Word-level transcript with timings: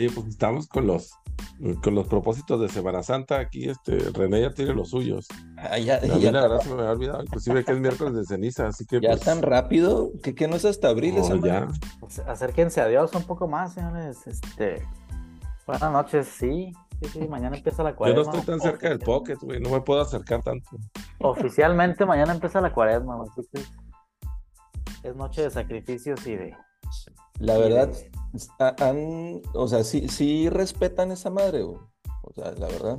Oye, 0.00 0.10
pues 0.14 0.28
estamos 0.28 0.66
con 0.66 0.86
los 0.86 1.12
con 1.82 1.94
los 1.94 2.06
propósitos 2.06 2.58
de 2.58 2.70
Semana 2.70 3.02
Santa. 3.02 3.38
Aquí 3.38 3.68
este 3.68 3.98
René 4.14 4.40
ya 4.40 4.54
tiene 4.54 4.72
los 4.72 4.88
suyos. 4.88 5.28
Ah, 5.58 5.76
ya, 5.78 5.98
A 5.98 6.00
mí 6.00 6.20
ya 6.20 6.32
la 6.32 6.40
verdad 6.40 6.60
se 6.60 6.70
me 6.70 6.80
había 6.80 6.92
olvidado, 6.92 7.22
inclusive 7.22 7.62
que 7.66 7.72
es 7.72 7.78
miércoles 7.80 8.14
de 8.14 8.24
ceniza, 8.24 8.68
así 8.68 8.86
que 8.86 8.98
ya 8.98 9.10
pues, 9.10 9.20
tan 9.20 9.42
rápido, 9.42 10.10
que, 10.22 10.34
que 10.34 10.48
no 10.48 10.56
es 10.56 10.64
hasta 10.64 10.88
abril 10.88 11.16
no, 11.16 11.20
esa 11.20 11.34
madre? 11.34 11.50
ya. 11.50 11.68
Pues, 12.00 12.18
acérquense 12.20 12.80
a 12.80 12.86
Dios 12.86 13.14
un 13.14 13.24
poco 13.24 13.46
más, 13.46 13.74
señores. 13.74 14.26
Este, 14.26 14.88
buenas 15.66 15.92
noches, 15.92 16.28
sí. 16.28 16.72
Sí, 17.02 17.08
sí, 17.10 17.28
mañana 17.28 17.54
empieza 17.58 17.82
la 17.82 17.90
Yo 17.90 17.96
cuaresma. 17.96 18.22
no 18.22 18.38
estoy 18.38 18.54
tan 18.54 18.60
cerca 18.60 18.88
del 18.88 19.00
pocket, 19.00 19.36
güey, 19.42 19.60
no 19.60 19.68
me 19.68 19.82
puedo 19.82 20.00
acercar 20.00 20.42
tanto. 20.42 20.70
Oficialmente 21.18 22.06
mañana 22.06 22.32
empieza 22.32 22.62
la 22.62 22.72
cuaresma, 22.72 23.22
así 23.22 23.46
que 23.52 25.08
es 25.10 25.14
noche 25.14 25.42
de 25.42 25.50
sacrificios 25.50 26.26
y 26.26 26.36
de... 26.36 26.56
La 27.40 27.58
verdad, 27.58 27.90
ha- 28.60 28.76
han, 28.88 29.42
o 29.54 29.66
sea, 29.66 29.82
sí, 29.82 30.08
sí 30.08 30.48
respetan 30.48 31.10
esa 31.10 31.30
madre, 31.30 31.62
güey. 31.62 31.78
O 32.22 32.32
sea, 32.32 32.52
la 32.52 32.68
verdad. 32.68 32.98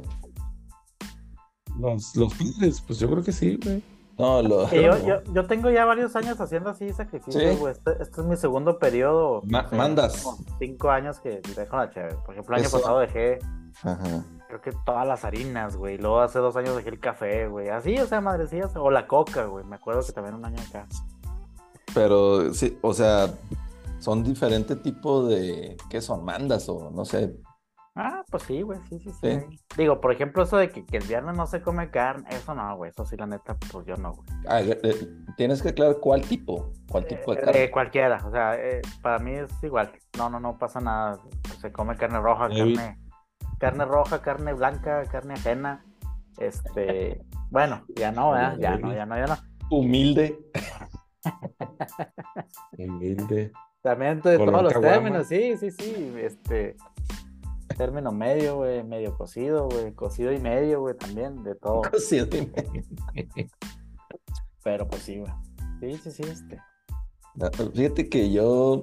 Los, 1.79 2.15
los 2.15 2.33
padres, 2.33 2.81
pues 2.85 2.99
yo 2.99 3.09
creo 3.09 3.23
que 3.23 3.31
sí, 3.31 3.57
güey. 3.63 3.81
No, 4.17 4.41
lo, 4.41 4.69
yo, 4.69 4.97
yo, 5.07 5.23
yo 5.33 5.45
tengo 5.47 5.69
ya 5.69 5.85
varios 5.85 6.15
años 6.15 6.39
haciendo 6.39 6.69
así 6.69 6.91
sacrificios, 6.91 7.41
Sí. 7.53 7.57
güey. 7.57 7.71
Este, 7.71 7.91
este 8.01 8.21
es 8.21 8.27
mi 8.27 8.35
segundo 8.35 8.77
periodo. 8.77 9.41
Ma- 9.45 9.69
sé, 9.69 9.75
mandas. 9.75 10.23
Cinco 10.59 10.89
años 10.91 11.19
que 11.19 11.41
dejo 11.55 11.77
la 11.77 11.89
chévere. 11.89 12.15
Por 12.25 12.33
ejemplo, 12.35 12.55
el 12.55 12.59
año 12.61 12.67
Eso. 12.67 12.77
pasado 12.79 12.99
dejé, 12.99 13.39
Ajá. 13.83 14.25
creo 14.47 14.61
que 14.61 14.71
todas 14.85 15.07
las 15.07 15.23
harinas, 15.23 15.75
güey. 15.77 15.97
Luego 15.97 16.19
hace 16.19 16.39
dos 16.39 16.55
años 16.57 16.75
dejé 16.75 16.89
el 16.89 16.99
café, 16.99 17.47
güey. 17.47 17.69
Así, 17.69 17.97
o 17.97 18.05
sea, 18.05 18.21
madrecillas. 18.21 18.75
O 18.75 18.91
la 18.91 19.07
coca, 19.07 19.45
güey. 19.45 19.63
Me 19.65 19.77
acuerdo 19.77 20.01
que 20.05 20.11
también 20.11 20.35
un 20.35 20.45
año 20.45 20.57
acá. 20.69 20.87
Pero 21.93 22.53
sí, 22.53 22.77
o 22.81 22.93
sea, 22.93 23.33
son 24.01 24.23
diferente 24.23 24.75
tipo 24.75 25.25
de, 25.25 25.77
¿qué 25.89 26.01
son? 26.01 26.25
Mandas 26.25 26.67
o 26.67 26.91
no 26.91 27.05
sé. 27.05 27.35
Ah, 27.93 28.23
pues 28.31 28.43
sí, 28.43 28.61
güey, 28.61 28.79
sí, 28.89 28.99
sí, 28.99 29.11
sí. 29.11 29.17
Sí. 29.21 29.59
Digo, 29.77 29.99
por 29.99 30.13
ejemplo, 30.13 30.43
eso 30.43 30.57
de 30.57 30.69
que, 30.69 30.85
que 30.85 30.97
el 30.97 31.07
viernes 31.07 31.35
no 31.35 31.45
se 31.45 31.61
come 31.61 31.91
carne, 31.91 32.25
eso 32.29 32.55
no, 32.55 32.77
güey, 32.77 32.89
eso 32.89 33.05
sí, 33.05 33.17
la 33.17 33.27
neta, 33.27 33.57
pues 33.71 33.85
yo 33.85 33.97
no, 33.97 34.13
güey. 34.13 34.27
Ah, 34.47 34.61
eh, 34.61 34.79
eh, 34.81 35.07
tienes 35.35 35.61
que 35.61 35.69
aclarar 35.69 35.97
cuál 35.99 36.21
tipo, 36.21 36.71
cuál 36.89 37.05
tipo 37.05 37.35
de 37.35 37.41
carne. 37.41 37.63
Eh, 37.63 37.71
cualquiera, 37.71 38.23
o 38.25 38.31
sea, 38.31 38.55
eh, 38.55 38.81
para 39.01 39.19
mí 39.19 39.33
es 39.33 39.51
igual. 39.61 39.91
No, 40.17 40.29
no, 40.29 40.39
no 40.39 40.57
pasa 40.57 40.79
nada. 40.79 41.19
Se 41.59 41.71
come 41.71 41.97
carne 41.97 42.19
roja, 42.19 42.47
carne, 42.47 42.97
carne 43.59 43.85
roja, 43.85 44.21
carne 44.21 44.53
blanca, 44.53 45.03
carne 45.11 45.33
ajena. 45.33 45.85
Este, 46.37 47.21
bueno, 47.49 47.83
ya 47.95 48.11
no, 48.13 48.31
¿verdad? 48.31 48.57
Ya 48.57 48.77
no, 48.77 48.93
ya 48.93 49.05
no, 49.05 49.17
ya 49.17 49.27
no. 49.27 49.37
Humilde. 49.69 50.39
Humilde. 52.77 53.51
También 53.81 54.21
de 54.21 54.37
todos 54.37 54.63
los 54.63 54.73
caguama. 54.73 54.93
términos, 54.93 55.27
sí, 55.27 55.57
sí, 55.57 55.71
sí. 55.71 56.13
Este, 56.17 56.75
término 57.77 58.11
medio, 58.11 58.57
güey, 58.57 58.83
medio 58.83 59.17
cocido, 59.17 59.67
güey, 59.67 59.93
cocido 59.93 60.31
y 60.31 60.39
medio, 60.39 60.81
güey, 60.81 60.95
también, 60.95 61.43
de 61.43 61.55
todo. 61.55 61.81
Sí, 61.99 62.21
dime. 62.25 62.51
Pero 64.63 64.87
pues 64.87 65.01
sí, 65.01 65.19
güey. 65.19 65.31
Sí, 65.79 65.97
sí, 65.97 66.11
sí, 66.11 66.23
este. 66.23 66.59
Fíjate 67.73 68.09
que 68.09 68.31
yo, 68.31 68.81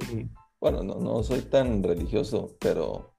bueno, 0.61 0.83
no, 0.83 0.97
no 0.97 1.23
soy 1.23 1.43
tan 1.43 1.83
religioso, 1.83 2.57
pero 2.59 3.15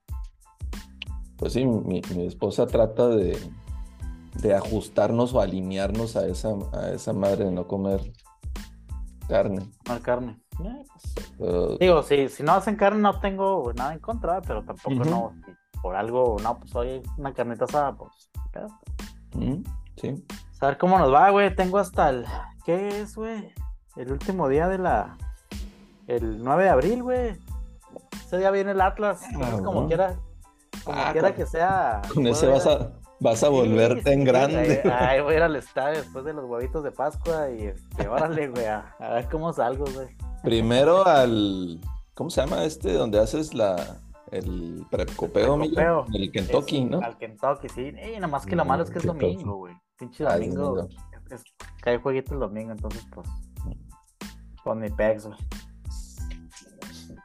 pues 1.38 1.54
sí, 1.54 1.66
mi, 1.66 2.02
mi 2.14 2.26
esposa 2.26 2.68
trata 2.68 3.08
de, 3.08 3.38
de 4.42 4.54
ajustarnos 4.56 5.34
o 5.34 5.40
alinearnos 5.40 6.16
a 6.18 6.28
esa, 6.28 6.50
a 6.74 6.90
esa 6.90 7.14
madre 7.14 7.46
de 7.46 7.52
no 7.52 7.68
comer 7.68 8.12
carne. 9.30 9.70
No 9.88 10.02
carne. 10.02 10.42
Eh, 10.64 10.84
pues, 11.38 11.80
Digo, 11.80 12.04
si, 12.04 12.28
si 12.30 12.44
no 12.44 12.54
hacen 12.54 12.76
carne 12.76 13.00
no 13.02 13.20
tengo 13.20 13.72
nada 13.74 13.94
en 13.94 14.00
contra, 14.00 14.42
pero 14.42 14.64
tampoco 14.64 14.96
no. 15.06 15.34
si 15.46 15.52
por 15.82 15.96
algo, 15.96 16.36
no, 16.44 16.60
pues 16.60 16.76
hoy 16.76 17.02
una 17.18 17.34
carnita 17.34 17.66
asada, 17.66 17.96
pues. 17.96 18.12
¿Mm? 19.34 19.64
Sí. 19.96 20.26
A 20.62 20.68
ver 20.68 20.78
cómo 20.78 20.98
nos 21.00 21.14
va, 21.14 21.30
güey. 21.30 21.56
Tengo 21.56 21.78
hasta 21.78 22.10
el. 22.10 22.26
¿Qué 22.66 23.02
es, 23.02 23.16
güey? 23.16 23.54
El 23.96 24.12
último 24.12 24.50
día 24.50 24.68
de 24.68 24.78
la. 24.78 25.18
El 26.08 26.44
9 26.44 26.64
de 26.64 26.70
abril, 26.70 27.04
güey. 27.04 27.38
Ese 28.26 28.38
día 28.38 28.52
viene 28.52 28.72
el 28.72 28.82
Atlas. 28.82 29.22
Entonces, 29.32 29.62
como 29.62 29.88
quiera. 29.88 30.16
Como 30.84 31.00
Ah, 31.00 31.10
quiera 31.12 31.30
con- 31.30 31.38
que 31.38 31.46
sea. 31.46 32.02
Con 32.14 32.28
ese 32.28 32.48
vas 32.48 32.66
a, 32.68 32.92
vas 33.20 33.44
a 33.44 33.48
Sí, 33.48 33.52
volverte 33.54 34.12
en 34.14 34.24
grande. 34.26 34.82
Ahí, 34.84 34.92
ahí 35.18 35.22
voy 35.24 35.34
a 35.36 35.38
ir 35.38 35.44
al 35.44 35.56
estadio 35.56 36.00
después 36.00 36.26
de 36.26 36.34
los 36.34 36.46
huevitos 36.46 36.84
de 36.84 36.92
Pascua 36.92 37.50
y 37.52 37.64
este, 37.68 38.08
órale, 38.08 38.48
güey, 38.50 38.66
a, 38.66 38.96
a 39.00 39.10
ver 39.14 39.30
cómo 39.30 39.54
salgo, 39.54 39.86
güey. 39.94 40.08
Primero 40.44 41.06
al, 41.06 41.80
¿cómo 42.14 42.30
se 42.30 42.42
llama 42.42 42.64
este? 42.64 42.94
Donde 42.94 43.20
haces 43.20 43.54
la, 43.54 44.00
el 44.32 44.86
precopeo, 44.90 45.54
amigo? 45.54 45.76
Precopeo. 45.76 46.06
El 46.14 46.32
Kentucky, 46.32 46.78
Es- 46.80 46.90
¿no? 46.90 47.00
Al 47.02 47.18
Kentucky, 47.18 47.70
sí. 47.70 47.82
Y 47.88 48.16
nada 48.16 48.28
más 48.28 48.46
que 48.46 48.56
lo 48.56 48.66
malo 48.66 48.84
es 48.84 48.90
que 48.90 49.00
es 49.00 49.06
Kentucky. 49.06 49.34
domingo, 49.34 49.56
güey. 49.58 49.74
Pinche 49.98 50.24
es 50.24 50.34
domingo. 50.34 50.76
domingo. 50.76 50.88
Es, 51.30 51.44
cae 51.82 51.98
jueguito 52.00 52.34
el 52.34 52.40
domingo, 52.40 52.72
entonces, 52.72 53.06
pues. 53.14 53.28
Con 54.64 54.80
mi 54.80 54.90
pex, 54.90 55.26
güey. 55.28 55.38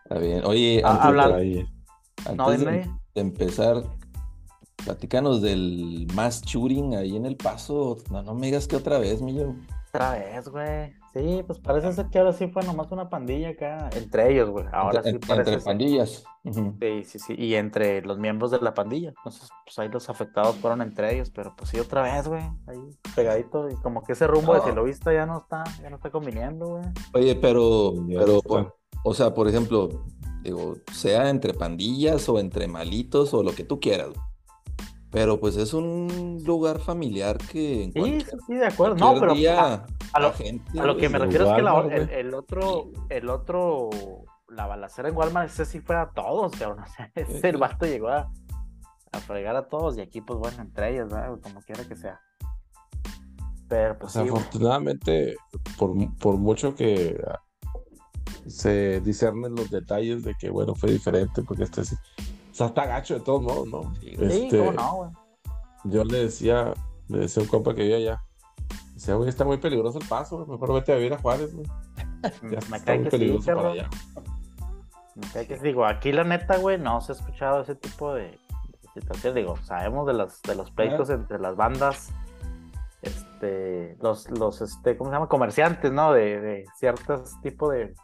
Está 0.05 0.19
bien. 0.19 0.45
Oye, 0.45 0.83
Ah, 0.85 1.09
antes, 1.09 2.37
No, 2.37 2.51
de, 2.51 2.57
dime. 2.59 2.91
de 3.15 3.21
empezar, 3.21 3.83
platícanos 4.85 5.41
del 5.41 6.07
mass 6.15 6.43
shooting 6.43 6.95
ahí 6.97 7.17
en 7.17 7.27
El 7.27 7.37
Paso. 7.37 7.97
No, 8.11 8.23
no 8.23 8.35
me 8.35 8.47
digas 8.47 8.67
que 8.69 8.77
otra 8.77 8.99
vez, 8.99 9.23
Millo. 9.23 9.55
Otra 9.89 10.13
vez, 10.13 10.49
güey. 10.49 10.93
Sí, 11.15 11.45
pues 11.47 11.61
parece 11.61 11.93
ser 11.93 12.07
que 12.11 12.19
ahora 12.19 12.33
sí 12.33 12.49
fue 12.49 12.65
nomás 12.65 12.91
una 12.91 13.09
pandilla 13.09 13.51
acá. 13.51 13.89
Entre 13.97 14.33
ellos, 14.33 14.51
güey. 14.51 14.67
Ahora 14.73 14.97
entre, 14.99 15.13
sí 15.13 15.19
parece 15.19 15.51
entre 15.51 15.55
ser. 15.61 15.65
pandillas. 15.65 16.25
Sí, 16.81 17.05
sí, 17.05 17.19
sí. 17.21 17.35
Y 17.39 17.55
entre 17.55 18.03
los 18.03 18.19
miembros 18.19 18.51
de 18.51 18.61
la 18.61 18.75
pandilla. 18.75 19.11
Entonces, 19.11 19.49
pues 19.65 19.79
ahí 19.79 19.89
los 19.89 20.11
afectados 20.11 20.57
fueron 20.57 20.83
entre 20.83 21.15
ellos. 21.15 21.31
Pero 21.31 21.55
pues 21.57 21.71
sí, 21.71 21.79
otra 21.79 22.03
vez, 22.03 22.27
güey. 22.27 22.43
Ahí 22.67 22.79
pegadito. 23.15 23.71
Y 23.71 23.77
como 23.77 24.03
que 24.03 24.15
ese 24.15 24.27
rumbo 24.27 24.55
de 24.55 24.59
No. 24.59 24.65
Silovista 24.67 25.13
ya 25.13 25.25
no 25.25 25.39
está, 25.39 25.63
ya 25.81 25.89
no 25.89 25.97
está 25.97 26.11
conviniendo, 26.11 26.67
güey. 26.67 26.85
Oye, 27.15 27.37
pero, 27.37 27.95
pero, 28.09 28.43
por- 28.43 28.77
o 29.05 29.15
sea, 29.15 29.33
por 29.35 29.47
ejemplo, 29.47 29.89
digo, 30.43 30.75
sea 30.93 31.31
entre 31.31 31.55
pandillas 31.55 32.29
o 32.29 32.41
entre 32.41 32.67
malitos 32.67 33.33
o 33.35 33.43
lo 33.45 33.55
que 33.55 33.63
tú 33.63 33.79
quieras. 33.79 34.09
güey. 34.09 34.21
Pero 35.15 35.39
pues 35.39 35.57
es 35.57 35.73
un 35.73 36.43
lugar 36.45 36.81
familiar 36.81 37.39
que 37.39 37.85
en 37.85 37.93
Sí, 37.93 38.21
sí, 38.21 38.37
sí, 38.49 38.55
de 38.57 38.67
acuerdo. 38.67 38.97
No, 38.97 39.15
pero 39.21 39.33
día 39.33 39.63
a, 39.75 39.87
a 40.13 40.19
lo, 40.21 40.27
la 40.29 40.35
gente, 40.35 40.81
a 40.81 40.85
lo 40.85 40.97
que 40.97 41.09
me 41.09 41.21
refiero 41.21 41.49
es 41.49 41.55
que 41.55 41.63
la- 41.63 41.81
el, 42.19 42.35
otro, 42.35 42.91
el 43.11 43.31
otro, 43.31 43.91
la 44.49 44.67
balacera 44.67 45.09
en 45.09 45.17
Walmart, 45.17 45.49
ese 45.49 45.67
sí 45.67 45.79
fue 45.79 45.95
a 45.95 46.11
todos, 46.11 46.51
cabrón. 46.57 46.83
O 46.85 46.93
sea, 46.93 47.13
ese 47.15 47.49
el 47.49 47.55
sí. 47.55 47.61
vato 47.61 47.87
llegó 47.87 48.09
a, 48.09 48.29
a 49.13 49.21
fregar 49.21 49.55
a 49.55 49.69
todos 49.69 49.97
y 49.97 50.01
aquí, 50.01 50.21
pues 50.21 50.37
bueno, 50.37 50.61
entre 50.61 50.93
ellos, 50.93 51.09
¿verdad? 51.13 51.39
Como 51.41 51.61
quiera 51.63 51.85
que 51.85 51.95
sea. 51.95 52.21
Pero 53.69 53.97
pues 53.97 54.13
sí, 54.15 54.19
güey. 54.19 54.31
Desafortunadamente, 54.33 55.37
por, 55.79 55.93
por 56.19 56.39
mucho 56.39 56.75
que 56.75 57.23
se 58.49 59.01
discernen 59.01 59.55
los 59.55 59.71
detalles 59.71 60.25
de 60.25 60.35
que, 60.35 60.51
bueno, 60.51 60.75
fue 60.75 60.91
diferente, 60.91 61.45
porque 61.45 61.63
este 61.63 61.85
sí. 61.85 61.95
O 62.55 62.57
sea, 62.57 62.69
está 62.69 62.87
gacho 62.87 63.15
de 63.15 63.21
todos 63.21 63.43
modos, 63.43 63.67
¿no? 63.67 63.93
Sí, 63.97 64.15
Este, 64.17 64.59
cómo 64.59 64.73
no, 64.73 64.95
güey. 64.95 65.11
Yo 65.87 66.05
le 66.05 66.19
decía, 66.27 66.73
le 67.09 67.19
decía 67.19 67.41
a 67.43 67.45
un 67.45 67.51
compa 67.51 67.75
que 67.75 67.83
vive 67.83 67.97
allá. 67.97 68.23
Decía, 68.95 69.17
güey, 69.17 69.29
está 69.29 69.45
muy 69.45 69.57
peligroso 69.57 69.99
el 69.99 70.07
paso, 70.07 70.37
güey. 70.37 70.49
Mejor 70.49 70.75
vete 70.75 70.93
a 70.93 70.95
vivir 70.95 71.15
a 71.15 71.19
Juárez, 71.19 71.53
güey. 71.53 71.67
Ya 72.23 72.61
Me 72.71 72.77
está 72.77 72.85
cae 72.85 72.99
muy 72.99 73.07
sí, 73.07 73.11
peligroso 73.11 73.57
para 73.57 73.71
allá. 73.73 73.91
Me 75.17 75.27
cae 75.33 75.49
que. 75.49 75.59
Digo, 75.59 75.85
aquí 75.85 76.13
la 76.13 76.23
neta, 76.23 76.57
güey, 76.59 76.79
no 76.79 77.01
se 77.01 77.11
ha 77.11 77.17
escuchado 77.17 77.63
ese 77.63 77.75
tipo 77.75 78.15
de, 78.15 78.23
de 78.23 78.89
situaciones. 78.95 79.35
Digo, 79.35 79.57
sabemos 79.65 80.07
de 80.07 80.13
los, 80.13 80.41
de 80.43 80.55
los 80.55 80.71
pleitos 80.71 81.11
entre 81.11 81.41
las 81.41 81.57
bandas, 81.57 82.13
este, 83.03 83.97
los, 84.01 84.31
los, 84.31 84.61
este, 84.61 84.97
¿cómo 84.97 85.11
se 85.11 85.17
llama? 85.17 85.29
Comerciantes, 85.29 85.91
¿no? 85.91 86.13
De, 86.13 86.41
de 86.41 86.67
ciertos 86.79 87.35
tipos 87.43 87.73
de, 87.73 87.95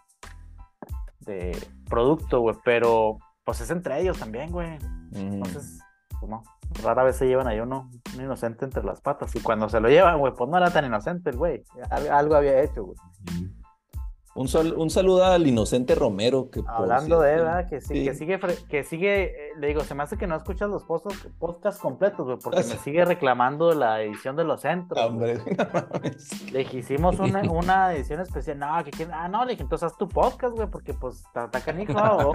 de 1.20 1.56
producto, 1.88 2.40
güey. 2.40 2.56
Pero, 2.64 3.18
pues 3.50 3.62
es 3.62 3.70
entre 3.70 4.00
ellos 4.00 4.16
también, 4.16 4.52
güey. 4.52 4.78
Entonces, 5.12 5.80
pues 6.20 6.30
no. 6.30 6.42
Rara 6.84 7.02
vez 7.02 7.16
se 7.16 7.26
llevan 7.26 7.48
ahí 7.48 7.58
uno, 7.58 7.90
un 8.14 8.20
inocente 8.22 8.64
entre 8.64 8.84
las 8.84 9.00
patas. 9.00 9.34
Y 9.34 9.40
cuando 9.40 9.68
se 9.68 9.80
lo 9.80 9.88
llevan, 9.88 10.18
güey, 10.20 10.32
pues 10.32 10.48
no 10.48 10.56
era 10.56 10.70
tan 10.70 10.84
inocente 10.84 11.30
el 11.30 11.36
güey. 11.36 11.64
Al- 11.90 12.10
Algo 12.12 12.36
había 12.36 12.62
hecho, 12.62 12.84
güey. 12.84 12.96
Un, 14.32 14.46
sal- 14.46 14.74
un 14.76 14.90
saludo 14.90 15.24
al 15.24 15.44
inocente 15.44 15.96
Romero 15.96 16.50
que 16.50 16.62
Hablando 16.66 17.20
de, 17.20 17.30
cierto- 17.30 17.44
¿verdad? 17.46 17.68
Que, 17.68 17.80
sí, 17.80 17.94
sí. 17.94 18.04
que 18.04 18.14
sigue, 18.14 18.38
que 18.68 18.84
sigue, 18.84 19.24
eh, 19.24 19.36
le 19.58 19.66
digo, 19.66 19.80
se 19.82 19.94
me 19.96 20.04
hace 20.04 20.16
que 20.16 20.28
no 20.28 20.36
escuchas 20.36 20.70
los 20.70 20.84
podcasts, 20.84 21.26
podcasts 21.38 21.80
completos, 21.80 22.24
güey, 22.26 22.38
porque 22.38 22.58
me 22.58 22.62
sigue 22.78 23.04
reclamando 23.04 23.74
la 23.74 24.00
edición 24.02 24.36
de 24.36 24.44
los 24.44 24.60
centros. 24.60 25.04
Hombre, 25.04 25.38
no. 25.58 26.52
Le 26.52 26.62
hicimos 26.62 27.18
una, 27.18 27.42
una 27.50 27.92
edición 27.92 28.20
especial. 28.20 28.58
No, 28.60 28.84
que 28.84 28.92
quieren- 28.92 29.14
ah, 29.14 29.26
no, 29.28 29.44
le 29.44 29.50
dije, 29.52 29.64
entonces 29.64 29.90
haz 29.90 29.98
tu 29.98 30.08
podcast, 30.08 30.54
güey, 30.54 30.68
porque 30.68 30.94
pues 30.94 31.16
está 31.16 31.46
está 31.46 31.60
canijo. 31.60 31.92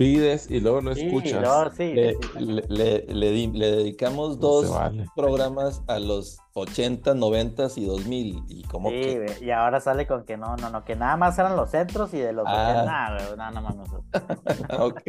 pides 0.00 0.50
y 0.50 0.60
luego 0.60 0.80
no 0.80 0.94
Sí, 0.94 1.02
escuchas. 1.06 1.42
no, 1.42 1.70
sí, 1.72 1.92
Le, 1.92 2.14
sí, 2.14 2.20
le- 2.38 2.64
le- 2.68 3.04
le 3.06 3.30
di- 3.32 3.48
le 3.52 3.70
dedicamos 3.70 4.30
No 4.36 4.46
dos 4.46 4.70
vale. 4.70 5.04
programas 5.14 5.82
a 5.88 5.98
los 5.98 6.38
80, 6.54 7.12
90 7.14 7.66
y 7.76 7.84
2000 7.84 8.42
y 8.48 8.62
como 8.64 8.88
Sí, 8.88 8.96
que 8.96 9.38
y 9.42 9.50
ahora 9.50 9.78
sale 9.80 10.06
con 10.06 10.24
que 10.24 10.38
no, 10.38 10.56
no, 10.56 10.70
no, 10.70 10.84
que 10.86 10.96
nada 10.96 11.16
más 11.18 11.38
eran 11.38 11.54
los 11.54 11.70
centros 11.70 12.14
y 12.14 12.18
de 12.18 12.32
los 12.32 12.46
Ah. 12.48 12.70
80, 12.70 12.84
nah, 12.86 13.14
güey, 13.26 13.36
no, 13.36 13.50
no 13.50 13.60
mames. 13.62 13.88
Ok. 14.80 15.00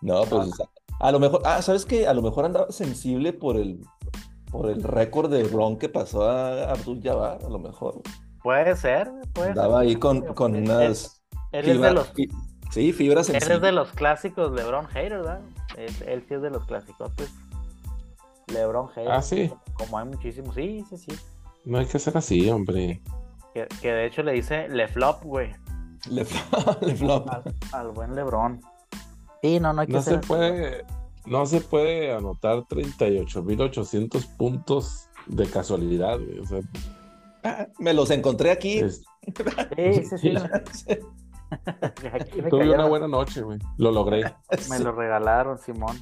No, 0.00 0.22
pues 0.24 0.50
a 0.98 1.12
lo 1.12 1.20
mejor, 1.20 1.42
ah, 1.44 1.60
¿sabes 1.62 1.84
qué? 1.84 2.06
A 2.08 2.14
lo 2.14 2.22
mejor 2.22 2.44
andaba 2.44 2.72
sensible 2.72 3.32
por 3.32 3.56
el 3.56 3.80
por 4.50 4.68
el 4.68 4.82
récord 4.82 5.30
de 5.30 5.44
Ron 5.44 5.78
que 5.78 5.88
pasó 5.88 6.24
a 6.28 6.70
Abdul 6.72 7.00
Jabbar, 7.02 7.38
a 7.44 7.48
lo 7.48 7.58
mejor. 7.58 8.02
Puede 8.42 8.76
ser, 8.76 9.10
puede 9.32 9.50
Andaba 9.50 9.80
ser. 9.80 9.88
ahí 9.88 9.96
con, 9.96 10.20
con 10.34 10.54
unas 10.56 11.22
Él, 11.52 11.60
él 11.60 11.60
es 11.60 11.66
de 11.66 11.72
fibras- 11.74 11.94
los, 11.94 12.08
fi- 12.10 12.28
sí, 12.72 12.92
fibras 12.92 13.28
él 13.28 13.36
es 13.36 13.44
sensibles. 13.44 13.62
de 13.62 13.72
los 13.72 13.92
clásicos 13.92 14.52
LeBron 14.52 14.86
Hater, 14.88 15.18
¿verdad? 15.18 15.40
Él, 15.76 15.94
él 16.06 16.24
sí 16.26 16.34
es 16.34 16.42
de 16.42 16.50
los 16.50 16.64
clásicos, 16.66 17.12
LeBron 18.48 18.88
Hater. 18.88 19.10
Ah, 19.12 19.22
sí. 19.22 19.50
Como 19.74 19.98
hay 19.98 20.06
muchísimos, 20.06 20.54
sí, 20.54 20.84
sí, 20.90 20.96
sí. 20.96 21.12
No 21.64 21.78
hay 21.78 21.86
que 21.86 21.98
ser 21.98 22.16
así, 22.18 22.50
hombre. 22.50 23.00
Que, 23.54 23.66
que 23.80 23.92
de 23.92 24.06
hecho 24.06 24.22
le 24.22 24.32
dice 24.32 24.68
Le 24.68 24.88
Flop, 24.88 25.22
güey, 25.22 25.52
Le, 26.10 26.24
le 26.82 26.96
flop. 26.96 27.28
al, 27.30 27.42
al 27.72 27.88
buen 27.92 28.14
LeBron. 28.14 28.60
Sí, 29.42 29.60
no, 29.60 29.72
no 29.72 29.80
hay 29.82 29.86
que 29.86 29.92
No 29.94 30.02
ser 30.02 30.14
se 30.14 30.18
así. 30.20 30.28
puede, 30.28 30.84
no 31.26 31.46
se 31.46 31.60
puede 31.60 32.12
anotar 32.14 32.58
38.800 32.64 34.36
puntos 34.36 35.08
de 35.26 35.46
casualidad, 35.46 36.18
güey. 36.18 36.38
O 36.40 36.46
sea, 36.46 36.60
Ah, 37.44 37.66
Me 37.80 37.92
los 37.92 38.10
encontré 38.10 38.52
aquí. 38.52 38.78
es- 38.78 39.02
Sí, 39.76 40.04
sí, 40.04 40.18
sí. 40.18 40.34
Tuve 42.50 42.74
una 42.74 42.86
buena 42.86 43.08
noche, 43.08 43.42
güey. 43.42 43.58
Lo 43.78 43.90
logré. 43.90 44.24
me 44.70 44.78
lo 44.78 44.92
regalaron, 44.92 45.58
Simón. 45.58 45.96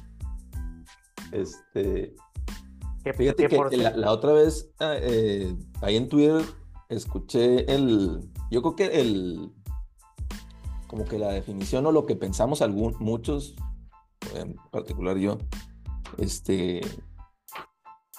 Este, 1.31 2.13
Que, 3.03 3.13
Fíjate 3.13 3.47
que 3.47 3.69
que 3.69 3.77
la 3.77 4.11
otra 4.11 4.33
vez 4.33 4.69
ah, 4.79 4.95
eh, 4.99 5.55
ahí 5.81 5.95
en 5.95 6.09
Twitter 6.09 6.43
escuché 6.89 7.73
el, 7.73 8.29
yo 8.51 8.61
creo 8.61 8.75
que 8.75 8.99
el, 8.99 9.51
como 10.87 11.05
que 11.05 11.17
la 11.17 11.29
definición 11.29 11.85
o 11.85 11.91
lo 11.91 12.05
que 12.05 12.15
pensamos 12.15 12.61
algún, 12.61 12.95
muchos, 12.99 13.55
en 14.35 14.55
particular 14.71 15.17
yo, 15.17 15.37
este, 16.17 16.81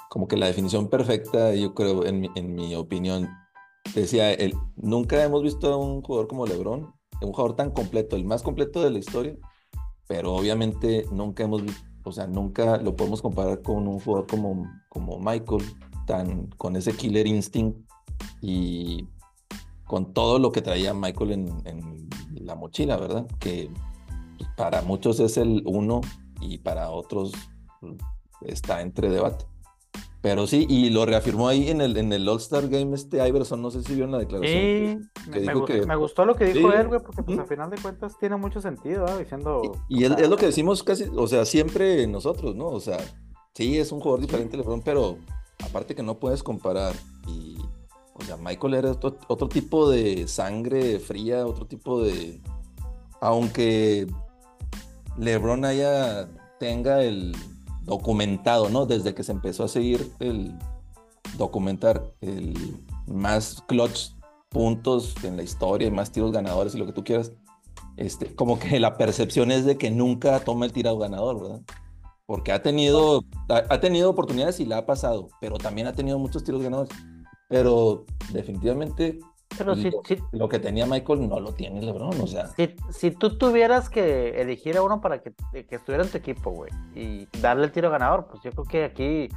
como 0.09 0.27
que 0.27 0.37
la 0.37 0.47
definición 0.47 0.89
perfecta, 0.89 1.55
yo 1.55 1.75
creo, 1.75 2.07
en 2.07 2.21
mi, 2.21 2.31
en 2.35 2.55
mi 2.55 2.75
opinión, 2.75 3.29
decía, 3.95 4.33
el, 4.33 4.55
nunca 4.77 5.23
hemos 5.23 5.43
visto 5.43 5.73
a 5.73 5.77
un 5.77 6.03
jugador 6.03 6.29
como 6.29 6.47
LeBron, 6.47 6.93
un 7.25 7.33
jugador 7.33 7.57
tan 7.57 7.71
completo, 7.71 8.17
el 8.17 8.25
más 8.25 8.43
completo 8.43 8.83
de 8.83 8.91
la 8.91 8.99
historia, 8.99 9.37
pero 10.07 10.35
obviamente 10.35 11.07
nunca 11.11 11.45
hemos 11.45 11.63
o 12.05 12.13
sea, 12.13 12.27
nunca 12.27 12.79
lo 12.79 12.97
podemos 12.97 13.23
comparar 13.23 13.63
con 13.63 13.87
un 13.87 14.01
jugador 14.01 14.27
como, 14.27 14.67
como 14.89 15.19
Michael, 15.19 15.63
tan, 16.07 16.49
con 16.57 16.77
ese 16.77 16.95
killer 16.97 17.27
instinct 17.27 17.79
y 18.41 19.07
con 19.85 20.13
todo 20.13 20.39
lo 20.39 20.51
que 20.53 20.63
traía 20.63 20.95
Michael 20.95 21.33
en, 21.33 21.63
en 21.65 22.09
la 22.35 22.55
mochila, 22.55 22.97
¿verdad? 22.97 23.27
Que 23.39 23.71
para 24.57 24.83
muchos 24.83 25.21
es 25.21 25.37
el 25.37 25.63
uno 25.65 26.01
y 26.41 26.59
para 26.59 26.91
otros 26.91 27.33
está 28.41 28.81
entre 28.81 29.09
debate. 29.09 29.45
Pero 30.23 30.47
sí, 30.47 30.67
y 30.69 30.91
lo 30.91 31.05
reafirmó 31.05 31.49
ahí 31.49 31.69
en 31.69 31.81
el, 31.81 31.97
en 31.97 32.13
el 32.13 32.29
All-Star 32.29 32.69
Game 32.69 32.95
este 32.95 33.27
Iverson, 33.27 33.61
no 33.61 33.73
sé 33.73 33.83
si 33.83 33.95
vieron 33.95 34.13
la 34.13 34.19
declaración. 34.19 35.11
Sí, 35.25 35.31
que 35.33 35.41
me, 35.41 35.47
me 35.47 35.53
dijo 35.53 35.65
que- 35.65 35.85
me 35.85 35.97
gustó 35.97 36.25
lo 36.25 36.37
que 36.37 36.45
dijo 36.45 36.71
Sí. 36.71 36.77
él, 36.79 36.87
güey, 36.89 37.01
porque 37.03 37.23
pues 37.25 37.35
Ujú. 37.37 37.41
al 37.43 37.49
final 37.49 37.71
de 37.71 37.79
cuentas 37.79 38.17
tiene 38.21 38.37
mucho 38.37 38.61
sentido, 38.61 39.01
¿verdad? 39.03 39.19
Diciendo... 39.19 39.63
Y 39.89 40.05
es, 40.05 40.13
es 40.13 40.29
lo 40.29 40.37
que 40.37 40.47
decimos 40.47 40.85
casi, 40.85 41.07
o 41.15 41.27
sea, 41.27 41.45
siempre 41.45 42.07
nosotros, 42.07 42.55
¿no? 42.55 42.67
O 42.69 42.79
sea, 42.79 42.99
sí, 43.55 43.77
es 43.79 43.91
un 43.91 43.99
jugador 43.99 44.21
diferente 44.21 44.57
LeBron, 44.57 44.83
pero 44.83 45.17
aparte 45.65 45.97
que 45.97 46.05
no 46.05 46.17
puedes 46.21 46.45
comparar. 46.45 46.95
Y, 47.27 47.57
o 48.15 48.23
sea, 48.25 48.37
Michael 48.37 48.75
era 48.75 48.93
otro, 48.93 49.17
otro 49.27 49.49
tipo 49.49 49.91
de 49.91 50.29
sangre 50.29 51.01
fría, 51.01 51.45
otro 51.49 51.67
tipo 51.67 52.01
de... 52.01 52.41
Aunque 53.21 54.07
LeBron 55.19 55.65
haya, 55.65 56.29
tenga 56.61 57.03
el 57.03 57.35
documentado, 57.85 58.69
¿no? 58.69 58.87
Desde 58.87 59.15
que 59.15 59.23
se 59.23 59.33
empezó 59.33 59.65
a 59.65 59.69
seguir 59.69 60.13
el 60.21 60.55
documentar 61.37 62.13
el 62.21 62.85
más 63.07 63.63
clutch 63.67 64.13
puntos 64.49 65.15
en 65.25 65.37
la 65.37 65.43
historia 65.43 65.89
y 65.89 65.91
más 65.91 66.13
tiros 66.13 66.33
ganadores 66.33 66.75
y 66.75 66.79
lo 66.79 66.87
que 66.87 66.93
tú 66.93 67.05
quieras 67.05 67.33
este, 67.97 68.35
como 68.35 68.59
que 68.59 68.81
la 68.81 68.97
percepción 68.97 69.51
es 69.51 69.65
de 69.65 69.77
que 69.77 69.91
nunca 69.91 70.41
toma 70.41 70.67
el 70.67 70.73
tirado 70.73 70.99
ganador, 70.99 71.43
¿verdad? 71.43 71.61
Porque 72.27 72.53
ha 72.53 72.63
tenido, 72.63 73.25
ha, 73.49 73.63
ha 73.69 73.81
tenido 73.81 74.11
oportunidades 74.11 74.61
y 74.61 74.65
la 74.65 74.79
ha 74.79 74.87
pasado, 74.87 75.29
pero 75.41 75.59
también 75.59 75.87
ha 75.87 75.93
tenido 75.93 76.19
muchos 76.19 76.45
tiros 76.45 76.63
ganadores. 76.63 76.93
Pero 77.49 78.07
definitivamente 78.33 79.19
Pero 79.59 79.75
si, 79.75 79.91
lo, 79.91 80.03
si, 80.07 80.19
lo 80.33 80.49
que 80.49 80.59
tenía 80.59 80.87
Michael 80.87 81.29
no 81.29 81.41
lo 81.41 81.53
tiene 81.53 81.83
LeBron, 81.83 82.21
o 82.21 82.27
sea. 82.27 82.47
si, 82.49 82.75
si 82.91 83.11
tú 83.11 83.37
tuvieras 83.39 83.89
que 83.91 84.41
elegir 84.41 84.77
a 84.77 84.83
uno 84.83 85.01
para 85.01 85.21
que, 85.21 85.33
que 85.53 85.77
estuviera 85.77 86.05
en 86.05 86.11
tu 86.11 86.19
equipo, 86.19 86.51
güey, 86.51 86.71
y 86.95 87.29
darle 87.41 87.65
el 87.65 87.73
tiro 87.73 87.91
ganador, 87.91 88.27
pues 88.29 88.43
yo 88.43 88.51
creo 88.53 88.65
que 88.65 88.85
aquí 88.85 89.29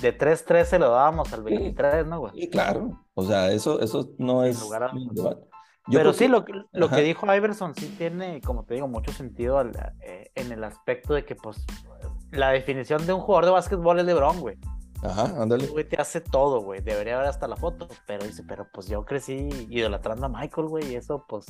de 0.00 0.16
3-3 0.18 0.64
se 0.64 0.78
lo 0.78 0.90
dábamos 0.90 1.32
al 1.32 1.42
23, 1.42 2.06
¿no, 2.06 2.20
güey? 2.20 2.32
Sí, 2.34 2.48
claro. 2.48 2.98
O 3.14 3.24
sea, 3.24 3.52
eso, 3.52 3.80
eso 3.80 4.10
no 4.18 4.42
es 4.44 4.60
lugar 4.60 4.84
a 4.84 4.92
Pero 5.90 6.12
sí, 6.12 6.24
que- 6.24 6.28
lo, 6.28 6.44
que- 6.44 6.52
lo 6.72 6.86
Ajá. 6.86 6.96
que 6.96 7.02
dijo 7.02 7.32
Iverson 7.34 7.74
sí 7.74 7.94
tiene, 7.98 8.40
como 8.40 8.64
te 8.64 8.74
digo, 8.74 8.88
mucho 8.88 9.12
sentido 9.12 9.58
al- 9.58 9.94
eh, 10.00 10.30
en 10.34 10.50
el 10.52 10.64
aspecto 10.64 11.12
de 11.14 11.24
que, 11.24 11.34
pues, 11.34 11.66
la 12.30 12.50
definición 12.50 13.04
de 13.06 13.12
un 13.12 13.20
jugador 13.20 13.44
de 13.46 13.50
básquetbol 13.50 13.98
es 13.98 14.06
LeBron, 14.06 14.40
güey. 14.40 14.56
Ajá, 15.02 15.42
ándale. 15.42 15.66
Güey, 15.66 15.88
te 15.88 16.00
hace 16.00 16.20
todo, 16.20 16.60
güey. 16.62 16.80
Debería 16.80 17.16
haber 17.16 17.28
hasta 17.28 17.48
la 17.48 17.56
foto. 17.56 17.88
Pero 18.06 18.24
dice, 18.24 18.44
pero 18.46 18.68
pues 18.72 18.86
yo 18.88 19.04
crecí 19.04 19.48
idolatrando 19.68 20.26
a 20.26 20.28
Michael, 20.28 20.68
güey. 20.68 20.92
Y 20.92 20.96
eso, 20.96 21.24
pues. 21.28 21.46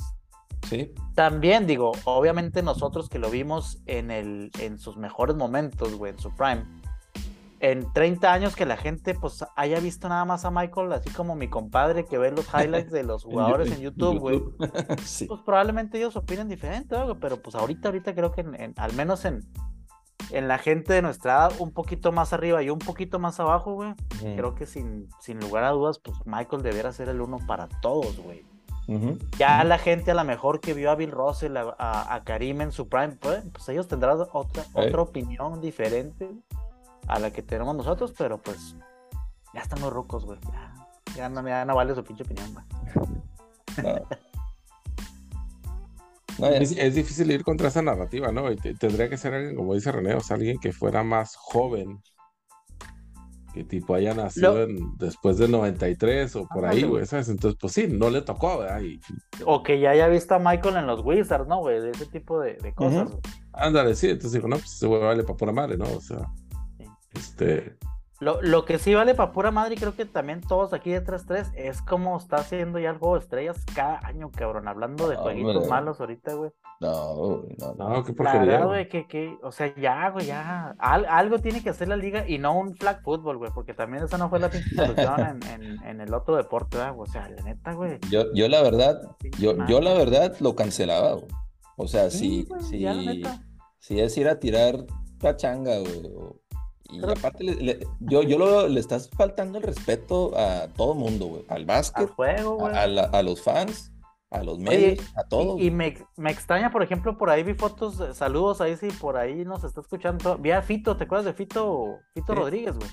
Sí. 0.69 0.93
También 1.13 1.67
digo, 1.67 1.91
obviamente 2.05 2.63
nosotros 2.63 3.09
que 3.09 3.19
lo 3.19 3.29
vimos 3.29 3.81
en 3.85 4.11
el, 4.11 4.49
en 4.59 4.79
sus 4.79 4.97
mejores 4.97 5.35
momentos, 5.35 5.93
güey, 5.95 6.13
en 6.13 6.19
su 6.19 6.33
prime. 6.35 6.65
En 7.59 7.93
30 7.93 8.33
años 8.33 8.55
que 8.57 8.65
la 8.65 8.75
gente, 8.75 9.13
pues, 9.15 9.45
haya 9.55 9.79
visto 9.79 10.09
nada 10.09 10.25
más 10.25 10.43
a 10.43 10.51
Michael, 10.51 10.91
así 10.91 11.09
como 11.11 11.33
mi 11.35 11.47
compadre 11.49 12.05
que 12.05 12.17
ve 12.17 12.31
los 12.31 12.45
highlights 12.53 12.91
de 12.91 13.03
los 13.03 13.23
jugadores 13.25 13.71
en 13.71 13.79
YouTube, 13.81 14.19
güey. 14.19 14.43
sí. 15.05 15.27
Pues 15.27 15.41
probablemente 15.45 15.97
ellos 15.97 16.15
opinen 16.17 16.49
diferente, 16.49 16.95
güey, 17.01 17.15
pero 17.21 17.41
pues 17.41 17.55
ahorita, 17.55 17.87
ahorita 17.89 18.13
creo 18.15 18.31
que 18.31 18.41
en- 18.41 18.55
en- 18.59 18.73
al 18.77 18.91
menos 18.93 19.23
en, 19.23 19.39
en 20.33 20.47
la 20.47 20.57
gente 20.57 20.93
de 20.93 21.01
nuestra 21.01 21.33
edad, 21.33 21.53
un 21.59 21.71
poquito 21.71 22.11
más 22.11 22.33
arriba 22.33 22.61
y 22.63 22.69
un 22.69 22.79
poquito 22.79 23.19
más 23.19 23.39
abajo, 23.39 23.73
güey, 23.73 23.91
Mm. 24.23 24.35
creo 24.35 24.55
que 24.55 24.65
sin, 24.65 25.07
sin 25.19 25.39
lugar 25.39 25.63
a 25.63 25.69
dudas, 25.69 25.99
pues 25.99 26.17
Michael 26.25 26.61
debiera 26.63 26.91
ser 26.91 27.09
el 27.09 27.21
uno 27.21 27.37
para 27.47 27.67
todos, 27.81 28.17
güey. 28.19 28.45
Ya 29.39 29.63
la 29.63 29.77
gente 29.77 30.11
a 30.11 30.13
lo 30.13 30.25
mejor 30.25 30.59
que 30.59 30.73
vio 30.73 30.91
a 30.91 30.95
Bill 30.95 31.11
Russell, 31.11 31.55
a, 31.55 31.73
a- 31.79 32.13
a 32.15 32.23
Karim 32.25 32.59
en 32.61 32.71
su 32.73 32.89
prime, 32.89 33.15
pues, 33.15 33.41
pues 33.53 33.69
ellos 33.69 33.87
tendrán 33.87 34.17
otra, 34.33 34.63
otra 34.73 35.01
opinión 35.01 35.61
diferente 35.61 36.29
a 37.07 37.17
la 37.19 37.31
que 37.31 37.41
tenemos 37.41 37.75
nosotros, 37.77 38.13
pero 38.17 38.39
pues 38.39 38.75
ya 39.53 39.61
están 39.61 39.79
muy 39.79 39.89
rucos, 39.89 40.25
güey. 40.25 40.37
Ya, 40.51 40.73
ya 41.15 41.29
no, 41.29 41.47
ya 41.47 41.63
no 41.63 41.75
vale 41.75 41.95
su 41.95 42.03
pinche 42.03 42.23
opinión, 42.23 42.53
güey. 42.53 42.65
No. 43.83 44.01
Es, 46.39 46.71
es 46.77 46.95
difícil 46.95 47.31
ir 47.31 47.43
contra 47.43 47.67
esa 47.67 47.81
narrativa, 47.81 48.31
¿no? 48.31 48.51
Y 48.51 48.55
te- 48.55 48.73
tendría 48.75 49.09
que 49.09 49.17
ser 49.17 49.33
alguien, 49.33 49.55
como 49.55 49.73
dice 49.73 49.91
René, 49.91 50.15
o 50.15 50.19
sea, 50.21 50.35
alguien 50.35 50.57
que 50.59 50.71
fuera 50.71 51.03
más 51.03 51.35
joven, 51.35 52.01
que 53.53 53.63
tipo 53.63 53.93
haya 53.93 54.15
nacido 54.15 54.53
Lo- 54.55 54.63
en- 54.63 54.97
después 54.97 55.37
del 55.37 55.51
93 55.51 56.35
o 56.37 56.47
por 56.47 56.65
ahí, 56.65 56.83
güey. 56.83 57.05
¿sabes? 57.05 57.29
Entonces, 57.29 57.57
pues 57.61 57.73
sí, 57.73 57.87
no 57.87 58.09
le 58.09 58.23
tocó, 58.23 58.57
¿verdad? 58.59 58.81
Y, 58.81 58.99
O 59.45 59.61
que 59.61 59.79
ya 59.79 59.91
haya 59.91 60.07
visto 60.07 60.33
a 60.33 60.39
Michael 60.39 60.77
en 60.77 60.87
los 60.87 61.01
Wizards, 61.05 61.47
¿no, 61.47 61.59
güey? 61.59 61.79
De 61.79 61.91
ese 61.91 62.07
tipo 62.07 62.39
de, 62.39 62.55
de 62.55 62.73
cosas. 62.73 63.03
Ujú. 63.09 63.19
güey. 63.21 63.21
ándale, 63.53 63.93
sí, 63.95 64.07
entonces 64.09 64.31
digo, 64.33 64.47
no, 64.47 64.55
pues 64.57 64.73
ese 64.73 64.87
güey 64.87 65.01
vale 65.01 65.23
para 65.23 65.37
pura 65.37 65.51
madre, 65.51 65.77
¿no? 65.77 65.85
O 65.85 66.01
sea, 66.01 66.17
Sí. 66.79 66.85
este, 67.13 67.77
Lo, 68.23 68.41
lo 68.41 68.63
que 68.65 68.79
sí 68.79 68.93
vale 68.93 69.13
para 69.15 69.31
pura 69.33 69.51
madre, 69.51 69.75
y 69.75 69.77
creo 69.77 69.95
que 69.95 70.05
también 70.05 70.41
todos 70.41 70.71
aquí 70.73 70.91
de 70.91 71.03
3-3, 71.03 71.51
es 71.55 71.81
como 71.81 72.17
está 72.17 72.37
haciendo 72.37 72.79
ya 72.79 72.89
el 72.91 72.97
juego 72.97 73.15
de 73.15 73.21
estrellas 73.21 73.63
cada 73.75 73.99
año, 74.05 74.31
cabrón. 74.31 74.67
Hablando 74.67 75.07
de 75.09 75.15
jueguitos 75.17 75.55
hombre. 75.57 75.69
malos 75.69 75.99
ahorita, 75.99 76.33
güey. 76.33 76.51
No, 76.79 77.15
güey, 77.15 77.55
no, 77.59 77.73
no. 77.75 77.89
no, 77.89 78.03
qué 78.03 78.13
porquería. 78.13 78.41
verdad, 78.45 78.65
güey. 78.67 78.89
que, 78.89 79.07
que, 79.07 79.37
o 79.43 79.51
sea, 79.51 79.73
ya, 79.75 80.09
güey, 80.09 80.25
ya. 80.25 80.75
Al- 80.79 81.05
algo 81.05 81.39
tiene 81.39 81.61
que 81.61 81.69
hacer 81.69 81.87
la 81.87 81.95
liga 81.95 82.27
y 82.27 82.39
no 82.39 82.57
un 82.57 82.75
flag 82.75 83.01
football, 83.03 83.37
güey, 83.37 83.51
porque 83.53 83.73
también 83.73 84.03
esa 84.03 84.17
no 84.17 84.29
fue 84.29 84.39
la 84.39 84.49
pinche 84.49 84.75
solución 84.75 85.19
en, 85.19 85.43
en, 85.63 85.83
en 85.83 86.01
el 86.01 86.13
otro 86.13 86.35
deporte, 86.35 86.77
¿verdad, 86.77 86.93
güey? 86.93 87.09
O 87.09 87.11
sea, 87.11 87.29
la 87.29 87.41
neta, 87.43 87.73
güey. 87.73 87.99
Yo, 88.09 88.33
yo 88.33 88.47
la 88.47 88.61
verdad, 88.61 89.01
yo, 89.39 89.53
yo 89.67 89.81
la 89.81 89.93
verdad 89.93 90.35
lo 90.39 90.55
cancelaba, 90.55 91.13
güey. 91.13 91.27
O 91.77 91.87
sea, 91.87 92.09
Sí, 92.09 92.17
si, 92.19 92.43
güey, 92.45 92.61
si, 92.63 92.79
ya 92.79 92.93
la 92.93 93.13
neta. 93.13 93.41
si 93.79 93.99
es 93.99 94.17
ir 94.17 94.27
a 94.27 94.39
tirar 94.39 94.75
pachanga, 95.19 95.77
güey. 95.79 96.03
o- 96.15 96.37
Y 96.89 96.99
Pero- 96.99 97.13
aparte, 97.13 97.43
le- 97.43 97.55
le- 97.55 97.87
yo, 98.01 98.21
yo 98.23 98.37
lo, 98.37 98.67
le 98.67 98.79
estás 98.79 99.09
faltando 99.09 99.57
el 99.57 99.63
respeto 99.63 100.31
a 100.37 100.67
todo 100.75 100.93
mundo, 100.95 101.25
güey. 101.27 101.45
Al 101.49 101.57
Al 101.57 101.65
básquet, 101.65 102.09
juego, 102.09 102.55
güey. 102.57 102.75
a, 102.75 102.81
a 102.83 102.87
la- 102.87 103.03
a 103.05 103.23
los 103.23 103.41
fans, 103.41 103.91
a 104.29 104.43
los 104.43 104.59
medios, 104.59 104.99
a 105.15 105.23
todos. 105.23 105.59
Y, 105.61 105.71
me, 105.71 105.95
extraña, 106.27 106.71
por 106.71 106.83
ejemplo, 106.83 107.17
por 107.17 107.29
ahí 107.29 107.43
vi 107.43 107.53
fotos, 107.53 108.01
saludos 108.17 108.61
ahí 108.61 108.75
si 108.77 108.87
por 108.91 109.15
ahí 109.17 109.45
nos 109.45 109.63
está 109.63 109.81
escuchando. 109.81 110.37
Vi 110.37 110.51
a 110.51 110.61
Fito, 110.61 110.97
¿te 110.97 111.05
acuerdas 111.05 111.25
de 111.25 111.33
Fito, 111.33 111.99
Fito 112.13 112.35
Rodríguez, 112.35 112.75
güey? 112.75 112.89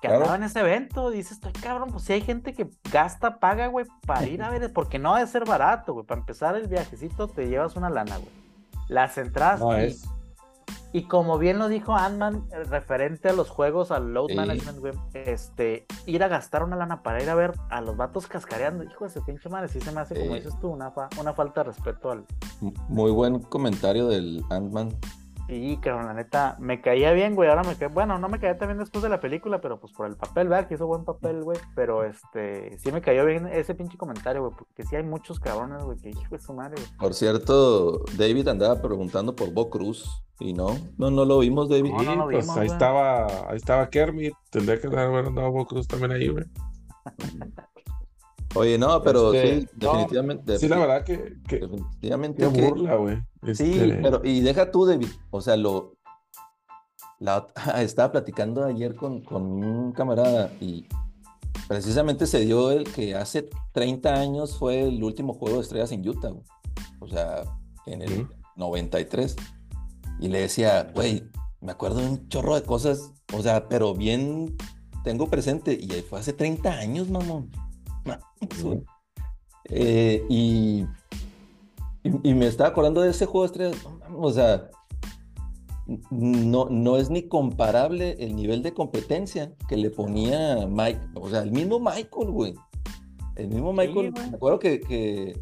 Que 0.00 0.08
andaba 0.08 0.36
en 0.36 0.42
ese 0.42 0.60
evento, 0.60 1.10
dices, 1.10 1.32
estoy 1.32 1.52
cabrón, 1.52 1.88
pues 1.90 2.04
si 2.04 2.12
hay 2.12 2.20
gente 2.20 2.52
que 2.54 2.68
gasta, 2.92 3.38
paga, 3.40 3.68
güey, 3.68 3.86
para 4.06 4.26
ir 4.26 4.42
a 4.42 4.50
ver, 4.50 4.72
porque 4.72 4.98
no 4.98 5.14
debe 5.14 5.26
ser 5.26 5.44
barato, 5.46 5.94
güey. 5.94 6.04
Para 6.06 6.20
empezar 6.20 6.54
el 6.54 6.68
viajecito 6.68 7.28
te 7.28 7.46
llevas 7.48 7.76
una 7.76 7.88
lana, 7.90 8.16
güey. 8.18 8.30
Las 8.88 9.16
entradas. 9.18 9.58
No 9.60 9.74
es. 9.74 10.04
Y 10.92 11.04
como 11.04 11.38
bien 11.38 11.58
lo 11.58 11.68
dijo 11.68 11.94
Ant-Man, 11.94 12.48
eh, 12.52 12.64
referente 12.64 13.28
a 13.28 13.32
los 13.32 13.50
juegos, 13.50 13.90
al 13.90 14.14
load 14.14 14.34
management, 14.34 14.78
güey, 14.78 14.92
este, 15.14 15.86
ir 16.06 16.22
a 16.22 16.28
gastar 16.28 16.62
una 16.62 16.76
lana 16.76 17.02
para 17.02 17.22
ir 17.22 17.28
a 17.28 17.34
ver 17.34 17.52
a 17.70 17.80
los 17.80 17.96
vatos 17.96 18.26
cascareando, 18.26 18.84
hijo 18.84 19.04
de 19.04 19.10
ese 19.10 19.20
pinche 19.22 19.48
madre, 19.48 19.68
sí 19.68 19.80
se 19.80 19.92
me 19.92 20.00
hace, 20.00 20.18
como 20.18 20.34
dices 20.34 20.58
tú, 20.60 20.68
una, 20.68 20.92
una 21.20 21.32
falta 21.34 21.62
de 21.62 21.70
respeto 21.70 22.10
al. 22.10 22.24
Muy 22.88 23.10
buen 23.10 23.40
comentario 23.40 24.08
del 24.08 24.42
Ant-Man. 24.50 24.96
Sí, 25.48 25.78
cabrón, 25.80 26.06
la 26.06 26.14
neta, 26.14 26.56
me 26.58 26.80
caía 26.80 27.12
bien, 27.12 27.36
güey. 27.36 27.48
Ahora 27.48 27.62
me 27.62 27.76
cae, 27.76 27.86
bueno, 27.88 28.18
no 28.18 28.28
me 28.28 28.40
caía 28.40 28.58
también 28.58 28.78
después 28.78 29.02
de 29.02 29.08
la 29.08 29.20
película, 29.20 29.60
pero 29.60 29.78
pues 29.78 29.92
por 29.92 30.06
el 30.06 30.16
papel, 30.16 30.48
¿verdad? 30.48 30.66
Que 30.66 30.74
hizo 30.74 30.88
buen 30.88 31.04
papel, 31.04 31.44
güey. 31.44 31.58
Pero 31.76 32.02
este, 32.02 32.76
sí 32.78 32.90
me 32.90 33.00
cayó 33.00 33.24
bien 33.24 33.46
ese 33.46 33.76
pinche 33.76 33.96
comentario, 33.96 34.42
güey, 34.42 34.54
porque 34.58 34.84
sí 34.84 34.96
hay 34.96 35.04
muchos 35.04 35.38
cabrones, 35.38 35.84
güey, 35.84 35.98
que 35.98 36.10
hijo 36.10 36.22
de 36.30 36.40
su 36.40 36.52
madre, 36.52 36.74
güey. 36.74 36.98
Por 36.98 37.14
cierto, 37.14 38.02
David 38.16 38.48
andaba 38.48 38.82
preguntando 38.82 39.36
por 39.36 39.52
Bo 39.52 39.70
Cruz. 39.70 40.25
Y 40.38 40.52
no, 40.52 40.78
no, 40.98 41.10
no 41.10 41.24
lo 41.24 41.38
vimos, 41.38 41.68
David. 41.68 41.92
No, 41.92 42.16
no 42.16 42.28
pues 42.28 42.48
ahí 42.50 42.66
estaba, 42.66 43.50
ahí 43.50 43.56
estaba 43.56 43.88
Kermit. 43.88 44.34
Tendría 44.50 44.78
que 44.78 44.86
haber 44.86 45.26
andado 45.26 45.50
Bo 45.50 45.66
Cruz 45.66 45.88
también 45.88 46.12
ahí, 46.12 46.28
güey. 46.28 46.44
Oye, 48.54 48.78
no, 48.78 49.02
pero 49.02 49.32
este, 49.32 49.60
sí, 49.60 49.68
definitivamente. 49.74 50.58
sí, 50.58 50.68
la 50.68 50.78
verdad 50.78 51.04
que. 51.04 51.36
que 51.46 51.58
definitivamente. 51.60 52.42
Qué 52.42 52.62
burla, 52.62 52.96
güey. 52.96 53.18
Sí, 53.54 53.78
este, 53.78 53.98
pero. 54.02 54.20
Y 54.24 54.40
deja 54.40 54.70
tú, 54.70 54.86
David. 54.86 55.08
O 55.30 55.40
sea, 55.40 55.56
lo. 55.56 55.96
La, 57.18 57.46
estaba 57.78 58.12
platicando 58.12 58.64
ayer 58.64 58.94
con, 58.94 59.22
con 59.22 59.42
un 59.42 59.92
camarada 59.92 60.52
y 60.60 60.86
precisamente 61.68 62.26
se 62.26 62.40
dio 62.40 62.70
el 62.70 62.84
que 62.84 63.14
hace 63.14 63.48
30 63.72 64.14
años 64.14 64.58
fue 64.58 64.82
el 64.82 65.02
último 65.02 65.32
juego 65.34 65.56
de 65.56 65.62
estrellas 65.62 65.92
en 65.92 66.06
Utah. 66.06 66.32
O 67.00 67.08
sea, 67.08 67.42
en 67.86 68.02
el 68.02 68.28
93. 68.56 69.36
Y 70.20 70.28
le 70.28 70.40
decía, 70.40 70.90
güey, 70.94 71.24
me 71.60 71.72
acuerdo 71.72 72.00
de 72.00 72.08
un 72.08 72.28
chorro 72.28 72.54
de 72.54 72.62
cosas. 72.62 73.12
O 73.32 73.42
sea, 73.42 73.68
pero 73.68 73.94
bien 73.94 74.56
tengo 75.04 75.28
presente. 75.28 75.72
Y 75.72 75.88
fue 76.02 76.20
hace 76.20 76.32
30 76.32 76.70
años, 76.70 77.08
mamón. 77.08 77.50
Eh, 79.68 80.24
y, 80.28 80.86
y, 82.04 82.34
me 82.34 82.46
estaba 82.46 82.70
acordando 82.70 83.00
de 83.00 83.10
ese 83.10 83.26
juego 83.26 83.42
de 83.42 83.46
estrellas. 83.46 83.92
O 84.14 84.30
sea, 84.30 84.70
no, 86.10 86.66
no 86.70 86.96
es 86.96 87.10
ni 87.10 87.28
comparable 87.28 88.16
el 88.20 88.36
nivel 88.36 88.62
de 88.62 88.74
competencia 88.74 89.52
que 89.68 89.76
le 89.76 89.90
ponía 89.90 90.66
Mike. 90.68 91.00
O 91.14 91.28
sea, 91.28 91.42
el 91.42 91.50
mismo 91.50 91.80
Michael, 91.80 92.30
güey. 92.30 92.54
El 93.34 93.48
mismo 93.48 93.72
Michael. 93.72 94.12
me 94.12 94.36
acuerdo 94.36 94.58
que, 94.58 94.80
que, 94.80 95.40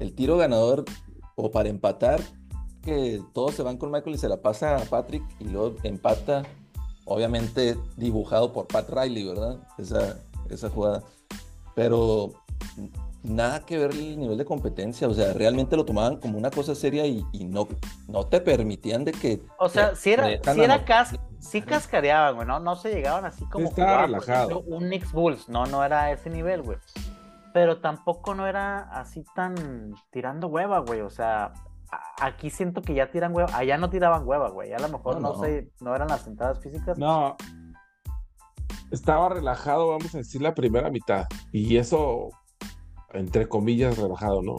el 0.00 0.14
tiro 0.14 0.36
ganador 0.36 0.84
o 1.36 1.50
para 1.50 1.68
empatar, 1.68 2.20
que 2.86 3.20
todos 3.34 3.54
se 3.54 3.62
van 3.62 3.76
con 3.76 3.90
Michael 3.90 4.14
y 4.14 4.18
se 4.18 4.28
la 4.28 4.38
pasa 4.38 4.76
a 4.76 4.84
Patrick 4.84 5.24
y 5.40 5.44
luego 5.44 5.74
empata. 5.82 6.44
Obviamente 7.04 7.76
dibujado 7.96 8.52
por 8.52 8.66
Pat 8.66 8.88
Riley, 8.88 9.28
¿verdad? 9.28 9.58
Esa, 9.78 10.18
esa 10.48 10.70
jugada 10.70 11.02
pero 11.76 12.32
nada 13.22 13.60
que 13.60 13.76
ver 13.76 13.90
el 13.90 14.18
nivel 14.18 14.38
de 14.38 14.46
competencia, 14.46 15.06
o 15.06 15.12
sea, 15.12 15.34
realmente 15.34 15.76
lo 15.76 15.84
tomaban 15.84 16.16
como 16.16 16.38
una 16.38 16.50
cosa 16.50 16.74
seria 16.74 17.06
y, 17.06 17.22
no, 17.44 17.68
no 18.08 18.24
te 18.24 18.40
permitían 18.40 19.04
de 19.04 19.12
que... 19.12 19.42
O 19.58 19.68
sea, 19.68 19.94
si 19.94 20.12
era, 20.12 20.26
si 20.42 20.60
era 20.62 20.82
sí 21.38 21.60
cascareaban, 21.60 22.34
güey, 22.34 22.46
¿no? 22.46 22.60
No 22.60 22.76
se 22.76 22.94
llegaban 22.94 23.26
así 23.26 23.44
como... 23.44 23.68
Estaba 23.68 24.06
relajado. 24.06 24.60
un 24.60 24.84
Knicks 24.84 25.12
Bulls, 25.12 25.50
no, 25.50 25.66
no 25.66 25.84
era 25.84 26.10
ese 26.12 26.30
nivel, 26.30 26.62
güey. 26.62 26.78
Pero 27.52 27.80
tampoco 27.80 28.34
no 28.34 28.46
era 28.46 28.78
así 28.98 29.22
tan 29.34 29.94
tirando 30.10 30.46
hueva, 30.48 30.78
güey, 30.78 31.02
o 31.02 31.10
sea, 31.10 31.52
aquí 32.20 32.50
siento 32.50 32.82
que 32.82 32.94
ya 32.94 33.10
tiran 33.10 33.34
hueva, 33.34 33.56
allá 33.56 33.78
no 33.78 33.90
tiraban 33.90 34.26
hueva, 34.26 34.50
güey, 34.50 34.72
a 34.72 34.78
lo 34.78 34.88
mejor 34.88 35.20
no, 35.20 35.32
no, 35.32 35.40
sé, 35.42 35.70
no 35.80 35.94
eran 35.94 36.08
las 36.08 36.22
sentadas 36.22 36.60
físicas. 36.60 36.98
No, 36.98 37.36
estaba 38.90 39.28
relajado, 39.28 39.88
vamos 39.88 40.14
a 40.14 40.18
decir, 40.18 40.40
la 40.42 40.54
primera 40.54 40.90
mitad. 40.90 41.26
Y 41.52 41.76
eso, 41.76 42.30
entre 43.12 43.48
comillas, 43.48 43.98
relajado, 43.98 44.42
¿no? 44.42 44.56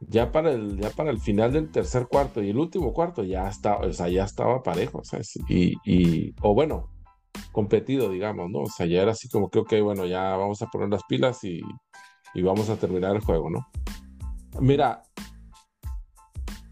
Ya 0.00 0.30
para 0.30 0.52
el, 0.52 0.78
ya 0.78 0.90
para 0.90 1.10
el 1.10 1.20
final 1.20 1.52
del 1.52 1.70
tercer 1.70 2.06
cuarto 2.06 2.42
y 2.42 2.50
el 2.50 2.58
último 2.58 2.92
cuarto 2.92 3.24
ya 3.24 3.48
estaba, 3.48 3.78
o 3.86 3.92
sea, 3.92 4.08
ya 4.08 4.24
estaba 4.24 4.62
parejo, 4.62 5.02
¿sabes? 5.04 5.36
Y, 5.48 5.74
y, 5.84 6.34
o 6.42 6.54
bueno, 6.54 6.90
competido, 7.52 8.10
digamos, 8.10 8.50
¿no? 8.50 8.60
O 8.60 8.66
sea, 8.66 8.86
ya 8.86 9.02
era 9.02 9.12
así 9.12 9.28
como 9.28 9.50
que, 9.50 9.58
ok, 9.60 9.72
bueno, 9.82 10.06
ya 10.06 10.36
vamos 10.36 10.60
a 10.62 10.66
poner 10.66 10.90
las 10.90 11.02
pilas 11.08 11.42
y, 11.44 11.62
y 12.34 12.42
vamos 12.42 12.68
a 12.68 12.76
terminar 12.76 13.16
el 13.16 13.22
juego, 13.22 13.50
¿no? 13.50 13.66
Mira, 14.60 15.02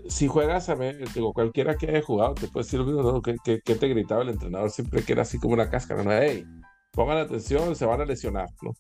si 0.09 0.29
juegas 0.29 0.69
a 0.69 0.75
ver, 0.75 1.09
digo, 1.13 1.33
cualquiera 1.33 1.77
que 1.77 1.89
haya 1.89 2.03
jugado 2.03 2.35
te 2.35 2.49
puede 2.49 2.65
decir 2.65 2.81
lo 2.81 2.87
mismo, 2.87 3.23
que, 3.23 3.61
te 3.61 3.89
gritaba 3.89 4.23
el 4.23 4.31
entrenador 4.31 4.71
siempre 4.71 5.03
que 5.03 5.13
era 5.13 5.23
así 5.23 5.39
como 5.39 5.55
una 5.55 5.71
cáscara, 5.71 6.03
¿no? 6.03 6.13
Hey, 6.13 6.45
pongan 6.93 7.19
atención, 7.19 7.75
se 7.75 7.87
van 7.87 8.01
a 8.01 8.05
lesionar, 8.05 8.49
¿no? 8.63 8.73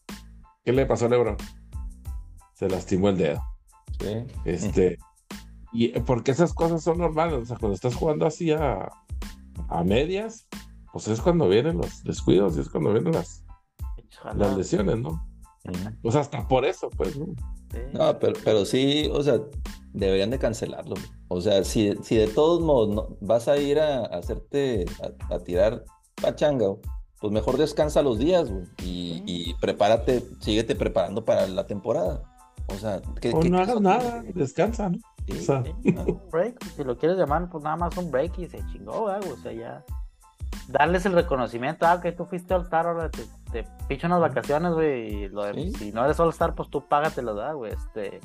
¿Qué 0.64 0.73
le 0.73 0.87
pasó 0.87 1.07
a 1.07 1.09
Lebron? 1.09 1.37
Se 2.54 2.69
lastimó 2.69 3.09
el 3.09 3.19
dedo. 3.19 3.40
Sí. 4.00 4.25
Este, 4.45 4.99
y 5.73 5.88
porque 6.00 6.31
esas 6.31 6.54
cosas 6.54 6.83
son 6.83 6.99
normales, 6.99 7.35
o 7.35 7.45
sea, 7.45 7.57
cuando 7.57 7.75
estás 7.75 7.95
jugando 7.95 8.26
así 8.26 8.52
a, 8.52 8.88
a 9.69 9.85
medias, 9.85 10.47
pues 10.93 11.09
es 11.09 11.21
cuando 11.21 11.49
vienen 11.49 11.78
los 11.78 12.04
descuidos 12.04 12.57
y 12.57 12.61
es 12.61 12.69
cuando 12.69 12.93
vienen 12.93 13.12
las, 13.12 13.45
las 14.35 14.57
lesiones, 14.57 14.99
¿no? 14.99 15.26
Pues 16.02 16.14
hasta 16.14 16.47
por 16.47 16.64
eso, 16.64 16.90
pues, 16.90 17.16
¿no? 17.16 17.26
No, 17.93 18.19
pero, 18.19 18.35
pero 18.45 18.64
sí, 18.64 19.09
o 19.12 19.23
sea, 19.23 19.40
deberían 19.94 20.30
de 20.30 20.38
cancelarlo. 20.38 20.96
O 21.28 21.40
sea, 21.40 21.64
si, 21.64 21.94
si 22.02 22.16
de 22.16 22.26
todos 22.26 22.60
modos 22.60 23.16
vas 23.20 23.48
a 23.48 23.56
ir 23.56 23.80
a, 23.80 24.04
hacerte, 24.04 24.84
a, 25.30 25.38
tirar 25.38 25.84
pachanga, 26.20 26.66
pues 27.20 27.32
mejor 27.32 27.56
descansa 27.56 28.02
los 28.02 28.18
días, 28.18 28.52
y, 28.82 29.54
prepárate, 29.60 30.22
síguete 30.40 30.74
preparando 30.74 31.24
para 31.24 31.46
la 31.46 31.66
temporada. 31.66 32.22
O 32.66 32.74
sea, 32.74 33.00
que, 33.20 33.32
no 33.32 33.58
hagas 33.58 33.80
nada, 33.80 34.22
descansa, 34.34 34.90
¿no? 34.90 34.98
un 35.26 36.20
break, 36.30 36.62
si 36.76 36.84
lo 36.84 36.98
quieres 36.98 37.16
llamar, 37.16 37.48
pues 37.48 37.64
nada 37.64 37.76
más 37.76 37.96
un 37.96 38.10
break 38.10 38.38
y 38.38 38.46
se 38.46 38.58
chingó, 38.66 39.02
güey. 39.02 39.32
O 39.32 39.36
sea, 39.38 39.52
ya 39.52 39.84
darles 40.68 41.06
el 41.06 41.12
reconocimiento, 41.12 41.86
ah, 41.86 42.00
que 42.00 42.12
tú 42.12 42.26
fuiste 42.26 42.52
All 42.54 42.62
Star, 42.62 42.86
ahora 42.86 43.10
te, 43.10 43.22
te 43.52 43.66
picho 43.88 44.06
unas 44.06 44.20
vacaciones, 44.20 44.72
güey, 44.72 45.24
y 45.56 45.72
si 45.74 45.92
no 45.92 46.04
eres 46.04 46.18
All 46.20 46.30
Star, 46.30 46.54
pues 46.54 46.68
tú 46.68 46.86
págatelo, 46.86 47.34
da, 47.34 47.52
güey, 47.52 47.72
este, 47.72 48.20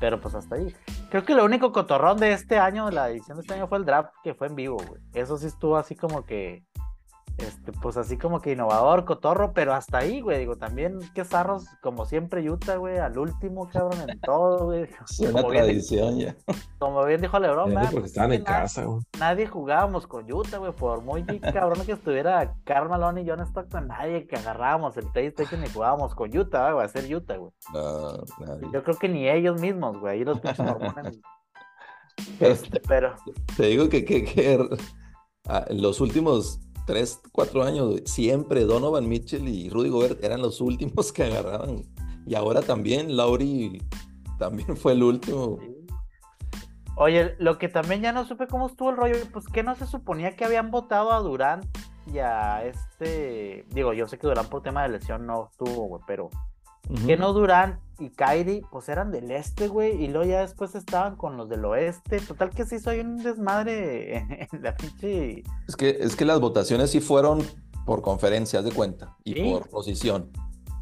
pero 0.00 0.20
pues 0.20 0.34
hasta 0.34 0.56
ahí. 0.56 0.74
Creo 1.10 1.24
que 1.24 1.34
lo 1.34 1.44
único 1.44 1.72
cotorrón 1.72 2.18
de 2.18 2.32
este 2.32 2.58
año, 2.58 2.86
de 2.86 2.92
la 2.92 3.10
edición 3.10 3.36
de 3.36 3.42
este 3.42 3.54
año, 3.54 3.68
fue 3.68 3.78
el 3.78 3.84
draft 3.84 4.10
que 4.22 4.34
fue 4.34 4.48
en 4.48 4.56
vivo, 4.56 4.76
güey. 4.86 5.00
Eso 5.14 5.36
sí 5.36 5.46
estuvo 5.46 5.76
así 5.76 5.94
como 5.94 6.24
que 6.24 6.64
este, 7.38 7.72
pues 7.72 7.98
así 7.98 8.16
como 8.16 8.40
que 8.40 8.52
innovador, 8.52 9.04
cotorro, 9.04 9.52
pero 9.52 9.74
hasta 9.74 9.98
ahí, 9.98 10.22
güey. 10.22 10.38
Digo, 10.38 10.56
también, 10.56 10.98
qué 11.14 11.24
zarros, 11.24 11.66
como 11.82 12.06
siempre, 12.06 12.48
Utah, 12.48 12.76
güey, 12.76 12.98
al 12.98 13.18
último, 13.18 13.68
cabrón, 13.68 14.08
en 14.08 14.20
todo, 14.20 14.66
güey. 14.66 14.88
Es 15.10 15.20
una 15.20 15.42
tradición 15.42 16.18
ya. 16.18 16.34
Como 16.78 17.04
bien 17.04 17.20
dijo 17.20 17.38
Lebron, 17.38 17.72
güey. 17.72 17.86
Porque 17.90 18.06
estaban 18.06 18.32
en 18.32 18.42
casa, 18.42 18.84
güey. 18.84 19.02
Nadie 19.18 19.46
jugábamos 19.46 20.06
con 20.06 20.30
Utah, 20.30 20.58
güey, 20.58 20.72
por 20.72 21.02
muy 21.02 21.24
cabrón 21.52 21.84
que 21.84 21.92
estuviera 21.92 22.54
Karl 22.64 22.88
Malone 22.88 23.22
y 23.22 23.28
John 23.28 23.40
Stockton, 23.40 23.88
nadie 23.88 24.26
que 24.26 24.36
agarrábamos 24.36 24.96
el 24.96 25.06
PlayStation 25.12 25.62
y 25.62 25.68
jugábamos 25.68 26.14
con 26.14 26.34
Utah, 26.34 26.72
güey, 26.72 26.82
a 26.82 26.86
hacer 26.86 27.14
Utah, 27.14 27.36
güey. 27.36 27.52
No, 27.74 28.12
nadie. 28.40 28.68
Yo 28.72 28.82
creo 28.82 28.96
que 28.96 29.08
ni 29.08 29.28
ellos 29.28 29.60
mismos, 29.60 29.98
güey, 29.98 30.18
ahí 30.18 30.24
los 30.24 30.40
pinches 30.40 30.60
hormones. 30.60 31.20
este, 32.40 32.80
pero. 32.88 33.14
Te 33.58 33.66
digo 33.66 33.90
que, 33.90 34.06
que, 34.06 34.24
que 34.24 34.58
ah, 35.48 35.66
los 35.68 36.00
últimos 36.00 36.60
tres, 36.86 37.20
cuatro 37.32 37.62
años, 37.62 38.00
siempre 38.06 38.64
Donovan 38.64 39.08
Mitchell 39.08 39.46
y 39.48 39.68
Rudy 39.68 39.90
Gobert 39.90 40.24
eran 40.24 40.40
los 40.40 40.60
últimos 40.60 41.12
que 41.12 41.24
agarraban. 41.24 41.82
Y 42.26 42.34
ahora 42.34 42.62
también 42.62 43.16
Lauri 43.16 43.82
también 44.38 44.76
fue 44.76 44.92
el 44.92 45.02
último. 45.02 45.58
Oye, 46.96 47.34
lo 47.38 47.58
que 47.58 47.68
también 47.68 48.00
ya 48.00 48.12
no 48.12 48.26
supe 48.26 48.46
cómo 48.46 48.68
estuvo 48.68 48.90
el 48.90 48.96
rollo, 48.96 49.16
pues 49.32 49.46
que 49.46 49.62
no 49.62 49.74
se 49.74 49.86
suponía 49.86 50.34
que 50.34 50.46
habían 50.46 50.70
votado 50.70 51.12
a 51.12 51.20
Durán 51.20 51.60
y 52.10 52.18
a 52.18 52.64
este, 52.64 53.66
digo, 53.70 53.92
yo 53.92 54.06
sé 54.06 54.18
que 54.18 54.26
Durán 54.26 54.46
por 54.46 54.62
tema 54.62 54.82
de 54.82 54.88
lesión 54.90 55.26
no 55.26 55.48
estuvo, 55.50 55.88
güey, 55.88 56.02
pero 56.06 56.30
que 57.04 57.16
no 57.16 57.32
Durán 57.32 57.80
y 57.98 58.10
Kyrie, 58.10 58.62
pues 58.70 58.88
eran 58.88 59.10
del 59.10 59.30
este, 59.30 59.68
güey, 59.68 60.02
y 60.02 60.08
luego 60.08 60.28
ya 60.28 60.40
después 60.40 60.74
estaban 60.74 61.16
con 61.16 61.36
los 61.36 61.48
del 61.48 61.64
oeste. 61.64 62.20
Total 62.20 62.50
que 62.50 62.66
sí 62.66 62.78
soy 62.78 63.00
un 63.00 63.22
desmadre 63.22 64.18
en 64.52 64.62
la 64.62 64.76
pinche. 64.76 65.42
Es 65.66 65.76
que, 65.76 65.90
es 66.00 66.16
que 66.16 66.24
las 66.24 66.40
votaciones 66.40 66.90
sí 66.90 67.00
fueron 67.00 67.42
por 67.86 68.02
conferencias 68.02 68.64
de 68.64 68.72
cuenta 68.72 69.16
y 69.24 69.50
por 69.50 69.68
posición. 69.68 70.30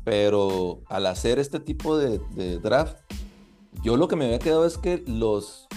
Pero 0.05 0.83
al 0.87 1.07
hacer 1.07 1.39
este 1.39 1.61
tipo 1.61 1.97
de, 1.97 2.19
draft, 2.59 2.99
yo 3.83 3.97
lo 3.97 4.09
que 4.09 4.17
me 4.17 4.27
había 4.27 4.39
quedado 4.39 4.67
es 4.67 4.77
que 4.77 5.03
los, 5.07 5.69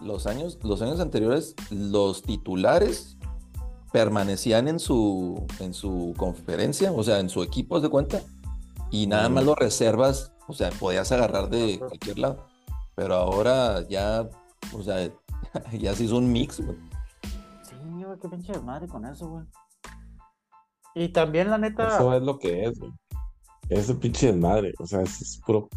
los, 0.00 0.26
años, 0.26 0.58
los 0.62 0.82
años 0.82 1.00
anteriores, 1.00 1.54
los 1.70 2.22
titulares 2.22 3.18
permanecían 3.92 4.68
en 4.68 4.78
su, 4.78 5.46
en 5.58 5.74
su 5.74 6.14
conferencia, 6.16 6.92
o 6.92 7.02
sea, 7.02 7.20
en 7.20 7.28
su 7.28 7.42
equipo, 7.42 7.80
de 7.80 7.88
cuenta, 7.88 8.22
y 8.90 9.06
nada 9.06 9.28
más 9.28 9.44
los 9.44 9.56
reservas, 9.56 10.32
o 10.46 10.52
sea, 10.52 10.70
podías 10.70 11.10
agarrar 11.12 11.48
de 11.48 11.78
cualquier 11.78 12.18
lado. 12.18 12.46
Pero 12.94 13.14
ahora 13.14 13.86
ya, 13.88 14.28
o 14.72 14.82
sea, 14.82 15.10
ya 15.72 15.94
se 15.94 16.04
hizo 16.04 16.16
un 16.16 16.30
mix, 16.30 16.60
güey. 16.60 16.76
Sí, 17.62 17.74
güey, 18.04 18.18
qué 18.20 18.28
pinche 18.28 18.58
madre 18.60 18.88
con 18.88 19.04
eso, 19.06 19.28
güey. 19.28 19.44
Y 20.94 21.08
también, 21.10 21.50
la 21.50 21.58
neta. 21.58 21.96
Eso 21.96 22.14
es 22.14 22.22
lo 22.22 22.38
que 22.38 22.64
es, 22.64 22.78
güey. 22.78 22.92
Es 23.68 23.88
un 23.88 24.00
pinche 24.00 24.26
desmadre. 24.26 24.74
O 24.80 24.86
sea, 24.86 25.02
es, 25.02 25.40
puro. 25.46 25.68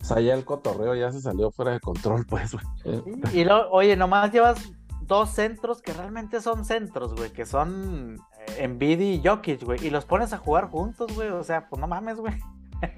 O 0.00 0.04
sea, 0.04 0.20
ya 0.20 0.34
el 0.34 0.44
cotorreo 0.44 0.94
ya 0.94 1.10
se 1.10 1.20
salió 1.20 1.50
fuera 1.50 1.72
de 1.72 1.80
control, 1.80 2.26
pues, 2.26 2.52
güey. 2.52 3.02
Y 3.32 3.44
lo, 3.44 3.70
oye, 3.70 3.96
nomás 3.96 4.30
llevas 4.30 4.70
dos 5.00 5.30
centros 5.30 5.80
que 5.80 5.94
realmente 5.94 6.42
son 6.42 6.66
centros, 6.66 7.14
güey, 7.14 7.32
que 7.32 7.46
son 7.46 8.18
Envid 8.58 9.00
y 9.00 9.22
Jokic, 9.24 9.62
güey, 9.64 9.86
y 9.86 9.90
los 9.90 10.04
pones 10.04 10.32
a 10.32 10.38
jugar 10.38 10.68
juntos, 10.70 11.14
güey, 11.14 11.28
o 11.28 11.42
sea, 11.42 11.68
pues 11.68 11.80
no 11.80 11.86
mames, 11.86 12.18
güey. 12.18 12.34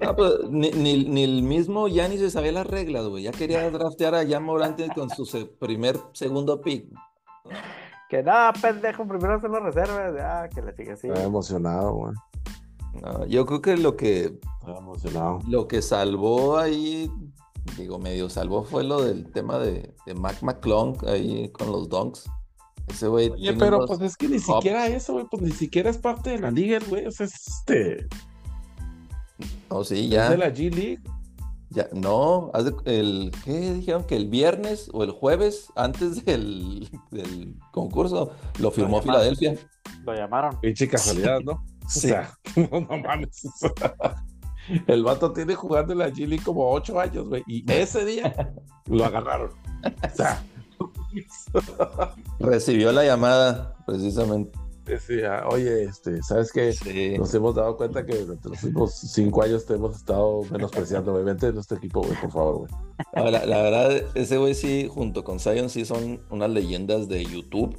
Ah, 0.01 0.15
pues, 0.15 0.31
ni, 0.49 0.69
ni, 0.71 1.23
el 1.23 1.41
mismo 1.41 1.87
Yanis 1.87 2.19
se 2.19 2.29
sabía 2.29 2.51
las 2.51 2.67
reglas, 2.67 3.07
güey, 3.07 3.23
ya 3.23 3.31
quería 3.31 3.69
draftear 3.71 4.13
a 4.13 4.27
Jan 4.27 4.43
Morante 4.43 4.87
con 4.93 5.09
su 5.09 5.25
primer, 5.59 5.97
segundo 6.13 6.61
pick. 6.61 6.85
Que 8.09 8.21
nada, 8.21 8.53
pendejo, 8.53 9.07
primero 9.07 9.35
hacer 9.35 9.49
las 9.49 9.63
reservas, 9.63 10.13
ya, 10.15 10.49
que 10.49 10.61
le 10.61 10.75
sigue 10.75 10.91
así. 10.91 11.07
Está 11.07 11.23
emocionado, 11.23 11.93
güey. 11.93 12.13
yo 13.29 13.45
creo 13.45 13.61
que 13.61 13.77
lo 13.77 13.95
que... 13.95 14.39
Emocionado. 14.67 15.39
Lo 15.47 15.67
que 15.67 15.81
salvó 15.81 16.57
ahí 16.57 17.09
digo, 17.77 17.99
medio 17.99 18.29
salvó 18.29 18.63
fue 18.63 18.83
lo 18.83 19.01
del 19.01 19.31
tema 19.31 19.57
de, 19.59 19.95
de 20.05 20.13
Mac 20.13 20.41
McClung 20.41 20.97
ahí 21.07 21.49
con 21.49 21.71
los 21.71 21.89
Donks. 21.89 22.29
Ese 22.87 23.07
güey. 23.07 23.29
Oye, 23.29 23.53
pero 23.53 23.85
pues 23.85 24.01
es 24.01 24.17
que 24.17 24.27
ni 24.27 24.39
siquiera 24.39 24.87
eso, 24.87 25.13
güey, 25.13 25.25
pues 25.29 25.41
ni 25.41 25.51
siquiera 25.51 25.89
es 25.89 25.97
parte 25.97 26.31
de 26.31 26.39
la 26.39 26.51
liga, 26.51 26.79
güey. 26.87 27.05
O 27.05 27.11
sea, 27.11 27.25
es 27.25 27.47
este. 27.47 28.07
Oh, 29.69 29.83
sí, 29.83 30.09
ya. 30.09 30.25
¿Es 30.25 30.29
de 30.31 30.37
la 30.37 30.53
G 30.53 30.73
League? 30.73 31.01
Ya, 31.69 31.87
no, 31.93 32.51
el, 32.83 33.31
¿qué 33.45 33.73
dijeron? 33.73 34.03
Que 34.03 34.17
el 34.17 34.27
viernes 34.27 34.89
o 34.91 35.05
el 35.05 35.11
jueves, 35.11 35.67
antes 35.75 36.25
del, 36.25 36.89
del 37.11 37.55
concurso, 37.71 38.31
lo 38.59 38.71
firmó 38.71 39.01
Filadelfia. 39.01 39.55
Lo 40.05 40.13
llamaron. 40.13 40.59
Pinche 40.59 40.87
casualidad, 40.89 41.39
¿no? 41.41 41.65
Sí. 41.87 42.07
O 42.07 42.11
sea, 42.11 42.37
no, 42.71 42.81
no 42.81 42.97
mames. 42.97 43.43
El 44.87 45.03
vato 45.03 45.33
tiene 45.33 45.55
jugando 45.55 45.91
en 45.91 45.99
la 45.99 46.11
Gili 46.11 46.37
como 46.37 46.69
ocho 46.71 46.99
años, 46.99 47.27
güey. 47.27 47.43
Y 47.47 47.69
ese 47.71 48.05
día 48.05 48.53
lo 48.85 49.03
agarraron. 49.03 49.51
O 49.83 50.15
sea. 50.15 50.43
Recibió 52.39 52.91
la 52.91 53.03
llamada, 53.03 53.75
precisamente. 53.85 54.57
Decía, 54.85 55.43
oye, 55.47 55.83
este, 55.83 56.21
¿sabes 56.23 56.51
qué? 56.51 56.73
Nos 57.17 57.33
hemos 57.35 57.55
dado 57.55 57.77
cuenta 57.77 58.05
que 58.05 58.17
durante 58.17 58.49
los 58.49 58.63
últimos 58.63 58.95
cinco 58.95 59.43
años 59.43 59.65
te 59.65 59.75
hemos 59.75 59.95
estado 59.95 60.41
menospreciando. 60.51 61.13
Obviamente 61.13 61.45
de 61.45 61.53
nuestro 61.53 61.77
equipo, 61.77 62.01
güey, 62.01 62.19
por 62.19 62.31
favor, 62.31 62.57
güey. 62.57 63.31
La, 63.31 63.45
la, 63.45 63.61
verdad, 63.61 63.91
ese 64.15 64.37
güey 64.37 64.55
sí, 64.55 64.89
junto 64.91 65.23
con 65.23 65.39
Zion, 65.39 65.69
sí 65.69 65.85
son 65.85 66.21
unas 66.29 66.49
leyendas 66.49 67.07
de 67.07 67.23
YouTube 67.23 67.77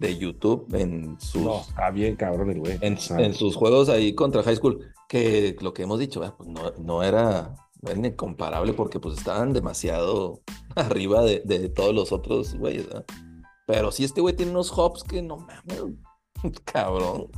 de 0.00 0.16
YouTube 0.16 0.66
en 0.74 1.20
sus. 1.20 1.42
No, 1.42 1.60
está 1.60 1.90
bien, 1.90 2.16
cabrón, 2.16 2.50
el 2.50 2.58
güey. 2.58 2.78
En, 2.80 2.98
sus 3.34 3.54
juegos 3.54 3.90
ahí 3.90 4.14
contra 4.14 4.42
High 4.42 4.56
School, 4.56 4.80
que 5.08 5.54
lo 5.60 5.74
que 5.74 5.82
hemos 5.82 5.98
dicho, 5.98 6.20
pues 6.38 6.48
no, 6.48 6.72
no 6.78 7.02
era, 7.02 7.54
no 7.82 7.90
era 7.90 8.06
incomparable 8.06 8.72
porque 8.72 9.00
pues 9.00 9.18
estaban 9.18 9.52
demasiado 9.52 10.40
arriba 10.76 11.22
de, 11.22 11.40
de 11.40 11.68
todos 11.68 11.94
los 11.94 12.12
otros 12.12 12.54
güeyes, 12.54 12.88
Pero 13.66 13.92
sí, 13.92 14.04
este 14.04 14.20
güey 14.20 14.34
tiene 14.34 14.52
unos 14.52 14.76
hops 14.76 15.04
que 15.04 15.22
no 15.22 15.38
mames, 15.38 15.96
cabrón. 16.64 17.28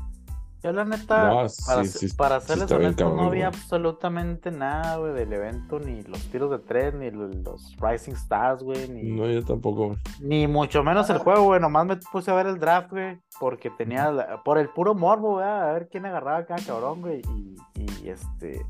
Yo 0.63 0.71
la 0.71 0.85
neta, 0.85 1.49
para, 1.67 1.83
para 2.17 2.41
serles 2.41 2.71
honesto, 2.71 3.13
no 3.13 3.23
había 3.25 3.49
absolutamente 3.49 4.53
nada, 4.53 4.97
güey, 4.97 5.13
del 5.13 5.33
evento, 5.33 5.81
ni 5.81 6.03
los 6.03 6.21
tiros 6.31 6.53
de 6.53 6.61
tres, 6.61 6.95
ni 6.95 7.11
los 7.11 7.77
Rising 7.81 8.13
Stars, 8.13 8.63
güey, 8.63 8.89
ni... 8.89 9.11
No, 9.11 9.27
yo 9.27 9.45
tampoco. 9.45 9.97
Ni 10.21 10.47
mucho 10.47 10.85
menos 10.85 11.11
el 11.11 11.19
juego, 11.19 11.43
güey, 11.43 11.61
nomás 11.61 11.87
me 11.87 11.97
puse 11.97 12.31
a 12.31 12.35
ver 12.35 12.47
el 12.47 12.61
draft, 12.61 12.93
güey, 12.93 13.21
porque 13.41 13.71
tenía, 13.71 14.41
por 14.45 14.57
el 14.57 14.69
puro 14.69 14.95
morbo, 14.95 15.33
güey, 15.33 15.45
a 15.45 15.73
ver 15.73 15.89
quién 15.89 16.07
agarraba 16.07 16.47
cada 16.47 16.65
cabrón, 16.65 17.01
güey, 17.01 17.23
y, 17.35 17.57
y 18.05 18.09
este... 18.09 18.65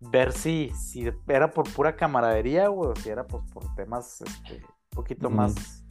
Ver 0.00 0.32
si, 0.32 0.70
si 0.70 1.10
era 1.26 1.50
por 1.50 1.72
pura 1.72 1.96
camaradería, 1.96 2.68
güey, 2.68 2.90
o 2.90 2.96
si 2.96 3.08
era 3.08 3.26
pues 3.26 3.42
por 3.52 3.74
temas, 3.74 4.20
este, 4.20 4.56
un 4.56 4.96
poquito 4.96 5.28
más 5.28 5.84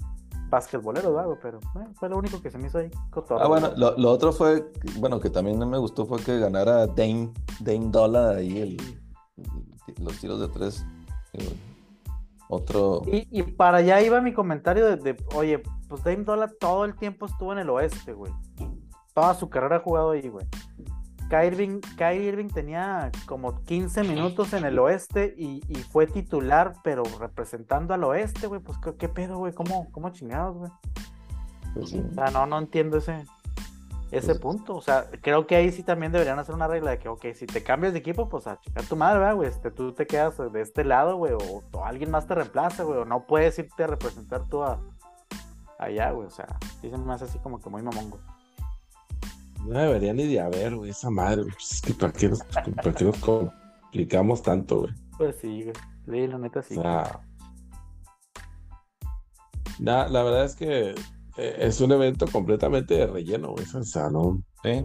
basquetbolero, 0.50 1.13
¿verdad? 1.13 1.38
pero 1.41 1.60
fue 1.96 2.10
lo 2.10 2.17
único 2.17 2.41
que 2.41 2.50
se 2.50 2.58
me 2.58 2.67
hizo 2.67 2.80
ahí. 2.80 2.89
Ah, 3.32 3.48
bueno, 3.48 3.72
lo, 3.76 4.10
otro 4.10 4.32
fue, 4.32 4.72
bueno, 4.98 5.20
que 5.20 5.30
también 5.30 5.58
me 5.70 5.78
gustó 5.78 6.06
fue 6.06 6.20
que 6.22 6.39
ganara 6.39 6.88
Dame, 6.88 7.32
Dame 7.60 7.89
Dolla 7.89 8.30
ahí 8.32 8.60
el, 8.60 8.78
los 10.02 10.20
tiros 10.20 10.39
de 10.39 10.48
tres. 10.48 10.86
Otro. 12.50 13.02
Y, 13.08 13.28
y, 13.30 13.43
para 13.43 13.80
allá 13.80 14.02
iba 14.02 14.22
mi 14.22 14.34
comentario 14.34 14.96
de, 14.96 15.17
oye, 15.36 15.62
pues 15.89 16.04
Dame 16.04 16.24
Dolla 16.24 16.50
todo 16.60 16.86
el 16.86 16.96
tiempo 16.96 17.26
estuvo 17.26 17.52
en 17.52 17.60
el 17.60 17.70
oeste, 17.70 18.13
güey. 18.13 18.32
Toda 19.13 19.34
su 19.34 19.50
carrera 19.50 19.78
ha 19.78 19.80
jugado 19.80 20.12
ahí, 20.12 20.30
güey. 20.30 20.46
Kyrie 21.30 21.82
Irving, 22.24 22.50
tenía 22.50 23.12
como 23.26 23.63
15 23.63 24.04
minutos 24.04 24.54
en 24.54 24.66
el 24.66 24.80
oeste 24.80 25.34
y, 25.38 25.62
fue 25.92 26.08
titular, 26.08 26.74
pero 26.84 27.04
representando 27.20 27.94
al 27.94 28.04
oeste, 28.04 28.48
güey. 28.48 28.62
Pues, 28.62 28.78
¿qué, 28.98 29.10
pedo, 29.10 29.38
güey? 29.38 29.54
¿Cómo, 29.54 29.92
¿Cómo 29.92 30.10
chingados, 30.10 30.58
güey? 30.58 30.72
Pues 31.74 31.94
o 31.94 32.13
sea, 32.13 32.32
no, 32.32 32.46
no 32.46 32.58
entiendo 32.58 32.98
ese, 32.98 33.26
ese 34.12 34.28
pues 34.28 34.40
punto. 34.40 34.76
O 34.76 34.82
sea, 34.82 35.10
creo 35.22 35.48
que 35.48 35.56
ahí 35.56 35.72
sí 35.72 35.84
también 35.84 36.12
deberían 36.12 36.40
hacer 36.40 36.56
una 36.56 36.68
regla 36.68 36.92
de 36.92 37.00
que, 37.00 37.10
ok, 37.10 37.26
si 37.34 37.46
te 37.46 37.63
cambias 37.63 37.94
de 37.94 38.00
equipo, 38.00 38.30
pues 38.30 38.48
a 38.48 38.60
checar 38.60 38.86
tu 38.86 38.96
madre, 38.96 39.34
güey. 39.34 39.50
Este, 39.50 39.72
tú 39.72 39.94
te 39.94 40.08
quedas 40.08 40.38
de 40.52 40.62
este 40.62 40.84
lado, 40.84 41.18
güey, 41.18 41.34
o, 41.34 41.63
alguien 41.84 42.12
más 42.12 42.28
te 42.28 42.36
reemplaza, 42.36 42.84
güey, 42.84 43.00
o 43.00 43.06
no 43.06 43.26
puedes 43.26 43.60
irte 43.60 43.84
a 43.84 43.88
representar 43.88 44.48
tú 44.48 44.63
a, 44.63 44.80
allá, 45.78 46.12
güey. 46.12 46.28
O 46.28 46.32
sea, 46.32 46.48
dicen 46.82 47.06
más 47.06 47.22
así 47.22 47.38
como 47.40 47.60
que 47.60 47.70
muy 47.70 47.82
mamón, 47.82 48.10
güey. 48.12 48.22
No 49.65 49.80
debería 49.80 50.13
ni 50.13 50.28
de 50.28 50.39
haber, 50.39 50.76
güey, 50.76 50.91
esa 50.91 51.10
madre, 51.10 51.43
pues 51.43 51.72
es 51.74 51.82
que 51.82 51.93
¿para 51.93 52.13
qué, 52.13 52.30
nos, 52.30 53.17
complicamos 53.20 54.41
tanto, 54.41 54.82
güey? 54.82 54.93
Pues 55.17 55.36
sí, 55.41 55.63
güey. 55.63 55.76
Sí, 56.06 56.28
la 56.28 56.38
neta 56.38 56.63
sí. 56.63 56.78
O 56.78 56.82
sea, 56.82 57.20
la, 59.80 60.08
la 60.08 60.24
verdad 60.24 60.46
es 60.46 60.56
que 60.56 60.96
eh, 61.38 61.56
es 61.60 61.82
un 61.82 61.91
evento 61.91 62.26
completamente 62.32 62.96
de 62.96 63.08
relleno, 63.08 63.52
güey. 63.52 63.65
O 63.76 63.84
sea, 63.84 64.10
no. 64.10 64.41
Sí, 64.63 64.84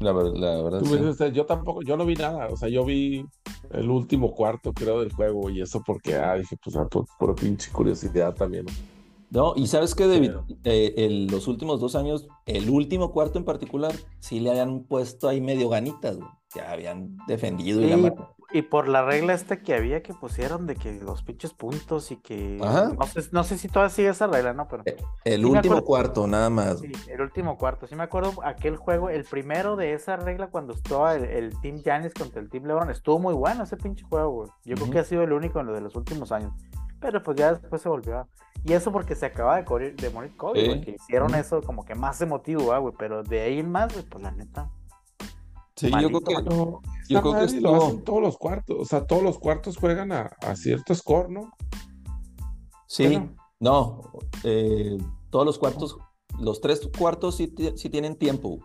la, 0.00 0.12
la 0.12 0.62
verdad. 0.62 0.82
sí. 0.82 1.32
yo 1.32 1.46
tampoco, 1.46 1.82
yo 1.82 1.96
no 1.96 2.04
vi 2.04 2.14
nada. 2.14 2.48
O 2.48 2.56
sea, 2.56 2.68
yo 2.68 2.84
vi 2.84 3.24
el 3.70 3.88
último 3.88 4.32
cuarto, 4.32 4.72
creo, 4.72 5.00
del 5.00 5.12
juego, 5.12 5.50
y 5.50 5.60
eso 5.60 5.82
porque, 5.84 6.16
ah, 6.16 6.34
dije, 6.34 6.56
pues, 6.62 6.76
ah, 6.76 6.86
por, 6.86 7.06
por 7.18 7.34
pinche 7.34 7.70
curiosidad 7.70 8.34
también, 8.34 8.66
¿no? 8.66 8.93
No, 9.34 9.52
y 9.56 9.66
sabes 9.66 9.96
que 9.96 10.06
David, 10.06 10.30
eh, 10.62 11.26
los 11.28 11.48
últimos 11.48 11.80
dos 11.80 11.96
años, 11.96 12.28
el 12.46 12.70
último 12.70 13.10
cuarto 13.10 13.36
en 13.36 13.44
particular, 13.44 13.92
sí 14.20 14.38
le 14.38 14.50
habían 14.50 14.84
puesto 14.84 15.28
ahí 15.28 15.40
medio 15.40 15.68
ganitas, 15.68 16.18
güey, 16.18 16.28
que 16.52 16.60
habían 16.60 17.16
defendido 17.26 17.80
y, 17.80 17.88
la 17.88 18.14
y 18.52 18.62
por 18.62 18.86
la 18.86 19.04
regla 19.04 19.34
esta 19.34 19.60
que 19.60 19.74
había 19.74 20.04
que 20.04 20.14
pusieron 20.14 20.68
de 20.68 20.76
que 20.76 21.00
los 21.00 21.24
pinches 21.24 21.52
puntos 21.52 22.12
y 22.12 22.18
que 22.18 22.58
no 22.60 23.06
sé, 23.08 23.28
no 23.32 23.42
sé 23.42 23.58
si 23.58 23.66
todavía 23.66 23.90
sigue 23.92 24.08
esa 24.10 24.28
regla, 24.28 24.52
¿no? 24.52 24.68
Pero 24.68 24.84
eh, 24.86 24.96
el 25.24 25.44
último 25.44 25.82
cuarto, 25.82 26.28
nada 26.28 26.48
más. 26.48 26.78
Sí, 26.78 26.92
el 27.08 27.20
último 27.20 27.58
cuarto. 27.58 27.88
Sí 27.88 27.96
me 27.96 28.04
acuerdo 28.04 28.34
aquel 28.44 28.76
juego, 28.76 29.10
el 29.10 29.24
primero 29.24 29.74
de 29.74 29.94
esa 29.94 30.14
regla 30.14 30.46
cuando 30.46 30.74
estaba 30.74 31.16
el, 31.16 31.60
Team 31.60 31.82
Janis 31.84 32.14
contra 32.14 32.40
el 32.40 32.48
Team 32.48 32.66
LeBron, 32.66 32.90
estuvo 32.90 33.18
muy 33.18 33.34
bueno 33.34 33.64
ese 33.64 33.76
pinche 33.76 34.04
juego, 34.04 34.30
güey. 34.30 34.50
Yo 34.64 34.76
creo 34.76 34.90
que 34.90 34.98
ha 35.00 35.04
sido 35.04 35.24
el 35.24 35.32
único 35.32 35.58
en 35.58 35.66
lo 35.66 35.72
de 35.72 35.80
los 35.80 35.96
últimos 35.96 36.30
años. 36.30 36.52
Pero 37.00 37.20
pues 37.20 37.36
ya 37.36 37.54
después 37.54 37.82
se 37.82 37.88
volvió 37.88 38.18
a 38.18 38.28
y 38.64 38.72
eso 38.72 38.90
porque 38.90 39.14
se 39.14 39.26
acaba 39.26 39.60
de, 39.60 39.90
de 39.92 40.10
morir 40.10 40.34
Kobe, 40.36 40.66
porque 40.66 40.96
hicieron 40.98 41.34
eso 41.34 41.60
como 41.62 41.84
que 41.84 41.94
más 41.94 42.20
emotivo, 42.22 42.78
güey, 42.80 42.94
pero 42.98 43.22
de 43.22 43.42
ahí 43.42 43.58
en 43.58 43.70
más, 43.70 43.92
güey, 43.92 44.06
pues 44.06 44.22
la 44.24 44.30
neta. 44.30 44.70
Sí, 45.76 45.90
yo 46.00 46.08
creo 46.08 46.20
que, 46.20 46.42
no, 46.42 46.80
yo 47.08 47.20
creo 47.20 47.46
que 47.46 47.60
lo 47.60 47.74
hacen 47.74 48.04
todos 48.04 48.22
los 48.22 48.38
cuartos, 48.38 48.76
o 48.80 48.84
sea, 48.86 49.06
todos 49.06 49.22
los 49.22 49.38
cuartos 49.38 49.76
juegan 49.76 50.12
a, 50.12 50.30
cierto 50.54 50.94
score, 50.94 51.28
¿no? 51.28 51.52
Sí, 52.86 53.20
no, 53.60 54.00
eh, 54.44 54.96
todos 55.28 55.44
los 55.44 55.58
cuartos, 55.58 55.98
los 56.38 56.60
tres 56.60 56.88
cuartos 56.96 57.36
sí, 57.36 57.54
sí 57.76 57.90
tienen 57.90 58.16
tiempo. 58.16 58.60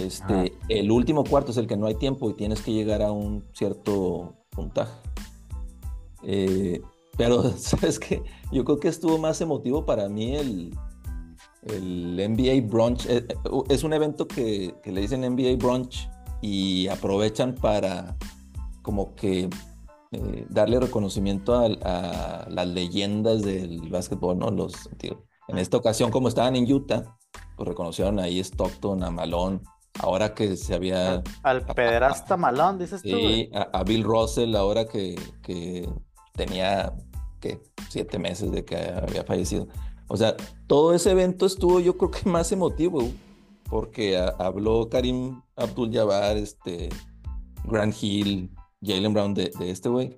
Este, 0.00 0.56
el 0.68 0.90
último 0.90 1.24
cuarto 1.24 1.50
es 1.50 1.56
el 1.56 1.66
que 1.66 1.76
no 1.76 1.86
hay 1.86 1.94
tiempo 1.94 2.30
y 2.30 2.34
tienes 2.34 2.62
que 2.62 2.72
llegar 2.72 3.02
a 3.02 3.12
un 3.12 3.44
cierto 3.52 4.34
puntaje. 4.50 4.94
Eh, 6.22 6.80
pero, 7.16 7.42
¿sabes 7.56 7.98
qué? 7.98 8.22
Yo 8.52 8.64
creo 8.64 8.78
que 8.78 8.88
estuvo 8.88 9.18
más 9.18 9.40
emotivo 9.40 9.84
para 9.84 10.08
mí 10.08 10.34
el, 10.36 10.76
el 11.62 12.16
NBA 12.16 12.66
Brunch. 12.68 13.06
Eh, 13.06 13.26
eh, 13.28 13.34
es 13.68 13.84
un 13.84 13.92
evento 13.92 14.26
que, 14.26 14.74
le 14.84 15.00
dicen 15.00 15.22
NBA 15.22 15.56
Brunch 15.56 16.08
y 16.40 16.88
aprovechan 16.88 17.54
para 17.54 18.16
como 18.82 19.14
que 19.14 19.48
eh, 20.12 20.46
darle 20.50 20.78
reconocimiento 20.78 21.54
a, 21.54 21.66
a, 21.66 22.48
las 22.50 22.66
leyendas 22.68 23.42
del 23.42 23.88
básquetbol, 23.88 24.38
¿no? 24.38 24.50
Los, 24.50 24.90
tío, 24.98 25.24
en 25.48 25.58
esta 25.58 25.76
ocasión, 25.76 26.10
como 26.10 26.28
estaban 26.28 26.56
en 26.56 26.70
Utah, 26.70 27.16
pues 27.56 27.68
reconocieron 27.68 28.18
ahí 28.18 28.40
Stockton, 28.40 29.02
a 29.02 29.10
Malone, 29.10 29.60
ahora 30.00 30.34
que 30.34 30.56
se 30.56 30.74
había... 30.74 31.22
Al 31.42 31.64
pederasta 31.66 32.36
Malone, 32.36 32.78
dices 32.78 33.02
tú. 33.02 33.08
Sí, 33.08 33.50
a, 33.54 33.62
a, 33.62 33.84
Bill 33.84 34.04
Russell, 34.04 34.54
ahora 34.54 34.86
que, 34.86 35.14
que 35.42 35.88
tenía, 36.34 36.92
¿qué? 37.40 37.60
Siete 37.88 38.18
meses 38.18 38.50
de 38.52 38.64
que 38.64 38.76
había 38.76 39.24
fallecido. 39.24 39.68
O 40.08 40.16
sea, 40.16 40.36
todo 40.66 40.94
ese 40.94 41.10
evento 41.10 41.46
estuvo 41.46 41.80
yo 41.80 41.96
creo 41.96 42.10
que 42.10 42.28
más 42.28 42.52
emotivo, 42.52 43.08
porque 43.68 44.18
habló 44.38 44.88
Karim 44.88 45.40
Abdul-Jabbar, 45.56 46.36
este, 46.36 46.90
Grant 47.64 47.94
Hill, 48.00 48.50
Jalen 48.82 49.14
Brown 49.14 49.34
de, 49.34 49.50
este 49.60 49.88
güey, 49.88 50.14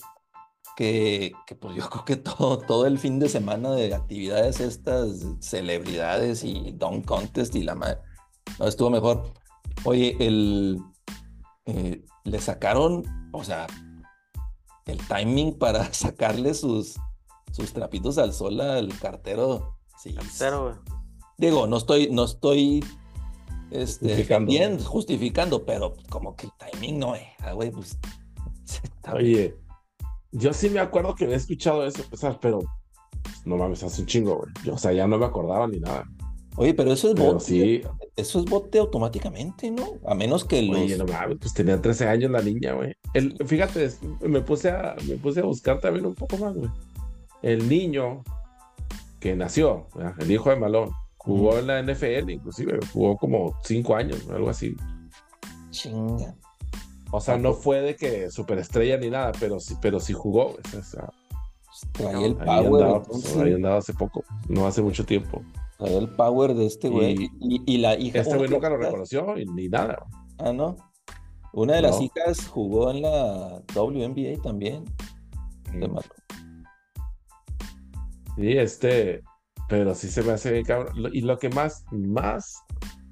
que, 0.76 1.32
que, 1.46 1.54
pues 1.54 1.76
yo 1.76 1.88
creo 1.90 2.04
que 2.04 2.16
todo, 2.16 2.58
todo 2.58 2.86
el 2.86 2.98
fin 2.98 3.18
de 3.18 3.28
semana 3.28 3.70
de 3.72 3.94
actividades 3.94 4.60
estas, 4.60 5.24
celebridades 5.40 6.44
y 6.44 6.72
Don 6.72 7.02
Contest 7.02 7.54
y 7.54 7.62
la 7.62 7.74
madre, 7.74 7.98
no 8.58 8.66
estuvo 8.66 8.90
mejor. 8.90 9.32
Oye, 9.84 10.16
el, 10.18 10.80
eh, 11.66 12.04
le 12.24 12.40
sacaron, 12.40 13.04
o 13.32 13.44
sea, 13.44 13.66
el 14.86 14.98
timing 15.06 15.58
para 15.58 15.84
sacarle 15.92 16.54
sus, 16.54 16.96
sus 17.52 17.72
trapitos 17.72 18.18
al 18.18 18.32
sol 18.32 18.60
al 18.60 18.98
cartero 18.98 19.76
Sí. 19.98 20.14
Cero, 20.30 20.78
Digo, 21.38 21.66
no 21.66 21.78
estoy, 21.78 22.10
no 22.10 22.24
estoy 22.24 22.84
este, 23.70 24.08
justificando. 24.08 24.50
bien 24.50 24.82
justificando, 24.82 25.64
pero 25.64 25.94
como 26.10 26.36
que 26.36 26.46
el 26.46 26.52
timing 26.58 26.98
no 26.98 27.14
era, 27.14 27.52
güey. 27.52 27.70
Pues, 27.70 27.98
Oye, 29.12 29.56
yo 30.32 30.52
sí 30.52 30.70
me 30.70 30.80
acuerdo 30.80 31.14
que 31.14 31.24
había 31.24 31.36
escuchado 31.36 31.86
eso, 31.86 32.02
pero 32.40 32.60
no 33.44 33.56
mames, 33.56 33.82
hace 33.82 34.02
un 34.02 34.06
chingo, 34.06 34.36
güey. 34.36 34.74
O 34.74 34.78
sea, 34.78 34.92
ya 34.92 35.06
no 35.06 35.18
me 35.18 35.26
acordaba 35.26 35.66
ni 35.66 35.78
nada. 35.78 36.04
Oye, 36.56 36.74
pero 36.74 36.92
eso 36.92 37.08
es 37.08 37.14
pero 37.14 37.34
bote. 37.34 37.44
Sí. 37.44 37.82
Eso 38.16 38.40
es 38.40 38.44
bote 38.46 38.78
automáticamente, 38.78 39.70
¿no? 39.70 39.98
A 40.06 40.14
menos 40.14 40.44
que 40.44 40.62
los. 40.62 40.78
Oye, 40.78 40.96
no 40.96 41.04
mames, 41.04 41.36
pues 41.40 41.52
tenía 41.52 41.80
13 41.80 42.08
años 42.08 42.30
la 42.30 42.42
niña, 42.42 42.72
güey. 42.72 42.94
El, 43.12 43.36
fíjate, 43.46 43.90
me 44.20 44.40
puse, 44.40 44.70
a, 44.70 44.96
me 45.06 45.16
puse 45.16 45.40
a 45.40 45.44
buscar 45.44 45.80
también 45.80 46.06
un 46.06 46.14
poco 46.14 46.36
más, 46.38 46.54
güey. 46.54 46.70
El 47.42 47.68
niño 47.68 48.22
que 49.20 49.36
nació, 49.36 49.86
¿verdad? 49.94 50.14
el 50.18 50.30
hijo 50.30 50.50
de 50.50 50.56
Malón, 50.56 50.90
jugó 51.18 51.58
en 51.58 51.66
la 51.66 51.82
NFL, 51.82 52.30
inclusive, 52.30 52.78
jugó 52.92 53.16
como 53.16 53.54
cinco 53.62 53.94
años, 53.94 54.26
algo 54.30 54.48
así. 54.48 54.74
Chinga. 55.70 56.34
O 57.10 57.20
sea, 57.20 57.36
no 57.36 57.52
fue 57.52 57.82
de 57.82 57.96
que 57.96 58.30
superestrella 58.30 58.96
ni 58.96 59.10
nada, 59.10 59.32
pero 59.38 59.60
sí, 59.60 59.74
pero 59.80 60.00
sí 60.00 60.12
jugó. 60.12 60.56
O 60.56 60.82
sea, 60.82 61.10
Traía 61.92 62.26
el 62.26 62.36
power. 62.36 62.66
Andaba, 62.66 63.02
pues, 63.02 63.36
ahí 63.36 63.52
andaba 63.52 63.78
hace 63.78 63.92
poco, 63.92 64.24
no 64.48 64.66
hace 64.66 64.82
mucho 64.82 65.04
tiempo. 65.04 65.42
Traía 65.78 65.98
el 65.98 66.08
power 66.08 66.54
de 66.54 66.66
este 66.66 66.88
güey. 66.88 67.14
Y, 67.14 67.30
y, 67.40 67.62
y, 67.66 67.78
la 67.78 67.98
hija. 67.98 68.20
Este 68.20 68.36
güey 68.36 68.48
nunca 68.48 68.70
lo 68.70 68.78
reconoció 68.78 69.34
ni 69.34 69.68
nada. 69.68 69.98
Ah, 70.38 70.52
no. 70.52 70.76
Una 71.52 71.76
de 71.76 71.82
no. 71.82 71.88
las 71.88 72.00
hijas 72.00 72.46
jugó 72.48 72.90
en 72.90 73.02
la 73.02 73.62
WNBA 73.74 74.42
también. 74.42 74.84
Mm. 75.72 75.80
De 75.80 75.88
Malón. 75.88 76.02
Sí, 78.36 78.58
este, 78.58 79.22
pero 79.68 79.94
sí 79.94 80.08
se 80.08 80.22
me 80.22 80.32
hace 80.32 80.52
bien 80.52 80.64
cabrón. 80.64 81.10
Y 81.12 81.22
lo 81.22 81.38
que 81.38 81.48
más, 81.48 81.84
más, 81.90 82.62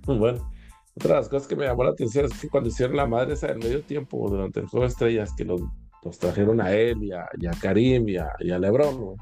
pues 0.03 0.19
bueno, 0.19 0.51
otra 0.97 1.15
de 1.15 1.21
las 1.21 1.29
cosas 1.29 1.49
que 1.49 1.57
me 1.57 1.65
llamó 1.65 1.85
la 1.85 1.91
atención 1.91 2.27
es 2.27 2.39
que 2.39 2.49
cuando 2.49 2.69
hicieron 2.69 2.97
la 2.97 3.07
madre 3.07 3.35
esa 3.35 3.49
del 3.49 3.59
medio 3.59 3.83
tiempo 3.83 4.29
durante 4.29 4.61
el 4.61 4.67
juego 4.67 4.85
de 4.85 4.93
estrellas, 4.93 5.33
que 5.37 5.45
los, 5.45 5.63
los 6.03 6.19
trajeron 6.19 6.61
a 6.61 6.73
él 6.73 7.03
y 7.03 7.13
a, 7.13 7.27
y 7.39 7.47
a 7.47 7.53
Karim 7.53 8.09
y 8.09 8.17
a, 8.17 8.31
y 8.41 8.51
a 8.51 8.59
Lebron, 8.59 9.01
¿no? 9.01 9.17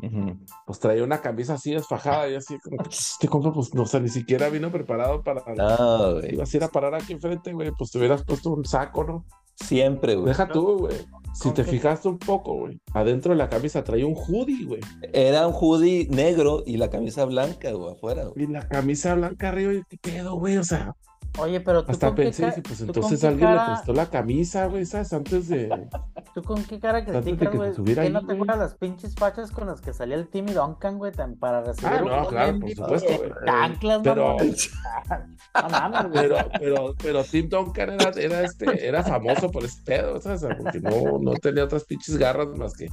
Uh 0.00 0.06
-huh. 0.06 0.38
Pues 0.66 0.78
traía 0.78 1.02
una 1.02 1.20
camisa 1.20 1.54
así 1.54 1.72
desfajada 1.72 2.28
y 2.28 2.34
así 2.36 2.58
como 2.60 2.78
que 2.78 2.90
este 2.90 3.28
compa, 3.28 3.52
pues 3.52 3.74
no, 3.74 3.82
o 3.82 3.86
sea, 3.86 4.00
ni 4.00 4.08
siquiera 4.08 4.48
vino 4.48 4.70
preparado 4.70 5.22
para. 5.22 5.42
No, 5.54 6.20
si 6.20 6.34
ibas 6.34 6.52
a 6.52 6.56
ir 6.56 6.64
a 6.64 6.68
parar 6.68 6.94
aquí 6.94 7.12
enfrente, 7.12 7.52
güey, 7.52 7.72
pues 7.76 7.90
te 7.90 7.98
hubieras 7.98 8.22
puesto 8.24 8.50
un 8.50 8.64
saco, 8.64 9.04
¿no? 9.04 9.24
Siempre, 9.56 10.14
güey. 10.14 10.26
Deja 10.26 10.48
tú, 10.48 10.78
güey. 10.78 10.96
Si 11.34 11.50
te 11.52 11.64
fijaste 11.64 12.08
un 12.08 12.18
poco, 12.18 12.54
güey, 12.54 12.80
adentro 12.94 13.32
de 13.32 13.38
la 13.38 13.48
camisa 13.48 13.82
traía 13.82 14.06
un 14.06 14.14
hoodie, 14.14 14.64
güey. 14.66 14.80
Era 15.12 15.46
un 15.46 15.54
hoodie 15.54 16.06
negro 16.10 16.62
y 16.64 16.76
la 16.76 16.90
camisa 16.90 17.24
blanca, 17.24 17.72
güey, 17.72 17.92
afuera. 17.92 18.24
Güey. 18.26 18.44
Y 18.44 18.46
la 18.46 18.68
camisa 18.68 19.14
blanca 19.14 19.48
arriba, 19.48 19.74
y 19.74 19.82
¿qué 19.88 19.98
pedo, 19.98 20.36
güey? 20.36 20.58
O 20.58 20.64
sea. 20.64 20.94
Oye, 21.38 21.60
pero 21.60 21.84
tú 21.84 21.92
Hasta 21.92 22.14
pensé, 22.14 22.46
dije, 22.46 22.62
pues 22.62 22.80
entonces 22.80 23.22
alguien 23.22 23.48
cara... 23.48 23.62
le 23.62 23.74
prestó 23.74 23.92
la 23.92 24.06
camisa, 24.06 24.66
güey, 24.66 24.84
¿sabes? 24.84 25.12
Antes 25.12 25.48
de. 25.48 25.68
¿Tú 26.34 26.42
con 26.42 26.64
qué 26.64 26.80
cara 26.80 27.04
criticas, 27.04 27.54
güey? 27.54 27.72
¿Qué 27.94 28.00
ahí, 28.00 28.10
no 28.10 28.26
te 28.26 28.32
acuerdas 28.32 28.58
las 28.58 28.74
pinches 28.74 29.14
fachas 29.14 29.52
con 29.52 29.68
las 29.68 29.80
que 29.80 29.92
salía 29.92 30.16
el 30.16 30.28
Timmy 30.28 30.52
Duncan, 30.52 30.98
güey, 30.98 31.12
para 31.38 31.62
recibir 31.62 31.92
ah, 31.92 32.00
no, 32.00 32.22
un 32.22 32.26
claro, 32.26 32.58
por 32.58 32.70
supuesto, 32.70 33.18
güey. 33.18 33.30
Tanclas, 33.46 34.00
pero, 34.02 34.36
no 35.62 35.68
mames, 35.70 36.06
pero, 36.12 36.36
pero, 36.58 36.94
pero 37.00 37.24
Tim 37.24 37.48
Duncan 37.48 37.90
era, 37.90 38.10
era, 38.16 38.42
este, 38.42 38.86
era 38.86 39.04
famoso 39.04 39.50
por 39.50 39.64
ese 39.64 39.80
pedo, 39.84 40.20
¿sabes? 40.20 40.44
Porque 40.60 40.80
no, 40.80 41.18
no 41.20 41.34
tenía 41.34 41.64
otras 41.64 41.84
pinches 41.84 42.16
garras 42.16 42.48
más 42.56 42.74
que 42.74 42.88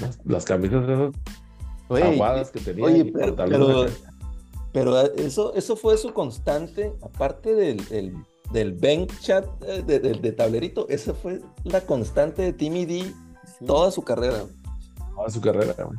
las, 0.00 0.20
las 0.24 0.44
camisas 0.44 0.84
esas 0.84 1.12
oye, 1.88 2.04
aguadas 2.04 2.50
que 2.50 2.60
tenía. 2.60 2.84
Oye, 2.84 3.12
pero, 3.12 3.34
pero, 3.34 3.86
pero, 4.72 5.00
eso, 5.00 5.54
eso 5.54 5.76
fue 5.76 5.96
su 5.96 6.12
constante, 6.12 6.92
aparte 7.02 7.54
del, 7.54 7.84
del 7.88 8.14
del 8.52 8.74
bank 8.74 9.10
chat 9.20 9.46
eh, 9.62 9.82
de, 9.82 9.98
de, 9.98 10.12
de, 10.14 10.32
tablerito, 10.32 10.88
esa 10.88 11.14
fue 11.14 11.40
la 11.64 11.80
constante 11.80 12.42
de 12.42 12.52
Timmy 12.52 12.84
D 12.84 13.02
sí. 13.58 13.66
toda 13.66 13.90
su 13.90 14.02
carrera. 14.02 14.44
Toda 15.16 15.30
su 15.30 15.40
carrera, 15.40 15.74
güey. 15.78 15.98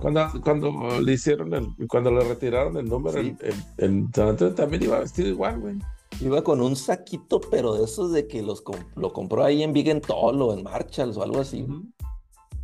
Cuando, 0.00 0.26
cuando 0.42 1.00
le 1.00 1.12
hicieron 1.12 1.52
el, 1.52 1.68
cuando 1.86 2.10
le 2.10 2.24
retiraron 2.24 2.76
el 2.78 2.86
número 2.86 3.20
sí. 3.20 3.36
en, 3.76 4.10
San 4.14 4.28
Antonio 4.28 4.54
también 4.54 4.82
iba 4.82 4.98
vestido 4.98 5.28
igual, 5.28 5.60
güey. 5.60 5.78
Iba 6.20 6.42
con 6.42 6.60
un 6.60 6.74
saquito, 6.74 7.40
pero 7.50 7.74
de 7.74 7.84
esos 7.84 8.12
de 8.12 8.26
que 8.26 8.42
los 8.42 8.64
lo 8.96 9.12
compró 9.12 9.44
ahí 9.44 9.62
en 9.62 9.72
Big 9.72 10.00
Tall 10.06 10.40
o 10.40 10.54
en 10.54 10.62
Marshalls 10.62 11.16
o 11.18 11.22
algo 11.22 11.40
así. 11.40 11.62
Uh 11.62 11.68
-huh. 11.68 11.92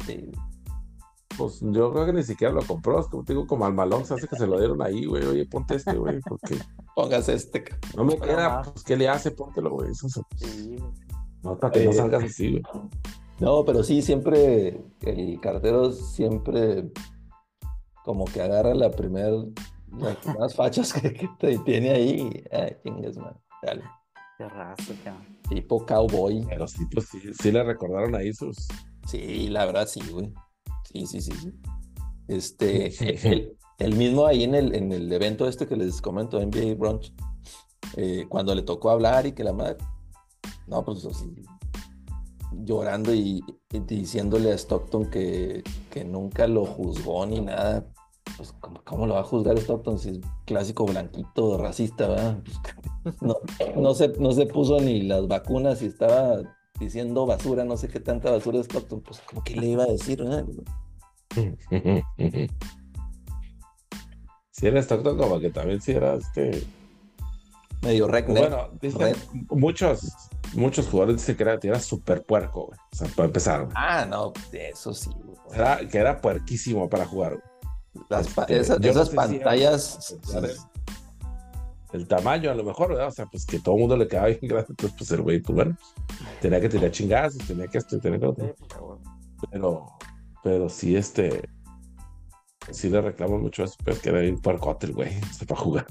sí. 0.07 0.31
Pues 1.37 1.61
yo 1.61 1.93
creo 1.93 2.07
que 2.07 2.13
ni 2.13 2.23
siquiera 2.23 2.53
lo 2.53 2.63
compró, 2.63 3.01
es 3.01 3.07
como 3.07 3.25
te 3.25 3.33
digo, 3.33 3.47
como 3.47 3.67
al 3.67 3.75
malón, 3.75 4.05
se 4.05 4.15
hace 4.15 4.27
que 4.27 4.37
se 4.37 4.47
lo 4.47 4.59
dieron 4.59 4.81
ahí, 4.83 5.05
güey. 5.05 5.25
Oye, 5.25 5.47
ponte 5.47 5.77
este, 5.77 5.97
güey, 5.97 6.21
porque. 6.21 6.59
Póngase 6.95 7.35
este. 7.35 7.65
No 7.97 8.05
me 8.05 8.19
queda, 8.19 8.63
pues, 8.63 8.85
¿qué 8.85 8.97
le 8.97 9.09
hace? 9.09 9.31
Póntelo, 9.31 9.71
güey. 9.71 9.91
Eso, 9.91 10.09
pues, 10.31 10.51
sí. 10.51 10.77
No, 11.43 11.59
para 11.59 11.73
que 11.73 11.83
eh, 11.83 11.87
no 11.87 11.93
salgas 11.93 12.25
así, 12.25 12.53
güey. 12.53 12.63
No, 13.39 13.65
pero 13.65 13.83
sí, 13.83 14.01
siempre, 14.01 14.81
el 15.03 15.41
cartero 15.41 15.93
siempre 15.93 16.91
como 18.05 18.25
que 18.25 18.41
agarra 18.41 18.75
la 18.75 18.91
primera, 18.91 19.31
las 19.99 20.39
más 20.39 20.55
fachas 20.55 20.93
que, 20.93 21.13
que 21.13 21.29
te 21.39 21.59
tiene 21.59 21.91
ahí. 21.91 22.45
Ay, 22.53 22.77
chingues, 22.83 23.19
man. 23.19 23.37
Dale. 23.63 23.83
Qué 24.39 24.49
raza. 24.49 24.95
Tipo 25.49 25.85
cowboy. 25.85 26.45
Pero 26.49 26.69
sí, 26.69 26.85
pues 26.93 27.09
sí, 27.09 27.21
sí 27.33 27.53
le 27.53 27.63
recordaron 27.63 28.15
ahí 28.15 28.33
sus. 28.33 28.69
Sí, 29.07 29.49
la 29.49 29.67
verdad, 29.67 29.87
sí, 29.87 30.01
güey. 30.11 30.33
Sí, 30.97 31.07
sí, 31.07 31.21
sí, 31.21 31.33
sí. 31.33 31.53
Este, 32.29 32.87
el, 33.31 33.57
el, 33.79 33.95
mismo 33.97 34.27
ahí 34.27 34.45
en 34.45 34.55
el, 34.55 34.75
en 34.75 34.93
el 34.93 35.13
evento 35.13 35.47
este 35.47 35.67
que 35.67 35.77
les 35.77 36.01
comento, 36.01 36.41
NBA 36.41 36.75
Brunch, 36.75 37.13
eh, 37.97 38.27
cuando 38.29 38.55
le 38.55 38.63
tocó 38.63 38.91
hablar 38.91 39.27
y 39.27 39.33
que 39.33 39.45
la 39.45 39.53
madre, 39.53 39.77
no, 40.67 40.85
pues 40.85 41.05
así, 41.05 41.31
llorando 42.65 43.15
y, 43.15 43.45
y 43.71 43.79
diciéndole 43.81 44.53
a 44.53 44.55
Stockton 44.55 45.11
que, 45.11 45.63
que, 45.91 46.05
nunca 46.05 46.47
lo 46.47 46.65
juzgó 46.65 47.27
ni 47.27 47.41
nada. 47.41 47.87
Pues, 48.37 48.53
¿cómo, 48.61 48.81
¿cómo, 48.85 49.07
lo 49.07 49.15
va 49.15 49.21
a 49.21 49.25
juzgar 49.25 49.59
Stockton 49.59 49.99
si 49.99 50.11
es 50.11 50.21
clásico 50.47 50.85
blanquito, 50.87 51.59
racista, 51.59 52.09
¿verdad? 52.09 52.43
No, 53.21 53.37
no, 53.77 53.95
se, 53.95 54.09
no 54.19 54.33
se 54.33 54.47
puso 54.47 54.81
ni 54.81 55.03
las 55.03 55.29
vacunas 55.29 55.81
y 55.83 55.87
estaba 55.87 56.41
diciendo 56.81 57.25
basura, 57.25 57.65
no 57.65 57.77
sé 57.77 57.89
qué 57.89 58.01
tanta 58.01 58.31
basura 58.31 58.59
Stockton, 58.61 59.01
pues 59.01 59.21
como 59.21 59.45
que 59.45 59.55
le 59.55 59.69
iba 59.69 59.85
a 59.85 59.89
decir, 59.89 60.23
¿verdad? 60.23 60.45
Si 64.51 64.67
era 64.67 64.81
Stockton, 64.81 65.19
como 65.19 65.39
que 65.39 65.51
también 65.51 65.81
si 65.83 65.93
era 65.93 66.15
este. 66.15 66.67
Medio 67.83 68.09
redneck. 68.09 68.39
Bueno, 68.39 68.71
dicen, 68.81 69.15
muchos, 69.51 70.31
muchos 70.55 70.89
jugadores 70.89 71.21
dicen 71.21 71.37
que 71.37 71.43
era, 71.43 71.59
era 71.63 71.79
súper 71.79 72.25
puerco, 72.25 72.69
güey. 72.69 72.79
O 72.93 72.97
sea, 72.97 73.09
para 73.09 73.27
empezar. 73.27 73.69
Ah, 73.75 74.07
no, 74.09 74.33
eso 74.53 74.95
sí. 74.95 75.11
Era, 75.53 75.87
que 75.87 75.99
era 75.99 76.21
puerquísimo 76.21 76.89
para 76.89 77.05
jugar. 77.05 77.43
Las, 78.09 78.29
este, 78.29 78.59
esas, 78.59 78.81
esas 78.81 78.97
no 78.97 79.05
sé 79.05 79.15
pantallas. 79.15 80.19
Si 80.23 80.37
era, 80.37 80.49
el 81.93 82.07
tamaño, 82.07 82.51
a 82.51 82.55
lo 82.55 82.65
mejor, 82.65 82.89
¿verdad? 82.89 83.09
O 83.09 83.13
sea, 83.13 83.27
pues 83.27 83.45
que 83.45 83.59
todo 83.59 83.75
el 83.75 83.81
mundo 83.83 83.97
le 83.97 84.09
quedaba 84.09 84.29
bien 84.29 84.41
grande. 84.43 84.69
Entonces, 84.71 84.97
pues 84.97 85.11
el 85.11 85.23
güey, 85.23 85.41
pues 85.41 85.55
bueno, 85.55 85.77
tenía 86.41 86.61
que 86.61 86.69
tener 86.69 86.91
chingadas, 86.91 87.37
tenía 87.47 87.67
que 87.69 87.79
esto, 87.79 87.99
tenía 87.99 88.19
que 88.19 88.27
otro. 88.27 88.55
Pero, 89.51 89.96
pero 90.47 90.69
sí, 90.69 90.95
este. 90.95 91.49
Sí 92.71 92.89
le 92.89 93.01
reclamo 93.01 93.37
mucho 93.37 93.65
eso, 93.65 93.75
pero 93.85 93.97
es 93.97 94.01
que 94.03 94.11
era 94.11 94.21
bien 94.21 94.39
puercote 94.39 94.87
el 94.87 94.93
güey, 94.93 95.11
para 95.49 95.61
jugar. 95.61 95.87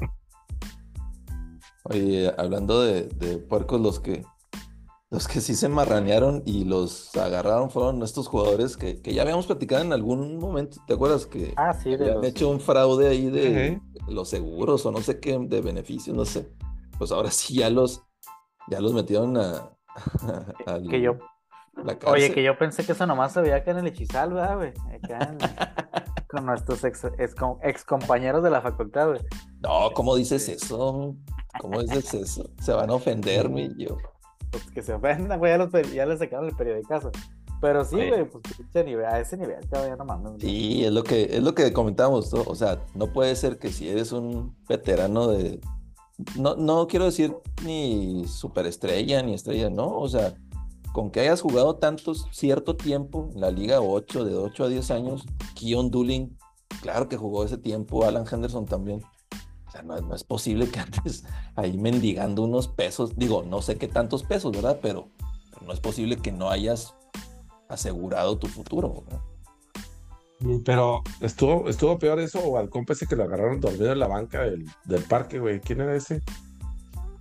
Oye, 1.84 2.34
hablando 2.38 2.82
de, 2.82 3.04
de, 3.04 3.38
puercos, 3.38 3.82
los 3.82 4.00
que 4.00 4.24
los 5.12 5.28
que 5.28 5.42
sí 5.42 5.56
se 5.56 5.68
marranearon 5.68 6.42
y 6.46 6.64
los 6.64 7.14
agarraron 7.18 7.70
fueron 7.70 8.02
estos 8.02 8.28
jugadores 8.30 8.78
que, 8.78 9.02
que 9.02 9.14
ya 9.14 9.24
habíamos 9.24 9.46
platicado 9.46 9.84
en 9.84 9.92
algún 9.92 10.38
momento. 10.38 10.78
¿Te 10.88 10.94
acuerdas 10.94 11.26
que 11.26 11.54
Ah, 11.58 11.74
sí, 11.74 11.90
de 11.90 11.96
habían 12.06 12.16
los- 12.16 12.26
hecho 12.28 12.50
un 12.50 12.62
fraude 12.62 13.10
ahí 13.10 13.30
de 13.30 13.82
los 14.08 14.30
seguros 14.30 14.86
o 14.86 14.92
no 14.92 15.02
sé 15.02 15.20
qué, 15.20 15.38
de 15.38 15.60
beneficios, 15.62 16.16
no 16.16 16.24
sé? 16.24 16.50
Pues 16.98 17.12
ahora 17.12 17.30
sí 17.30 17.56
ya 17.56 17.70
los, 17.70 18.04
ya 18.70 18.80
los 18.80 18.94
metieron 18.94 19.36
a, 19.38 19.70
a 20.66 20.80
que 20.90 21.02
yo, 21.02 21.18
la 21.84 21.98
oye, 22.06 22.32
que 22.34 22.44
yo 22.44 22.58
pensé 22.58 22.86
que 22.86 22.94
eso 22.94 23.06
nomás 23.06 23.34
se 23.34 23.42
veía 23.42 23.58
acá 23.58 23.72
en 23.72 23.80
el 23.80 23.88
Hechizal, 23.88 24.34
¿verdad, 24.34 24.56
güey? 24.58 24.74
Acá 24.96 25.32
en- 25.32 25.38
con 26.28 26.46
nuestros 26.46 26.84
ex, 26.84 27.06
ex, 27.62 27.86
compañeros 27.86 28.44
de 28.44 28.50
la 28.50 28.62
facultad, 28.62 29.10
güey. 29.10 29.22
No, 29.62 29.92
¿cómo 29.94 30.16
dices 30.16 30.50
eso? 30.50 31.16
¿Cómo 31.60 31.82
dices 31.82 32.14
eso? 32.14 32.50
Se 32.62 32.74
van 32.74 32.90
a 32.90 32.94
ofender, 32.94 33.50
mi 33.50 33.70
yo. 33.78 33.98
Pues 34.52 34.66
que 34.72 34.82
se 34.82 34.94
ofendan, 34.94 35.40
güey, 35.40 35.52
ya, 35.52 35.58
los 35.58 35.72
ya 35.94 36.06
les 36.06 36.20
sacaron 36.20 36.48
el 36.50 36.56
periodicazo. 36.56 37.12
Pero 37.62 37.86
sí, 37.86 37.96
güey, 37.96 38.26
pues 38.26 38.44
nivel, 38.86 39.06
a 39.06 39.20
ese 39.20 39.38
nivel, 39.38 39.58
ya 39.72 39.96
no 39.96 40.06
mames. 40.06 40.34
Sí, 40.40 40.84
es 40.84 40.92
lo 40.92 41.04
que, 41.04 41.24
es 41.24 41.42
lo 41.42 41.56
que 41.56 41.72
comentamos, 41.72 42.32
¿no? 42.34 42.44
O 42.46 42.56
sea, 42.56 42.84
no 42.94 43.12
puede 43.14 43.36
ser 43.36 43.58
que 43.58 43.72
si 43.72 43.88
eres 43.90 44.12
un 44.12 44.56
veterano 44.68 45.28
de. 45.28 45.60
No, 46.38 46.56
no 46.56 46.88
quiero 46.88 47.06
decir 47.06 47.36
ni 47.64 48.26
superestrella 48.28 49.22
ni 49.24 49.34
estrella, 49.34 49.70
no. 49.70 49.98
O 49.98 50.08
sea, 50.08 50.34
con 50.96 51.12
que 51.12 51.20
hayas 51.20 51.42
jugado 51.42 51.76
tantos 51.76 52.26
cierto 52.32 52.78
tiempo 52.78 53.30
en 53.34 53.42
la 53.42 53.52
Liga 53.52 53.82
8, 53.82 54.24
de 54.24 54.34
8 54.34 54.64
a 54.64 54.68
10 54.70 54.92
años, 54.92 55.26
Keon 55.54 55.92
Dooling, 55.92 56.38
claro 56.82 57.10
que 57.10 57.18
jugó 57.18 57.44
ese 57.44 57.58
tiempo, 57.58 58.06
Alan 58.06 58.24
Henderson 58.32 58.66
también. 58.66 59.02
O 59.68 59.72
sea, 59.72 59.82
no, 59.82 60.16
es 60.16 60.24
posible 60.24 60.70
que 60.70 60.80
antes 60.96 61.26
ahí 61.58 61.78
mendigando 61.78 62.44
unos 62.44 62.70
pesos, 62.70 63.18
digo, 63.18 63.44
no 63.44 63.62
sé 63.62 63.76
qué 63.78 63.90
tantos 63.90 64.24
pesos, 64.24 64.54
¿verdad? 64.54 64.80
Pero, 64.82 65.10
no 65.68 65.74
es 65.74 65.82
posible 65.82 66.16
que 66.16 66.32
no 66.32 66.50
hayas 66.50 66.96
asegurado 67.68 68.38
tu 68.38 68.48
futuro. 68.48 69.04
¿no? 70.40 70.62
Pero 70.64 71.04
estuvo, 71.20 71.68
estuvo 71.68 72.00
peor 72.00 72.22
eso 72.22 72.40
o 72.40 72.58
al 72.58 72.70
compa 72.70 72.94
que 72.96 73.18
lo 73.18 73.26
agarraron 73.26 73.60
dormido 73.60 73.92
en 73.92 74.00
la 74.00 74.08
banca 74.08 74.44
del, 74.44 74.66
del 74.86 75.04
parque, 75.04 75.40
güey. 75.40 75.60
¿Quién 75.60 75.82
era 75.82 75.94
ese? 75.94 76.22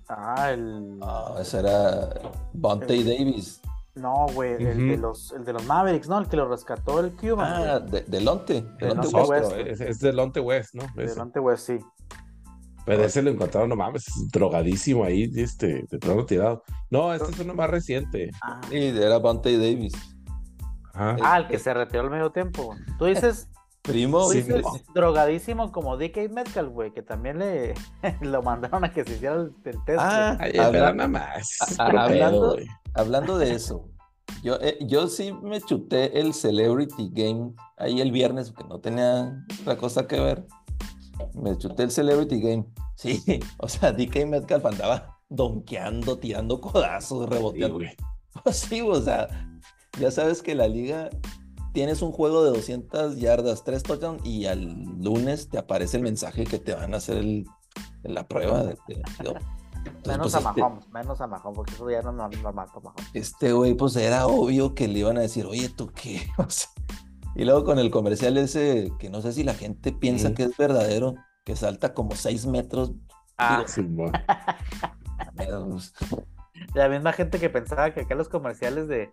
Ah, 0.09 0.51
el. 0.53 0.99
Ah, 1.03 1.37
ese 1.41 1.61
era 1.61 2.09
Bonte 2.53 3.03
Davis. 3.03 3.61
No, 3.95 4.27
güey, 4.35 4.55
el, 4.55 4.89
de 4.89 4.97
los, 4.97 5.33
el 5.33 5.45
de 5.45 5.53
los 5.53 5.65
Mavericks, 5.67 6.09
¿no? 6.09 6.19
El 6.19 6.29
que 6.29 6.37
lo 6.37 6.49
rescató 6.49 6.99
el 6.99 7.13
Cuban. 7.15 7.47
Ah, 7.47 7.79
de, 7.79 8.03
Delonte. 8.03 8.63
Delonte 8.81 9.07
Delonte 9.07 9.31
West. 9.31 9.53
West. 9.53 9.67
Es, 9.69 9.81
es 9.81 10.01
Delonte 10.01 10.41
West, 10.41 10.75
¿no? 10.75 10.85
Delante, 10.97 11.39
güey, 11.39 11.57
sí. 11.57 11.79
Pero 12.85 13.05
ese 13.05 13.23
lo 13.23 13.31
encontraron, 13.31 13.71
no 13.71 13.77
mames, 13.77 14.05
drogadísimo 14.31 15.05
ahí, 15.05 15.31
este, 15.37 15.87
de 15.89 15.99
plano 15.99 16.27
tirado. 16.27 16.65
No, 16.91 17.15
este 17.15 17.31
es 17.31 17.39
uno 17.39 17.55
más 17.55 17.71
reciente. 17.71 18.31
Ah, 18.43 18.61
Sí, 18.69 18.77
era 18.77 19.19
Bonte 19.19 19.57
Davis. 19.57 19.95
Ajá. 20.93 21.17
Ah, 21.23 21.39
el 21.39 21.49
que 21.49 21.59
se 21.59 21.73
retiró 21.73 22.03
al 22.03 22.11
medio 22.11 22.31
tiempo. 22.31 22.75
Tú 22.99 23.07
dices, 23.07 23.49
Primo. 23.85 24.29
Sí, 24.31 24.43
drogadísimo 24.95 25.71
como 25.71 25.97
DK 25.99 26.31
Metcalf, 26.33 26.71
güey, 26.73 26.91
que 26.93 27.03
también 27.03 27.39
le 27.39 27.75
lo 28.23 28.43
mandaron 28.43 28.83
a 28.85 28.91
que 28.93 29.05
se 29.05 29.15
hiciera 29.15 29.35
el, 29.37 29.53
el 29.65 29.85
test. 29.85 29.99
Ah, 30.01 30.37
Ay, 30.41 30.53
habla- 30.59 30.71
pero 30.73 30.95
nada 30.95 31.09
más. 31.09 31.59
a- 31.79 31.85
hablando-. 32.05 32.57
Hablando 32.95 33.37
de 33.39 33.53
eso, 33.53 33.89
yo, 34.43 34.55
eh, 34.61 34.79
yo 34.83 35.09
sí 35.09 35.33
me 35.33 35.61
chuté 35.61 36.19
el 36.21 36.33
Celebrity 36.33 37.11
Game 37.13 37.53
ahí 37.77 38.01
el 38.01 38.11
viernes, 38.13 38.51
porque 38.53 38.69
no 38.69 38.81
tenía 38.81 39.37
otra 39.61 39.77
cosa 39.77 40.07
que 40.07 40.19
ver. 40.21 40.47
Me 41.35 41.57
chuté 41.59 41.83
el 41.85 41.91
Celebrity 41.91 42.41
Game. 42.41 42.65
Sí, 42.97 43.21
o 43.59 43.69
sea, 43.69 43.91
DK 43.93 44.25
Metcalf 44.25 44.65
andaba 44.67 45.19
donkeando, 45.29 46.17
tirando 46.17 46.61
codazos, 46.61 47.25
Sí, 47.27 47.31
reboteando. 47.35 47.75
güey. 47.79 47.91
Pues 48.45 48.57
sí, 48.57 48.81
o 48.81 48.95
sea, 49.01 49.29
ya 49.99 50.11
sabes 50.13 50.43
que 50.43 50.55
la 50.55 50.69
liga 50.69 51.11
tienes 51.75 52.01
un 52.01 52.13
juego 52.13 52.43
de 52.45 52.51
200 52.51 53.19
yardas, 53.19 53.65
3 53.65 53.83
touchdowns 53.83 54.25
y 54.25 54.47
al 54.47 54.63
lunes 55.03 55.51
te 55.51 55.59
aparece 55.59 55.99
el 55.99 56.03
mensaje 56.05 56.45
que 56.45 56.59
te 56.59 56.75
van 56.75 56.95
a 56.95 56.97
hacer 56.97 57.19
el- 57.19 57.45
la 58.05 58.27
prueba. 58.27 58.63
De, 58.63 58.79
de- 58.89 58.95
de- 58.95 59.35
Entonces, 59.85 60.07
menos 60.07 60.33
pues, 60.33 60.35
a 60.35 60.39
este- 60.49 60.61
Mahomes, 60.63 60.89
menos 60.89 61.21
a 61.21 61.27
Mahomes, 61.27 61.57
porque 61.57 61.75
eso 61.75 61.91
ya 61.91 62.01
no 62.01 62.11
es 62.11 62.17
normal 62.17 62.69
para 62.73 62.81
Mahomes. 62.81 63.11
Este 63.13 63.53
güey, 63.53 63.75
pues 63.75 63.95
era 63.97 64.27
obvio 64.27 64.75
que 64.75 64.89
le 64.89 65.01
iban 65.01 65.19
a 65.19 65.21
decir, 65.21 65.45
oye, 65.45 65.69
¿tú 65.69 65.91
qué? 65.95 66.23
O 66.39 66.49
sea, 66.49 66.71
y 67.35 67.45
luego 67.45 67.65
con 67.65 67.79
el 67.79 67.91
comercial 67.91 68.39
ese, 68.39 68.93
que 68.99 69.11
no 69.11 69.21
sé 69.21 69.33
si 69.33 69.43
la 69.45 69.55
gente 69.55 69.93
piensa 69.93 70.33
que 70.33 70.45
es 70.45 70.57
verdadero, 70.57 71.17
que 71.45 71.57
salta 71.57 71.93
como 71.93 72.15
6 72.15 72.47
metros. 72.47 72.93
Ah, 73.37 73.65
pues, 75.37 75.93
la 76.75 76.89
misma 76.89 77.13
gente 77.13 77.39
que 77.41 77.51
pensaba 77.51 77.93
que 77.93 78.03
acá 78.03 78.15
los 78.15 78.29
comerciales 78.29 78.87
de 78.89 79.13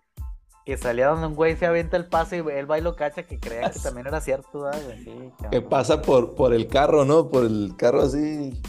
que 0.64 0.76
salía 0.76 1.08
donde 1.08 1.26
un 1.26 1.34
güey 1.34 1.56
se 1.56 1.66
avienta 1.66 1.96
el 1.96 2.06
pase 2.06 2.36
y 2.36 2.50
él 2.50 2.70
va 2.70 2.78
y 2.78 2.82
lo 2.82 2.94
cacha, 2.96 3.24
que 3.24 3.38
creía 3.40 3.70
que 3.70 3.78
también 3.82 4.06
era 4.06 4.20
cierto. 4.20 4.70
Sí, 5.04 5.30
que 5.50 5.60
pasa 5.60 6.02
por, 6.02 6.34
por 6.34 6.52
el 6.54 6.66
carro, 6.68 7.04
¿no? 7.04 7.28
Por 7.28 7.44
el 7.44 7.74
carro 7.76 8.02
así. 8.02 8.60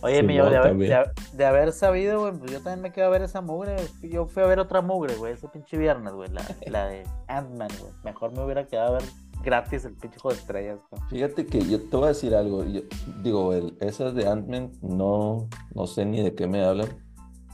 Oye, 0.00 0.20
Sí, 0.20 0.26
mi 0.26 0.34
yo, 0.36 0.48
de, 0.48 0.56
haber, 0.56 0.68
también. 0.70 0.90
de 0.90 0.96
ha- 0.96 1.12
de 1.34 1.44
haber 1.44 1.72
sabido, 1.72 2.20
güey, 2.20 2.32
pues 2.32 2.50
yo 2.52 2.58
también 2.62 2.80
me 2.80 2.92
quedo 2.92 3.06
a 3.06 3.10
ver 3.10 3.20
esa 3.22 3.42
mugre. 3.42 3.76
Yo 4.02 4.26
fui 4.26 4.42
a 4.42 4.46
ver 4.46 4.58
otra 4.58 4.80
mugre, 4.80 5.14
güey, 5.16 5.34
ese 5.34 5.46
pinche 5.48 5.76
viernes, 5.76 6.12
güey, 6.14 6.30
la, 6.30 6.42
la 6.66 6.86
de 6.86 7.02
Ant-Man, 7.28 7.68
güey. 7.80 7.92
Mejor 8.02 8.32
me 8.32 8.42
hubiera 8.42 8.66
quedado 8.66 8.94
a 8.96 8.98
ver 9.00 9.08
gratis 9.42 9.84
el 9.84 9.92
pinche 9.94 10.18
juego 10.18 10.34
de 10.34 10.40
estrellas, 10.40 10.78
güey. 10.90 11.02
Fíjate 11.10 11.44
que 11.44 11.60
yo 11.66 11.82
te 11.82 11.96
voy 11.96 12.06
a 12.06 12.08
decir 12.08 12.34
algo. 12.34 12.64
yo- 12.64 12.80
digo, 13.22 13.52
el, 13.52 13.76
esas 13.80 14.14
de 14.14 14.26
Ant-Man, 14.26 14.72
no, 14.80 15.48
no 15.74 15.86
sé 15.86 16.06
ni 16.06 16.22
de 16.22 16.34
qué 16.34 16.46
me 16.46 16.64
hablan. 16.64 16.88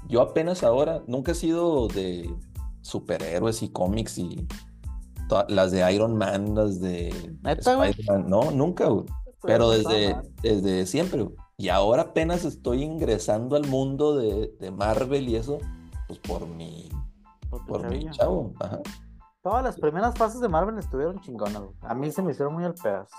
Yo 0.09 0.21
apenas 0.23 0.63
ahora, 0.63 1.03
nunca 1.09 1.33
he 1.33 1.35
sido 1.35 1.89
de 1.89 2.31
superhéroes 2.83 3.62
y 3.62 3.71
cómics 3.71 4.19
y 4.19 4.47
las 5.49 5.71
de 5.71 5.93
Iron 5.93 6.16
Man, 6.16 6.55
las 6.55 6.81
de. 6.81 7.09
Spider-Man. 7.45 8.29
No, 8.29 8.51
nunca, 8.51 8.87
güey. 8.87 9.07
Pero 9.43 9.71
desde, 9.71 10.16
desde 10.43 10.87
siempre. 10.87 11.23
güey. 11.23 11.37
Y 11.57 11.69
ahora 11.69 12.03
apenas 12.03 12.45
estoy 12.45 12.83
ingresando 12.83 13.57
al 13.57 13.66
mundo 13.66 14.16
de, 14.16 14.55
de 14.59 14.71
Marvel 14.71 15.29
y 15.29 15.37
eso, 15.37 15.59
pues 16.09 16.19
por 16.21 16.47
mi, 16.47 16.88
Por 17.69 17.88
mi 17.90 18.09
chavo. 18.11 18.55
Ajá. 18.61 18.81
Todas 19.43 19.64
las 19.64 19.79
primeras 19.79 20.14
fases 20.16 20.40
de 20.40 20.49
Marvel 20.49 20.79
estuvieron 20.79 21.21
chingonas, 21.21 21.62
güey. 21.62 21.75
A 21.83 21.95
mí 21.95 22.11
se 22.11 22.23
me 22.23 22.33
hicieron 22.33 22.55
muy 22.55 22.64
al 22.64 22.75
pedazo. 22.75 23.14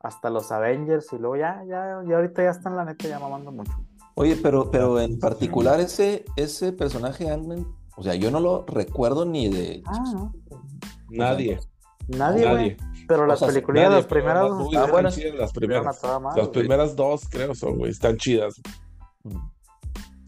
Hasta 0.00 0.28
los 0.30 0.52
Avengers 0.52 1.06
y 1.12 1.18
luego 1.18 1.36
ya, 1.36 1.62
ya, 1.66 2.02
ya 2.06 2.16
ahorita 2.16 2.42
ya 2.42 2.50
están 2.50 2.76
la 2.76 2.84
neta 2.84 3.08
ya 3.08 3.18
mamando 3.18 3.52
mucho. 3.52 3.72
Oye, 4.14 4.36
pero, 4.36 4.70
pero 4.70 5.00
en 5.00 5.18
particular 5.18 5.80
ese, 5.80 6.24
ese 6.36 6.72
personaje 6.72 7.30
Ant-Man, 7.30 7.66
o 7.96 8.02
sea, 8.02 8.14
yo 8.14 8.30
no 8.30 8.40
lo 8.40 8.64
recuerdo 8.66 9.24
ni 9.24 9.48
de... 9.48 9.82
Ah, 9.86 10.04
no. 10.14 10.32
Nadie. 11.10 11.60
Nadie, 12.08 12.48
güey. 12.50 12.76
Nadie. 12.76 12.76
Pero 13.08 13.26
las 13.26 13.38
sea, 13.40 13.48
películas, 13.48 13.82
Nadie, 13.84 13.96
las 13.96 14.06
primeras, 14.06 14.50
las 14.50 14.60
están 14.66 14.90
buenas. 14.90 15.14
chidas, 15.14 15.34
Las 15.34 15.52
primeras. 15.52 16.02
Las 16.36 16.48
primeras 16.48 16.96
dos, 16.96 17.28
creo, 17.28 17.54
son, 17.54 17.78
güey. 17.78 17.90
Están 17.90 18.16
chidas. 18.16 18.54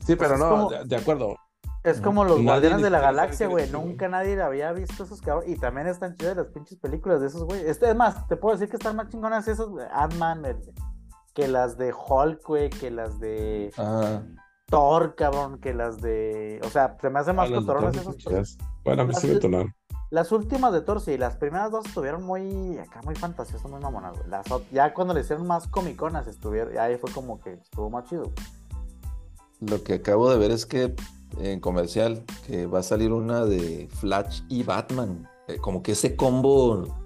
Sí, 0.07 0.16
pero 0.16 0.37
no, 0.37 0.48
como- 0.50 0.70
de, 0.70 0.85
de 0.85 0.96
acuerdo. 0.96 1.37
Es 1.83 2.00
como 2.00 2.24
los 2.24 2.42
Guardianes 2.42 2.81
de 2.81 2.88
la 2.88 2.98
Galaxia, 3.00 3.46
güey. 3.46 3.70
Nunca 3.70 4.09
nadie 4.09 4.40
había 4.40 4.72
visto 4.72 5.05
esos 5.05 5.20
cabrones. 5.20 5.55
Y 5.55 5.61
también 5.61 5.87
están 5.87 6.16
chidas 6.16 6.35
las 6.37 6.46
pinches 6.46 6.79
películas 6.79 7.20
de 7.20 7.27
esos, 7.27 7.44
güey. 7.44 7.61
Este, 7.66 7.90
es 7.90 7.94
más, 7.96 8.27
te 8.27 8.37
puedo 8.37 8.57
decir 8.57 8.70
que 8.70 8.77
están 8.77 8.96
más 8.96 9.11
chingonas 9.11 9.46
esas, 9.48 9.66
güey, 9.68 9.87
Ant-Man, 9.92 10.44
que 11.35 11.46
las 11.46 11.77
de 11.77 11.92
Hulk, 11.92 12.40
güey, 12.46 12.70
que 12.70 12.90
las 12.90 13.20
de 13.20 13.70
Ah, 13.77 14.22
Thor, 14.66 15.14
cabrón, 15.14 15.59
que 15.61 15.74
las 15.74 16.00
de. 16.00 16.61
O 16.64 16.70
sea, 16.70 16.96
se 17.00 17.11
me 17.11 17.18
hacen 17.20 17.37
más 17.37 17.50
Ah, 17.50 17.55
cotorrones 17.55 17.96
están 17.96 18.14
chidas. 18.16 18.59
Bueno, 18.85 19.03
a 19.03 19.05
mí 19.07 19.14
sí 19.14 19.27
me 19.27 19.31
de- 19.31 19.35
entonaron. 19.37 19.74
Las 20.11 20.31
últimas 20.33 20.72
de 20.72 20.81
Thor, 20.81 21.00
sí, 21.00 21.18
las 21.18 21.37
primeras 21.37 21.70
dos 21.70 21.87
estuvieron 21.87 22.22
muy. 22.22 22.79
Acá 22.79 23.00
muy 23.05 23.14
fantasiosas, 23.14 23.70
muy 23.70 23.81
mamonas, 23.81 24.16
güey. 24.16 24.29
Las 24.29 24.46
ya 24.72 24.94
cuando 24.94 25.12
le 25.14 25.20
hicieron 25.20 25.46
más 25.46 25.66
comiconas, 25.68 26.27
estuvieron. 26.27 26.77
Ahí 26.79 26.96
fue 26.96 27.11
como 27.12 27.40
que 27.40 27.55
estuvo 27.55 27.90
más 27.90 28.05
chido, 28.05 28.22
güey. 28.24 28.35
lo 29.70 29.83
que 29.83 29.94
acabo 29.94 30.31
de 30.31 30.38
ver 30.38 30.50
es 30.50 30.66
que 30.66 30.94
en 31.38 31.59
comercial 31.61 32.22
que 32.46 32.66
va 32.66 32.81
a 32.81 32.83
salir 32.83 33.12
una 33.12 33.44
de 33.44 33.88
Flash 34.00 34.42
y 34.48 34.62
Batman. 34.62 35.29
Eh, 35.48 35.59
como 35.59 35.83
que 35.83 35.92
ese 35.92 36.16
combo... 36.16 37.04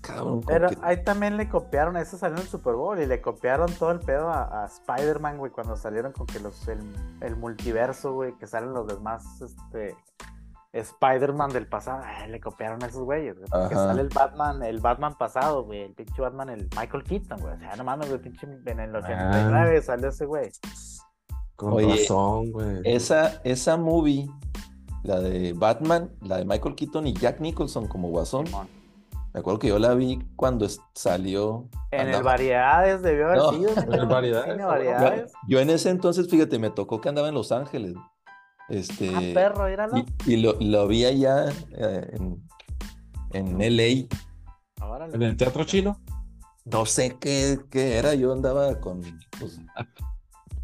Cabrón, 0.00 0.40
Pero 0.46 0.70
que- 0.70 0.78
ahí 0.82 1.04
también 1.04 1.36
le 1.36 1.48
copiaron, 1.48 1.96
eso 1.96 2.16
salió 2.16 2.36
en 2.36 2.42
el 2.42 2.48
Super 2.48 2.74
Bowl 2.74 2.98
y 3.00 3.06
le 3.06 3.20
copiaron 3.20 3.70
todo 3.74 3.90
el 3.90 4.00
pedo 4.00 4.30
a, 4.30 4.62
a 4.62 4.66
Spider-Man, 4.66 5.36
güey, 5.38 5.52
cuando 5.52 5.76
salieron 5.76 6.12
con 6.12 6.26
que 6.26 6.40
los 6.40 6.66
el, 6.68 6.80
el 7.20 7.36
multiverso, 7.36 8.14
güey, 8.14 8.32
que 8.38 8.46
salen 8.46 8.72
los 8.72 8.86
demás, 8.86 9.24
este 9.42 9.94
Spider-Man 10.72 11.50
del 11.50 11.66
pasado, 11.66 12.02
eh, 12.04 12.28
le 12.28 12.40
copiaron 12.40 12.82
a 12.82 12.86
esos 12.86 13.02
güeyes, 13.02 13.36
güey, 13.36 13.48
porque 13.50 13.74
Ajá. 13.74 13.86
sale 13.88 14.02
el 14.02 14.08
Batman, 14.08 14.62
el 14.62 14.80
Batman 14.80 15.18
pasado, 15.18 15.64
güey, 15.64 15.82
el 15.82 15.92
pinche 15.94 16.22
Batman, 16.22 16.48
el 16.48 16.68
Michael 16.78 17.02
Keaton, 17.04 17.40
güey, 17.40 17.54
o 17.54 17.58
sea, 17.58 17.76
no 17.76 17.84
mames, 17.84 18.08
güey, 18.08 18.20
pinche 18.22 18.46
en 18.46 18.80
el 18.80 18.94
89 18.94 19.82
salió 19.82 20.08
ese 20.08 20.26
güey. 20.26 20.50
Con 21.56 21.72
Oye, 21.74 21.90
razón, 21.90 22.52
güey. 22.52 22.80
Esa, 22.84 23.40
esa 23.44 23.76
movie, 23.76 24.30
la 25.02 25.20
de 25.20 25.52
Batman, 25.52 26.10
la 26.22 26.38
de 26.38 26.44
Michael 26.46 26.74
Keaton 26.74 27.06
y 27.06 27.12
Jack 27.14 27.40
Nicholson 27.40 27.86
como 27.86 28.08
Guasón, 28.08 28.46
Simón. 28.46 28.68
Me 29.32 29.40
acuerdo 29.40 29.58
que 29.60 29.68
yo 29.68 29.78
la 29.78 29.94
vi 29.94 30.18
cuando 30.36 30.66
salió. 30.94 31.68
En 31.90 32.08
el 32.08 32.22
Variedades 32.22 33.02
debió 33.02 33.26
haber 33.26 33.38
No, 33.38 33.52
sido. 33.52 33.70
en 33.82 33.92
el 33.92 34.06
Variedades. 34.06 35.32
Yo 35.48 35.60
en 35.60 35.70
ese 35.70 35.90
entonces, 35.90 36.28
fíjate, 36.28 36.58
me 36.58 36.70
tocó 36.70 37.00
que 37.00 37.08
andaba 37.08 37.28
en 37.28 37.34
Los 37.34 37.52
Ángeles. 37.52 37.94
Este, 38.68 39.12
Ah, 39.14 39.20
perro, 39.34 39.68
y, 39.68 40.32
y 40.32 40.36
lo, 40.36 40.54
lo 40.60 40.86
vi 40.86 41.04
allá 41.04 41.48
eh, 41.72 42.10
en, 42.12 42.42
en 43.32 43.58
LA. 43.76 44.06
Órale. 44.84 45.14
En 45.14 45.22
el 45.22 45.36
teatro 45.36 45.64
chino. 45.64 46.00
No 46.64 46.86
sé 46.86 47.16
qué, 47.18 47.58
qué 47.70 47.96
era, 47.96 48.14
yo 48.14 48.32
andaba 48.32 48.78
con... 48.80 49.00
pues, 49.38 49.58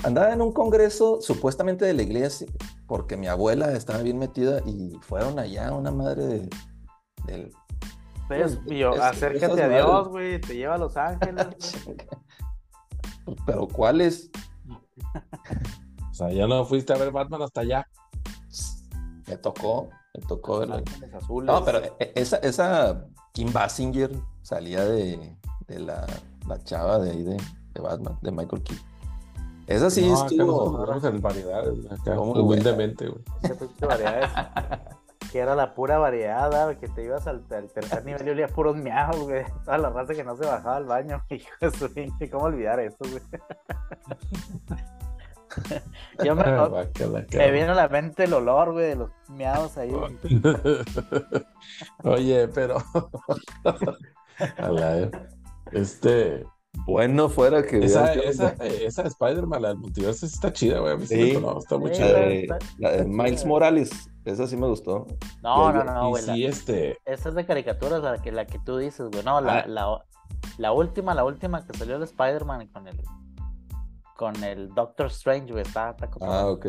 andaba 0.04 0.32
en 0.32 0.42
un 0.42 0.52
congreso 0.52 1.20
supuestamente 1.20 1.84
de 1.84 1.94
la 1.94 2.02
iglesia 2.02 2.46
porque 2.86 3.16
mi 3.16 3.26
abuela 3.26 3.72
estaba 3.72 4.02
bien 4.02 4.18
metida 4.18 4.60
y 4.66 4.92
fueron 5.00 5.38
allá 5.38 5.72
una 5.72 5.90
madre 5.90 6.26
de, 6.26 6.50
del... 7.26 7.52
Ves, 8.28 8.58
yo, 8.66 8.92
es- 8.94 9.00
acércate 9.00 9.62
a. 9.62 9.68
Dios, 9.68 10.08
güey, 10.08 10.40
te 10.40 10.54
lleva 10.56 10.74
a 10.74 10.78
Los 10.78 10.96
Ángeles. 10.96 11.46
Pero 13.46 13.66
¿cuáles? 13.68 14.30
O 16.10 16.14
sea, 16.18 16.32
ya 16.32 16.46
no 16.46 16.64
fuiste 16.64 16.94
a 16.94 16.96
ver 16.96 17.10
Batman 17.12 17.42
hasta 17.42 17.60
allá. 17.60 17.86
Me 19.26 19.36
tocó, 19.36 19.90
me 20.14 20.22
tocó 20.26 20.62
Azules. 20.62 21.46
No, 21.46 21.62
pero 21.62 21.80
e- 21.98 22.12
esa, 22.14 22.38
esa 22.38 23.04
Kim 23.32 23.52
Basinger 23.52 24.12
salía 24.40 24.82
de, 24.86 25.36
de 25.66 25.78
la, 25.78 26.06
la 26.48 26.64
chava 26.64 26.98
de 27.00 27.10
ahí 27.10 27.22
de, 27.22 27.36
de 27.74 27.80
Batman, 27.82 28.18
de 28.22 28.30
Michael 28.30 28.62
Keaton. 28.62 28.86
Esa 29.66 29.90
sí 29.90 30.08
no, 30.08 30.16
acá 30.16 30.26
estuvo. 30.28 30.70
nosotros 30.72 31.04
en 31.04 31.20
variedades, 31.20 31.92
acá, 31.92 32.18
humildemente, 32.18 33.08
güey. 33.08 33.22
Variedades. 33.80 34.30
que 35.32 35.38
era 35.40 35.54
la 35.54 35.74
pura 35.74 35.98
variedad, 35.98 36.50
güey, 36.64 36.76
que 36.78 36.88
te 36.88 37.04
ibas 37.04 37.26
al, 37.26 37.44
al 37.50 37.68
tercer 37.70 38.04
nivel 38.04 38.26
y 38.26 38.30
olía 38.30 38.48
puros 38.48 38.76
miados, 38.76 39.20
güey. 39.22 39.44
Toda 39.64 39.78
la 39.78 39.90
raza 39.90 40.14
que 40.14 40.24
no 40.24 40.36
se 40.36 40.46
bajaba 40.46 40.76
al 40.76 40.84
baño, 40.86 41.22
hijo 41.30 41.48
de 41.60 41.70
su 41.70 41.92
pinche, 41.92 42.30
¿cómo 42.30 42.44
olvidar 42.44 42.80
eso, 42.80 42.96
güey? 43.00 43.22
Yo 46.22 46.34
me, 46.34 46.42
Guácala, 46.42 46.82
me 47.20 47.26
cabrón. 47.26 47.52
viene 47.52 47.68
a 47.70 47.74
la 47.74 47.88
mente 47.88 48.24
el 48.24 48.34
olor, 48.34 48.72
güey, 48.72 48.88
de 48.88 48.96
los 48.96 49.10
miados 49.28 49.76
ahí. 49.78 49.90
güey. 49.90 50.16
Oye, 52.04 52.48
pero. 52.48 52.76
A 54.58 54.68
la- 54.68 54.98
eh, 54.98 55.10
Este. 55.72 56.44
Bueno, 56.84 57.28
fuera 57.28 57.62
que. 57.64 57.78
Esa, 57.84 58.12
esa, 58.14 58.50
eh, 58.60 58.84
esa 58.86 59.02
de 59.02 59.08
Spider-Man, 59.08 59.62
la 59.62 59.68
del 59.68 59.78
multiverso, 59.78 60.26
está 60.26 60.52
chida, 60.52 60.78
güey. 60.80 60.92
A 60.92 60.96
mí 60.96 61.06
sí, 61.06 61.14
Sí. 61.14 61.22
me 61.22 61.32
sonó, 61.34 61.58
está 61.58 61.78
muy 61.78 61.90
Sí, 61.90 61.96
chida. 61.96 62.12
de, 62.12 62.40
está- 62.42 62.58
la 62.78 62.92
de 62.92 63.04
Miles. 63.06 63.44
Morales, 63.46 63.90
esa 64.24 64.46
sí 64.46 64.56
me 64.56 64.66
gustó. 64.68 65.06
No, 65.42 65.72
no, 65.72 65.82
no, 65.84 65.94
no, 65.94 66.06
y 66.06 66.10
güey. 66.10 66.22
sí, 66.22 66.42
la- 66.42 66.48
este. 66.48 66.98
Esa 67.04 67.28
es 67.30 67.34
de 67.34 67.46
caricaturas, 67.46 68.02
la 68.02 68.18
que, 68.22 68.30
la 68.32 68.46
que 68.46 68.58
tú 68.58 68.76
dices, 68.78 69.08
güey. 69.10 69.24
No, 69.24 69.40
la, 69.40 69.60
Ah. 69.60 69.64
la, 69.66 70.04
la 70.58 70.72
última, 70.72 71.14
la 71.14 71.24
última 71.24 71.64
que 71.66 71.76
salió 71.76 71.98
de 71.98 72.04
Spider-Man 72.04 72.68
con 72.68 72.86
el 72.88 73.00
con 74.16 74.42
el 74.44 74.70
Doctor 74.74 75.08
Strange, 75.08 75.52
güey. 75.52 75.62
Está, 75.62 75.90
está 75.90 76.08
como- 76.10 76.30
Ah, 76.32 76.46
ok. 76.48 76.66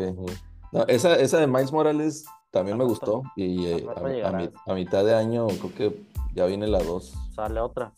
No, 0.72 0.84
esa, 0.86 1.14
esa 1.16 1.38
de 1.38 1.46
Miles 1.46 1.72
Morales 1.72 2.26
también 2.50 2.76
me 2.76 2.84
gustó. 2.84 3.22
Y 3.36 3.64
eh, 3.66 3.86
a, 3.96 3.98
a 4.04 4.08
llegará 4.08 4.36
mi- 4.38 4.44
esa. 4.44 4.58
a 4.66 4.74
mitad 4.74 5.02
de 5.04 5.14
año 5.14 5.46
creo 5.46 5.74
que 5.74 6.02
ya 6.34 6.44
viene 6.44 6.66
la 6.66 6.78
2. 6.82 7.14
sale 7.34 7.58
otra. 7.60 7.92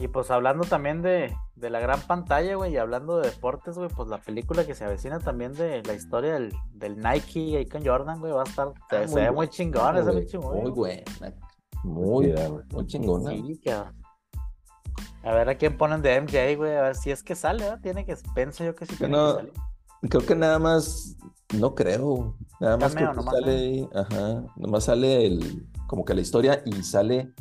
Y 0.00 0.08
pues 0.08 0.30
hablando 0.30 0.64
también 0.64 1.02
de, 1.02 1.32
de 1.56 1.70
la 1.70 1.78
gran 1.78 2.00
pantalla, 2.00 2.54
güey, 2.56 2.72
y 2.72 2.76
hablando 2.78 3.18
de 3.18 3.28
deportes, 3.30 3.76
güey, 3.76 3.90
pues 3.90 4.08
la 4.08 4.18
película 4.18 4.64
que 4.66 4.74
se 4.74 4.84
avecina 4.84 5.20
también 5.20 5.52
de 5.52 5.82
la 5.82 5.92
historia 5.92 6.32
del, 6.32 6.52
del 6.72 6.96
Nike 6.96 7.58
ahí 7.58 7.66
con 7.66 7.84
Jordan, 7.84 8.18
güey, 8.18 8.32
va 8.32 8.40
a 8.40 8.44
estar, 8.44 8.72
se, 8.88 8.96
Ah, 8.96 9.06
se 9.06 9.12
muy 9.14 9.20
ve 9.22 9.30
muy 9.30 9.48
chingón 9.48 9.96
esa 9.98 10.10
Muy, 10.10 10.20
pinche 10.22 10.38
muy 10.38 10.70
buena. 10.70 11.04
Muy, 11.84 12.34
muy 12.72 12.86
chingona. 12.86 13.30
Sí. 13.30 13.60
A 15.22 15.34
ver 15.34 15.50
a 15.50 15.58
quién 15.58 15.76
ponen 15.76 16.00
de 16.00 16.16
MJ, 16.20 16.56
güey, 16.56 16.74
a 16.76 16.82
ver 16.82 16.96
si 16.96 17.10
es 17.10 17.22
que 17.22 17.34
sale, 17.34 17.64
¿verdad? 17.64 17.80
Tiene 17.82 18.06
que, 18.06 18.16
pienso 18.34 18.64
yo 18.64 18.74
que 18.74 18.86
sí 18.86 18.92
Que 18.92 18.98
tiene 19.06 19.16
no- 19.16 19.26
que 19.36 19.40
salir. 19.42 19.52
Creo 20.08 20.24
que 20.26 20.34
nada 20.34 20.58
más, 20.58 21.14
no 21.58 21.74
creo. 21.74 22.38
Nada 22.58 22.78
más 22.78 22.94
Cameo, 22.94 23.10
que 23.10 23.16
nomás 23.16 23.34
sale 23.34 23.52
ahí, 23.52 23.88
ajá, 23.94 24.44
nomás 24.56 24.84
sale 24.84 25.26
el, 25.26 25.68
como 25.86 26.06
que 26.06 26.14
la 26.14 26.22
historia 26.22 26.62
y 26.64 26.82
sale 26.82 27.34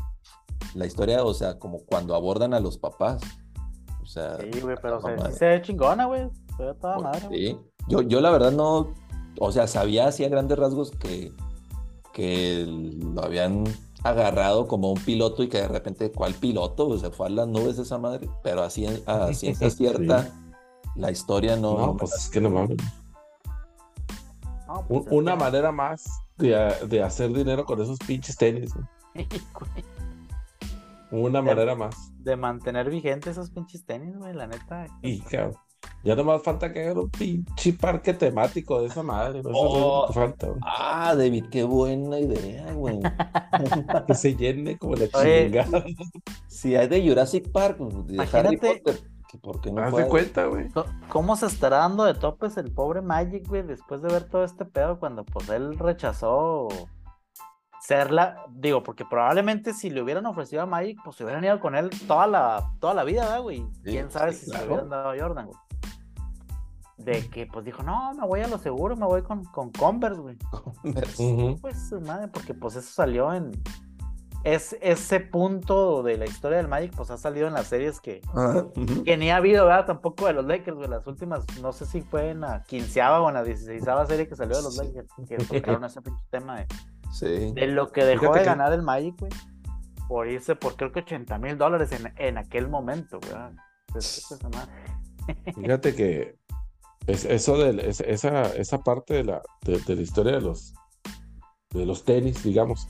la 0.76 0.86
historia, 0.86 1.24
o 1.24 1.34
sea, 1.34 1.58
como 1.60 1.80
cuando 1.86 2.16
abordan 2.16 2.54
a 2.54 2.60
los 2.60 2.78
papás. 2.78 3.22
O 4.02 4.06
sea, 4.06 4.38
Sí, 4.38 4.60
güey, 4.62 4.76
pero 4.82 5.00
se, 5.02 5.16
sí 5.18 5.38
se 5.38 5.46
ve 5.48 5.62
chingona, 5.62 6.06
güey. 6.06 6.30
Se 6.58 6.64
ve 6.64 6.74
toda 6.76 6.96
Pues, 6.96 7.04
madre. 7.04 7.28
güey. 7.28 7.48
sí. 7.48 7.58
Yo, 7.88 8.02
yo 8.02 8.22
la 8.22 8.30
verdad 8.32 8.52
no, 8.52 8.94
o 9.40 9.52
sea, 9.52 9.68
sabía 9.68 10.08
así 10.08 10.24
a 10.24 10.30
grandes 10.30 10.58
rasgos 10.60 10.92
que, 10.92 11.32
que 12.14 12.66
lo 12.68 13.24
habían 13.24 13.64
agarrado 14.04 14.68
como 14.68 14.92
un 14.92 15.00
piloto 15.02 15.44
y 15.44 15.50
que 15.50 15.58
de 15.62 15.68
repente, 15.68 16.12
¿cuál 16.12 16.34
piloto? 16.34 16.88
O 16.88 16.98
se 16.98 17.10
fue 17.12 17.28
a 17.28 17.30
las 17.30 17.48
nubes 17.48 17.78
esa 17.80 17.98
madre, 17.98 18.30
pero 18.44 18.62
así 18.64 18.86
a 19.06 19.34
ciencia 19.34 19.70
cierta, 19.70 20.30
la 20.96 21.12
historia 21.12 21.56
no. 21.56 21.78
No, 21.78 21.98
pues 21.98 22.14
es 22.14 22.30
que 22.30 22.40
no 22.42 22.50
mames. 22.50 22.78
No, 24.68 24.86
pues 24.88 25.06
es 25.08 25.12
una 25.12 25.34
que- 25.34 25.40
manera 25.40 25.72
más 25.72 26.06
de, 26.38 26.74
de 26.88 27.04
hacer 27.04 27.34
dinero 27.34 27.66
con 27.66 27.82
esos 27.82 27.98
pinches 28.00 28.38
tenis, 28.38 28.72
güey. 28.74 29.28
Una 31.12 31.42
manera 31.42 31.76
más. 31.76 32.12
de 32.24 32.36
mantener 32.36 32.90
vigentes 32.90 33.32
esos 33.32 33.50
pinches 33.52 33.86
tenis, 33.86 34.16
güey, 34.18 34.34
la 34.34 34.48
neta. 34.48 34.86
Y 35.02 35.20
cabrón, 35.22 35.56
ya 36.04 36.16
nomás 36.16 36.44
falta 36.44 36.72
que 36.72 36.88
haga 36.88 37.02
un 37.02 37.10
pinche 37.10 37.74
parque 37.74 38.14
temático 38.14 38.80
de 38.82 38.88
esa 38.88 39.02
madre. 39.02 39.42
¿no? 39.42 39.50
Eso 39.50 39.66
es 39.68 39.74
lo 39.82 39.88
Oh. 40.04 40.14
falta, 40.14 40.48
güey. 40.48 40.60
Ah, 40.64 41.16
David, 41.16 41.46
qué 41.50 41.64
buena 41.64 42.20
idea, 42.20 42.72
güey. 42.74 43.00
Que 44.08 44.14
se 44.14 44.36
llene 44.36 44.78
como 44.78 44.96
la 44.96 45.06
Oye, 45.14 45.46
chingada. 45.52 45.84
Si 46.48 46.76
hay 46.76 46.88
de 46.88 47.08
Jurassic 47.08 47.52
Park, 47.52 47.78
pues, 47.78 47.94
de 48.08 48.22
Harry 48.22 48.56
Imagínate- 48.58 48.82
Potter, 48.84 49.00
¿por 49.42 49.62
qué 49.62 49.72
no 49.72 49.82
Haz 49.82 49.96
de 49.96 50.08
cuenta, 50.08 50.46
güey. 50.46 50.68
¿Cómo 51.10 51.36
se 51.36 51.46
estará 51.48 51.78
dando 51.78 52.04
de 52.04 52.14
topes 52.16 52.58
el 52.58 52.72
pobre 52.72 53.02
Magic, 53.02 53.48
güey, 53.48 53.64
después 53.64 54.02
de 54.02 54.10
ver 54.10 54.24
todo 54.26 54.44
este 54.44 54.66
pedo 54.66 55.00
cuando 55.00 55.24
pues 55.26 55.50
él 55.50 55.78
rechazó 55.80 56.68
ser 57.82 58.12
la, 58.12 58.44
digo, 58.50 58.84
porque 58.84 59.06
probablemente 59.06 59.74
si 59.74 59.90
le 59.90 60.02
hubieran 60.02 60.26
ofrecido 60.26 60.62
a 60.62 60.66
Magic, 60.66 61.00
pues 61.04 61.16
se 61.16 61.24
hubieran 61.24 61.44
ido 61.44 61.60
con 61.60 61.76
él 61.76 61.90
toda 62.08 62.28
la, 62.28 62.72
toda 62.80 62.94
la 62.94 63.04
vida, 63.04 63.22
¿verdad, 63.24 63.42
güey? 63.42 63.60
Sí, 63.60 63.82
¿Quién 63.84 64.12
sabe 64.12 64.34
sí, 64.34 64.40
si 64.40 64.46
se 64.46 64.52
claro. 64.52 64.66
lo 64.66 64.72
hubieran 64.74 64.90
dado 64.90 65.10
a 65.12 65.18
Jordan, 65.20 65.46
güey? 65.48 65.58
De 66.98 67.30
que 67.30 67.46
pues 67.48 67.64
dijo, 67.64 67.82
no, 67.82 68.14
me 68.14 68.28
voy 68.28 68.42
a 68.42 68.48
lo 68.50 68.58
seguro, 68.58 68.96
me 68.98 69.06
voy 69.06 69.22
con, 69.22 69.46
con 69.46 69.72
Converse, 69.72 70.20
güey. 70.20 70.38
Ujú. 70.84 71.58
Pues 71.62 71.88
su 71.88 72.02
madre, 72.02 72.28
porque 72.28 72.54
pues 72.54 72.76
eso 72.76 72.92
salió 72.92 73.34
en... 73.34 73.52
Es, 74.46 74.78
ese 74.82 75.20
punto 75.20 76.02
de 76.02 76.18
la 76.18 76.26
historia 76.26 76.58
del 76.58 76.70
Magic, 76.70 76.94
pues 76.96 77.10
ha 77.12 77.18
salido 77.18 77.48
en 77.48 77.54
las 77.54 77.68
series 77.68 78.00
que, 78.00 78.22
Ah, 78.34 78.64
ujú. 78.76 79.04
que 79.04 79.18
ni 79.18 79.32
ha 79.32 79.38
habido, 79.38 79.66
¿verdad? 79.66 79.86
Tampoco 79.86 80.28
de 80.28 80.34
los 80.34 80.46
Lakers, 80.46 80.78
güey. 80.78 80.90
Las 80.90 81.06
últimas, 81.08 81.46
no 81.62 81.74
sé 81.74 81.86
si 81.86 82.02
fue 82.02 82.30
en 82.30 82.42
la 82.42 82.64
quinceava 82.64 83.22
o 83.22 83.28
en 83.28 83.34
la 83.34 83.44
dieciséisava 83.44 84.06
serie 84.06 84.30
que 84.30 84.38
salió 84.38 84.56
de 84.56 84.64
los. 84.64 84.78
Lakers, 84.78 85.10
que 85.28 85.38
tocaron 85.38 85.84
ese 85.84 86.02
pinche 86.02 86.24
tema 86.30 86.58
de, 86.58 86.68
Sí. 87.12 87.52
de 87.54 87.68
lo 87.68 87.92
que 87.92 88.04
dejó 88.06 88.22
Fíjate 88.22 88.40
de 88.40 88.44
que- 88.44 88.50
ganar 88.50 88.74
el 88.74 88.82
Magic, 88.84 89.16
güey, 89.20 89.32
por 90.08 90.28
irse 90.28 90.56
por 90.56 90.76
creo 90.76 90.92
que 90.92 91.00
80 91.02 91.38
mil 91.40 91.58
dólares 91.58 91.92
en, 91.92 92.12
en 92.18 92.38
aquel 92.38 92.68
momento, 92.70 93.20
güey. 93.20 93.34
Pues, 93.92 94.26
madre. 94.54 94.72
Fíjate 95.56 95.96
que 95.96 96.36
es, 97.08 97.26
eso 97.26 97.58
de 97.58 97.90
es- 97.90 98.02
esa, 98.02 98.44
esa 98.56 98.80
parte 98.80 99.16
de 99.16 99.24
la, 99.24 99.42
de, 99.64 99.80
de 99.80 99.96
la 99.96 100.02
historia 100.02 100.34
de 100.34 100.42
los 100.42 100.74
de 101.72 101.86
los 101.86 102.04
tenis, 102.04 102.44
digamos. 102.44 102.88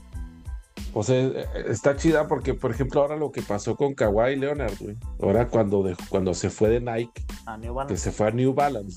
O 0.94 1.02
sea, 1.04 1.16
eh, 1.16 1.46
está 1.68 1.94
chida 1.96 2.26
porque, 2.26 2.54
por 2.54 2.70
ejemplo, 2.70 3.00
ahora 3.02 3.16
lo 3.16 3.30
que 3.30 3.42
pasó 3.42 3.76
con 3.76 3.94
Kawhi 3.94 4.36
Leonard, 4.36 4.72
güey. 4.80 4.96
Ahora 5.22 5.48
cuando, 5.48 5.82
dejó- 5.82 6.02
cuando 6.08 6.32
se 6.34 6.48
fue 6.50 6.68
de 6.70 6.80
Nike, 6.80 7.24
A 7.46 7.56
New 7.58 7.76
que 7.86 7.96
se 7.96 8.10
fue 8.10 8.28
a 8.28 8.30
New 8.30 8.54
Balance, 8.54 8.96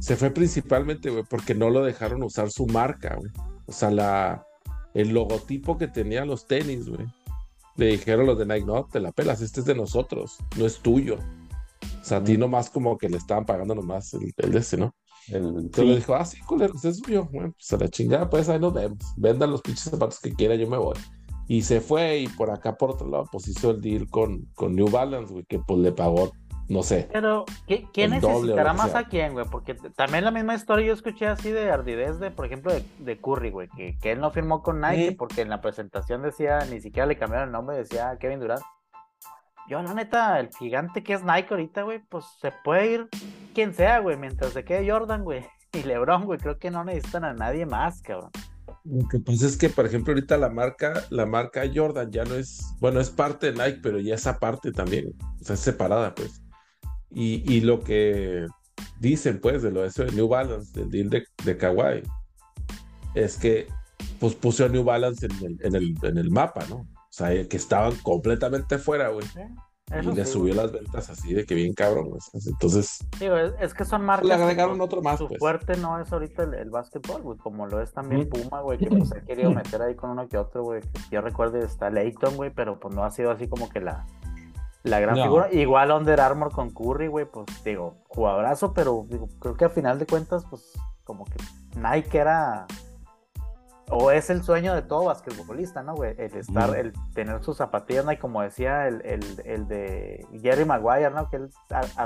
se 0.00 0.16
fue 0.16 0.30
principalmente, 0.30 1.10
güey, 1.10 1.22
porque 1.30 1.54
no 1.54 1.70
lo 1.70 1.82
dejaron 1.84 2.22
usar 2.24 2.50
su 2.50 2.66
marca, 2.66 3.14
güey. 3.16 3.30
O 3.68 3.72
sea, 3.72 3.90
la, 3.90 4.46
el 4.94 5.10
logotipo 5.10 5.78
que 5.78 5.86
tenían 5.88 6.28
los 6.28 6.46
tenis, 6.46 6.88
güey. 6.88 7.06
Le 7.76 7.86
dijeron 7.86 8.26
los 8.26 8.38
de 8.38 8.46
Nike, 8.46 8.66
no, 8.66 8.84
te 8.86 8.98
la 8.98 9.12
pelas, 9.12 9.40
este 9.40 9.60
es 9.60 9.66
de 9.66 9.74
nosotros, 9.74 10.38
no 10.56 10.66
es 10.66 10.80
tuyo. 10.80 11.16
O 12.00 12.04
sea, 12.04 12.18
a 12.18 12.24
ti 12.24 12.36
nomás 12.36 12.70
como 12.70 12.98
que 12.98 13.08
le 13.08 13.18
estaban 13.18 13.46
pagando 13.46 13.74
nomás 13.74 14.12
el, 14.14 14.32
el 14.36 14.50
de 14.50 14.58
ese, 14.58 14.76
¿no? 14.76 14.94
El, 15.28 15.44
Entonces 15.44 15.84
le 15.84 15.96
dijo, 15.96 16.14
ah, 16.14 16.24
sí, 16.24 16.40
culeros, 16.40 16.84
es 16.84 16.98
suyo. 16.98 17.28
Bueno, 17.30 17.52
pues 17.52 17.72
a 17.72 17.76
la 17.76 17.88
chingada, 17.88 18.28
pues 18.28 18.48
ahí 18.48 18.58
nos 18.58 18.72
vemos. 18.72 18.98
Vendan 19.16 19.52
los 19.52 19.62
pinches 19.62 19.84
zapatos 19.84 20.18
que 20.18 20.32
quiera, 20.32 20.56
yo 20.56 20.66
me 20.66 20.78
voy. 20.78 20.96
Y 21.46 21.62
se 21.62 21.80
fue 21.80 22.18
y 22.20 22.28
por 22.28 22.50
acá, 22.50 22.76
por 22.76 22.90
otro 22.90 23.08
lado, 23.08 23.26
pues 23.30 23.48
hizo 23.48 23.70
el 23.70 23.80
deal 23.80 24.08
con, 24.08 24.46
con 24.54 24.74
New 24.74 24.90
Balance, 24.90 25.32
güey, 25.32 25.44
que 25.46 25.58
pues 25.58 25.78
le 25.80 25.92
pagó, 25.92 26.32
no 26.68 26.82
sé. 26.82 27.08
Pero, 27.12 27.44
¿qué, 27.66 27.86
quién 27.92 28.12
o 28.12 28.14
necesitará 28.16 28.72
más 28.74 28.94
a 28.94 29.04
quién, 29.04 29.32
güey? 29.32 29.46
Porque 29.50 29.74
también 29.74 30.24
la 30.24 30.30
misma 30.30 30.54
historia 30.54 30.86
yo 30.86 30.92
escuché 30.92 31.26
así 31.26 31.50
de 31.50 31.70
ardidez 31.70 32.18
de, 32.18 32.30
por 32.30 32.46
ejemplo, 32.46 32.72
de, 32.72 32.84
de 32.98 33.18
Curry, 33.18 33.50
güey, 33.50 33.68
que, 33.76 33.96
que 33.98 34.12
él 34.12 34.20
no 34.20 34.30
firmó 34.30 34.62
con 34.62 34.80
Nike 34.80 35.08
Sí. 35.08 35.14
porque 35.14 35.40
en 35.40 35.48
la 35.48 35.60
presentación 35.60 36.22
decía, 36.22 36.58
ni 36.70 36.80
siquiera 36.80 37.06
le 37.06 37.16
cambiaron 37.16 37.48
el 37.48 37.52
nombre, 37.52 37.76
decía 37.76 38.16
Kevin 38.20 38.40
Durant. 38.40 38.62
Yo, 39.68 39.82
la 39.82 39.92
neta, 39.94 40.40
el 40.40 40.48
gigante 40.58 41.02
que 41.02 41.12
es 41.12 41.22
Nike 41.22 41.48
ahorita, 41.50 41.82
güey, 41.82 42.00
pues 42.08 42.24
se 42.40 42.52
puede 42.64 42.90
ir 42.92 43.08
quien 43.54 43.74
sea, 43.74 43.98
güey, 44.00 44.16
mientras 44.16 44.52
se 44.52 44.64
quede 44.64 44.90
Jordan, 44.90 45.24
güey. 45.24 45.46
Y 45.74 45.82
LeBron, 45.82 46.24
güey, 46.24 46.38
creo 46.38 46.58
que 46.58 46.70
no 46.70 46.82
necesitan 46.82 47.24
a 47.24 47.34
nadie 47.34 47.66
más, 47.66 48.00
cabrón. 48.00 48.30
Lo 48.84 49.06
que 49.06 49.18
pasa 49.18 49.44
es 49.46 49.58
que, 49.58 49.68
por 49.68 49.84
ejemplo, 49.84 50.14
ahorita 50.14 50.38
la 50.38 50.48
marca, 50.48 50.94
la 51.10 51.26
marca 51.26 51.62
Jordan 51.72 52.10
ya 52.10 52.24
no 52.24 52.36
es, 52.36 52.74
bueno, 52.80 53.00
es 53.00 53.10
parte 53.10 53.52
de 53.52 53.52
Nike, 53.52 53.80
pero 53.82 54.00
ya 54.00 54.14
esa 54.14 54.38
parte 54.38 54.72
también, 54.72 55.12
o 55.40 55.44
sea, 55.44 55.54
es 55.54 55.60
separada, 55.60 56.14
pues. 56.14 56.40
Y, 57.10 57.42
y 57.52 57.60
lo 57.62 57.80
que, 57.80 58.46
dicen 59.00 59.40
pues 59.40 59.62
de 59.62 59.70
lo 59.70 59.82
de 59.82 59.88
eso 59.88 60.04
de 60.04 60.12
New 60.12 60.28
Balance, 60.28 60.78
del 60.78 60.90
deal 60.90 61.10
de, 61.10 61.24
de 61.44 61.56
Kawhi, 61.56 62.02
es 63.14 63.36
que 63.36 63.66
pues 64.20 64.34
puso 64.34 64.64
a 64.64 64.68
New 64.68 64.84
Balance 64.84 65.26
en 65.26 65.32
el, 65.44 65.58
en 65.64 65.74
el, 65.74 65.94
en 66.02 66.18
el 66.18 66.30
mapa, 66.30 66.64
¿no? 66.68 66.76
O 66.76 67.10
sea, 67.10 67.28
que 67.48 67.56
estaban 67.56 67.94
completamente 68.02 68.78
fuera, 68.78 69.08
güey. 69.08 69.26
y 70.02 70.14
le 70.14 70.24
subió 70.24 70.54
las 70.54 70.70
ventas 70.70 71.08
así 71.10 71.34
de 71.34 71.44
que 71.44 71.54
bien 71.54 71.72
cabrón, 71.72 72.10
güey. 72.10 72.20
Entonces. 72.46 72.98
Digo, 73.18 73.36
es, 73.36 73.74
que 73.74 73.84
son 73.84 74.04
marcas. 74.04 74.28
Le 74.28 74.34
agregaron 74.34 74.80
otro 74.80 75.02
más. 75.02 75.18
Su 75.18 75.26
pues. 75.26 75.38
fuerte 75.40 75.76
no 75.78 76.00
es 76.00 76.12
ahorita 76.12 76.44
el, 76.44 76.54
el 76.54 76.70
básquetbol, 76.70 77.22
güey. 77.22 77.38
Como 77.38 77.66
lo 77.66 77.80
es 77.80 77.92
también 77.92 78.28
Puma, 78.28 78.60
güey. 78.60 78.78
Que 78.78 78.86
pues 78.86 79.12
ha 79.12 79.20
querido 79.22 79.50
meter 79.50 79.82
ahí 79.82 79.94
con 79.96 80.10
uno 80.10 80.28
que 80.28 80.36
otro, 80.36 80.62
güey. 80.62 80.82
Yo 81.10 81.20
recuerdo 81.22 81.58
está 81.58 81.90
Leighton, 81.90 82.36
güey. 82.36 82.50
Pero 82.54 82.78
pues 82.78 82.94
no 82.94 83.02
ha 83.02 83.10
sido 83.10 83.30
así 83.30 83.48
como 83.48 83.68
que 83.68 83.80
la, 83.80 84.06
la 84.82 85.00
gran 85.00 85.16
figura. 85.16 85.52
Igual 85.52 85.90
Under 85.90 86.20
Armour 86.20 86.52
con 86.52 86.70
Curry, 86.70 87.08
güey. 87.08 87.26
Pues 87.26 87.46
digo, 87.64 87.96
jugadorazo. 88.08 88.72
Pero 88.74 89.06
digo, 89.08 89.28
creo 89.40 89.56
que 89.56 89.64
a 89.64 89.70
final 89.70 89.98
de 89.98 90.06
cuentas, 90.06 90.44
pues 90.48 90.72
como 91.04 91.24
que 91.24 91.36
Nike 91.76 92.18
era 92.18 92.66
o 93.90 94.10
es 94.10 94.28
el 94.30 94.42
sueño 94.42 94.74
de 94.74 94.82
todo 94.82 95.04
basquetbolista, 95.04 95.82
¿no, 95.82 95.94
güey? 95.94 96.14
El 96.18 96.36
estar, 96.36 96.76
el 96.76 96.92
tener 97.14 97.42
sus 97.42 97.56
zapatillas, 97.56 98.04
¿no? 98.04 98.12
Y 98.12 98.18
como 98.18 98.42
decía 98.42 98.86
el, 98.86 98.98
de 99.66 100.26
Jerry 100.42 100.64
Maguire, 100.64 101.10
¿no? 101.10 101.28
Que 101.30 101.36
él 101.36 101.50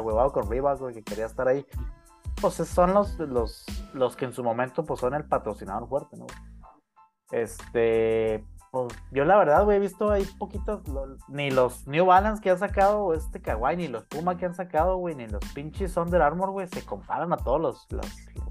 huevado 0.01 0.33
con 0.33 0.49
Reebok, 0.49 0.79
güey, 0.79 0.95
que 0.95 1.03
quería 1.03 1.27
estar 1.27 1.49
ahí. 1.49 1.67
Pues 2.41 2.55
son 2.55 2.95
los, 2.95 3.19
los, 3.19 3.67
los 3.95 4.17
que 4.17 4.25
en 4.25 4.33
su 4.33 4.45
momento, 4.45 4.85
pues 4.85 5.01
son 5.01 5.15
el 5.15 5.25
patrocinador 5.25 5.89
fuerte, 5.89 6.17
¿no? 6.17 6.27
Este, 7.33 8.45
pues 8.73 8.95
yo 9.11 9.27
la 9.27 9.37
verdad, 9.37 9.65
güey, 9.65 9.77
he 9.77 9.81
visto 9.81 10.11
ahí 10.11 10.27
poquitos, 10.39 10.81
ni 11.29 11.51
los 11.51 11.87
New 11.87 12.07
Balance 12.07 12.41
que 12.41 12.49
han 12.49 12.59
sacado 12.59 13.13
este 13.13 13.39
Kawaii, 13.39 13.77
ni 13.77 13.87
los 13.87 14.05
Puma 14.05 14.39
que 14.39 14.47
han 14.47 14.55
sacado, 14.55 14.97
güey, 14.97 15.15
ni 15.15 15.29
los 15.29 15.45
pinches 15.53 15.95
Under 15.99 16.23
Armour, 16.23 16.53
güey, 16.53 16.67
se 16.69 16.83
comparan 16.83 17.35
a 17.35 17.37
todos 17.37 17.61
los, 17.61 17.87
los, 17.91 18.07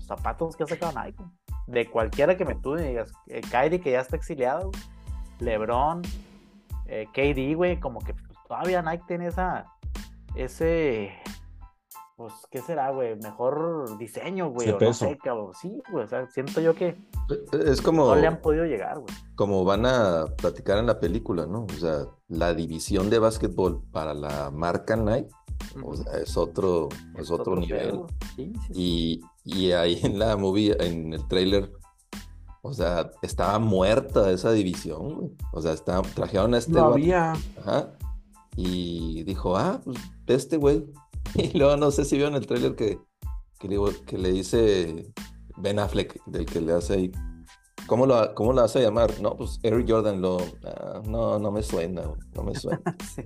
zapatos 0.06 0.56
que 0.56 0.64
ha 0.64 0.68
sacado 0.68 0.94
Nike. 1.02 1.24
De 1.66 1.90
cualquiera 1.90 2.38
que 2.38 2.46
me 2.46 2.54
tú 2.54 2.76
digas, 2.76 3.12
eh, 3.28 3.42
Kyrie 3.42 3.82
que 3.82 3.94
ya 3.94 4.02
está 4.02 4.16
exiliado, 4.16 4.70
LeBron, 5.40 6.04
eh, 6.86 7.08
KD, 7.12 7.56
güey, 7.56 7.80
como 7.80 8.00
que 8.02 8.14
pues, 8.14 8.38
todavía 8.48 8.84
Nike 8.84 9.04
tiene 9.08 9.26
esa, 9.26 9.66
ese, 10.36 11.18
pues, 12.22 12.34
¿qué 12.50 12.62
será, 12.62 12.92
güey? 12.92 13.16
Mejor 13.18 13.98
diseño, 13.98 14.50
güey, 14.50 14.70
o 14.70 14.80
no 14.80 14.94
sé, 14.94 15.18
cabrón. 15.18 15.52
Sí, 15.60 15.82
güey, 15.92 16.06
o 16.06 16.08
sea, 16.08 16.28
siento 16.28 16.62
yo 16.62 16.74
que 16.74 16.88
e-, 16.88 17.72
es 17.72 17.82
como, 17.82 18.06
no 18.08 18.16
le 18.16 18.28
han 18.28 18.42
podido 18.42 18.66
llegar, 18.66 19.00
güey. 19.00 19.14
Como 19.36 19.64
van 19.66 19.86
a 19.86 20.26
platicar 20.38 20.78
en 20.78 20.88
la 20.88 21.00
película, 21.00 21.46
¿no? 21.46 21.66
O 21.66 21.80
sea, 21.80 22.06
la 22.28 22.54
división 22.54 23.10
de 23.10 23.20
básquetbol 23.20 23.84
para 23.92 24.14
la 24.14 24.50
marca 24.52 24.96
Nike 24.96 25.30
o 25.84 25.96
sea, 25.96 26.14
es 26.18 26.38
otro, 26.38 26.90
es 27.18 27.32
otro, 27.32 27.56
nivel. 27.56 28.02
Y, 28.74 29.22
y, 29.44 29.72
ahí 29.72 30.00
en 30.04 30.20
la 30.20 30.36
movie, 30.36 30.76
en 30.80 31.14
el 31.14 31.28
trailer, 31.28 31.72
o 32.62 32.74
sea, 32.74 33.12
estaba 33.22 33.60
muerta 33.60 34.30
esa 34.32 34.52
división, 34.52 35.36
O 35.52 35.62
sea, 35.62 35.74
está, 35.74 36.02
trajeron 36.02 36.54
a 36.54 36.58
este. 36.58 36.74
No 36.74 36.86
había. 36.86 37.34
Ajá. 37.60 37.94
Y 38.56 39.24
dijo, 39.24 39.56
ah, 39.58 39.80
pues 39.84 40.00
este 40.44 40.58
güey. 40.58 40.86
Y 41.36 41.58
luego 41.58 41.78
no 41.78 41.92
sé 41.92 42.06
si 42.06 42.18
vio 42.18 42.28
en 42.28 42.36
el 42.36 42.46
trailer 42.46 42.76
que, 42.76 43.00
que, 43.60 43.68
le, 43.68 43.78
que 44.06 44.18
le 44.18 44.32
dice 44.32 45.14
Ben 45.58 45.80
Affleck, 45.80 46.24
del 46.26 46.46
que 46.46 46.62
le 46.62 46.74
hace 46.74 46.94
ahí. 46.94 47.12
¿Cómo 47.88 48.06
lo, 48.06 48.34
cómo 48.36 48.54
lo 48.54 48.62
hace 48.62 48.82
llamar? 48.82 49.12
No, 49.22 49.36
pues 49.36 49.60
Eric 49.64 49.90
Jordan 49.90 50.22
lo. 50.22 50.38
Ah, 50.64 51.02
no, 51.06 51.40
no 51.40 51.52
me 51.52 51.64
suena, 51.64 52.04
no 52.34 52.44
me 52.44 52.56
suena. 52.56 52.82
sí. 53.16 53.24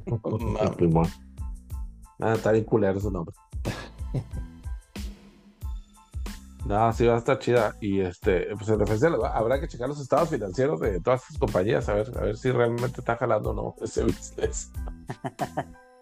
Ah, 2.20 2.34
está 2.34 2.52
bien 2.52 2.64
culero 2.64 3.00
su 3.00 3.12
nombre. 3.12 3.36
no, 6.66 6.94
sí 6.94 7.06
va 7.06 7.16
a 7.16 7.18
estar 7.18 7.38
chida. 7.40 7.76
Y 7.82 8.00
este, 8.00 8.48
pues 8.56 8.70
en 8.70 8.80
referencia 8.80 9.10
habrá 9.34 9.60
que 9.60 9.68
checar 9.68 9.90
los 9.90 10.00
estados 10.00 10.30
financieros 10.30 10.80
de 10.80 11.02
todas 11.02 11.24
estas 11.24 11.38
compañías, 11.38 11.90
a 11.90 11.94
ver, 11.94 12.12
a 12.18 12.22
ver 12.22 12.38
si 12.38 12.52
realmente 12.52 13.02
está 13.02 13.18
jalando 13.18 13.52
o 13.52 13.54
no 13.54 13.76
ese 13.84 14.04
business. 14.04 14.72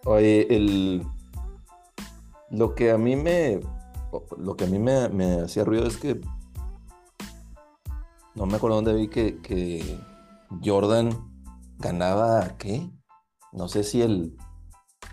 Oye, 0.05 0.55
el 0.55 1.03
lo 2.53 2.75
que 2.75 2.91
a 2.91 2.97
mí 2.97 3.15
me 3.15 3.59
lo 4.37 4.55
que 4.55 4.65
a 4.65 4.67
mí 4.67 4.77
me, 4.77 5.09
me 5.09 5.41
hacía 5.41 5.65
ruido 5.65 5.87
es 5.87 5.97
que 5.97 6.21
no 8.35 8.45
me 8.45 8.55
acuerdo 8.55 8.75
dónde 8.75 8.93
vi 8.93 9.07
que, 9.07 9.41
que 9.41 9.97
Jordan 10.63 11.09
ganaba 11.79 12.55
¿qué? 12.57 12.87
No 13.51 13.67
sé 13.67 13.83
si 13.83 14.01
el 14.01 14.37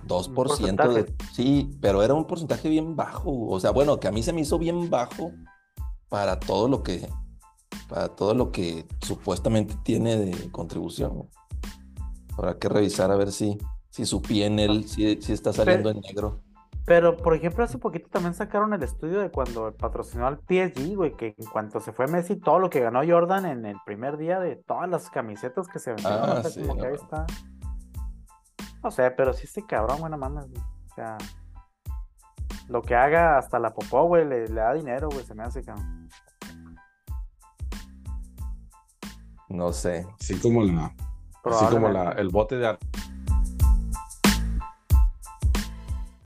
2% 0.07 0.93
de... 0.93 1.15
Sí, 1.33 1.71
pero 1.81 2.03
era 2.03 2.15
un 2.15 2.27
porcentaje 2.27 2.71
bien 2.71 2.97
bajo. 2.97 3.49
O 3.49 3.61
sea, 3.61 3.71
bueno, 3.71 4.01
que 4.01 4.09
a 4.09 4.13
mí 4.13 4.23
se 4.23 4.33
me 4.33 4.41
hizo 4.41 4.59
bien 4.59 4.89
bajo 4.89 5.33
para 6.09 6.41
todo 6.41 6.69
lo 6.69 6.83
que 6.83 7.09
para 7.89 8.09
todo 8.09 8.35
lo 8.35 8.53
que 8.53 8.87
supuestamente 9.03 9.75
tiene 9.83 10.17
de 10.17 10.51
contribución. 10.53 11.29
Habrá 12.37 12.59
que 12.59 12.69
revisar 12.69 13.11
a 13.11 13.17
ver 13.17 13.33
si, 13.33 13.59
si 13.91 14.07
su 14.07 14.23
PNL 14.23 14.85
si, 14.87 15.21
si 15.21 15.33
está 15.33 15.53
saliendo 15.53 15.91
en 15.91 16.01
negro. 16.01 16.43
Pero, 16.87 17.17
por 17.17 17.35
ejemplo, 17.35 17.63
hace 17.63 17.79
poquito 17.79 18.09
también 18.09 18.35
sacaron 18.35 18.73
el 18.73 18.83
estudio 18.83 19.21
de 19.21 19.31
cuando 19.31 19.73
patrocinó 19.75 20.27
al 20.27 20.39
PSG, 20.39 20.97
güey, 20.97 21.17
que 21.17 21.35
en 21.39 21.47
cuanto 21.47 21.79
se 21.81 21.93
fue 21.93 22.07
Messi, 22.07 22.37
todo 22.37 22.59
lo 22.59 22.71
que 22.71 22.81
ganó 22.81 23.01
Jordan 23.07 23.47
en 23.47 23.67
el 23.67 23.77
primer 23.85 24.17
día 24.17 24.41
de 24.41 24.57
todas 24.57 24.89
las 24.89 25.11
camisetas 25.11 25.69
que 25.69 25.79
se 25.79 25.93
vendieron, 25.93 26.31
ah, 26.31 26.43
como 26.59 26.77
que 26.77 26.87
ahí 26.87 26.95
está. 26.95 27.27
No 28.83 28.91
sé, 28.91 29.11
pero 29.11 29.33
sí 29.33 29.45
este 29.45 29.65
cabrón, 29.67 30.01
bueno, 30.01 30.17
mames, 30.17 30.47
O 30.47 30.95
sea, 30.95 31.19
lo 32.69 32.83
que 32.83 32.95
haga 32.95 33.37
hasta 33.37 33.59
la 33.59 33.75
popó, 33.75 34.05
güey, 34.05 34.27
le, 34.27 34.47
da 34.47 34.73
dinero, 34.73 35.09
güey, 35.11 35.25
se 35.25 35.35
me 35.35 35.43
hace, 35.43 35.63
cabrón. 35.63 36.09
No 39.49 39.73
sé. 39.73 40.07
Así 40.19 40.41
como 40.41 40.63
la. 40.63 40.95
Así 41.45 41.67
como 41.67 41.89
la, 41.89 42.13
el 42.13 42.29
bote 42.29 42.57
de 42.57 42.79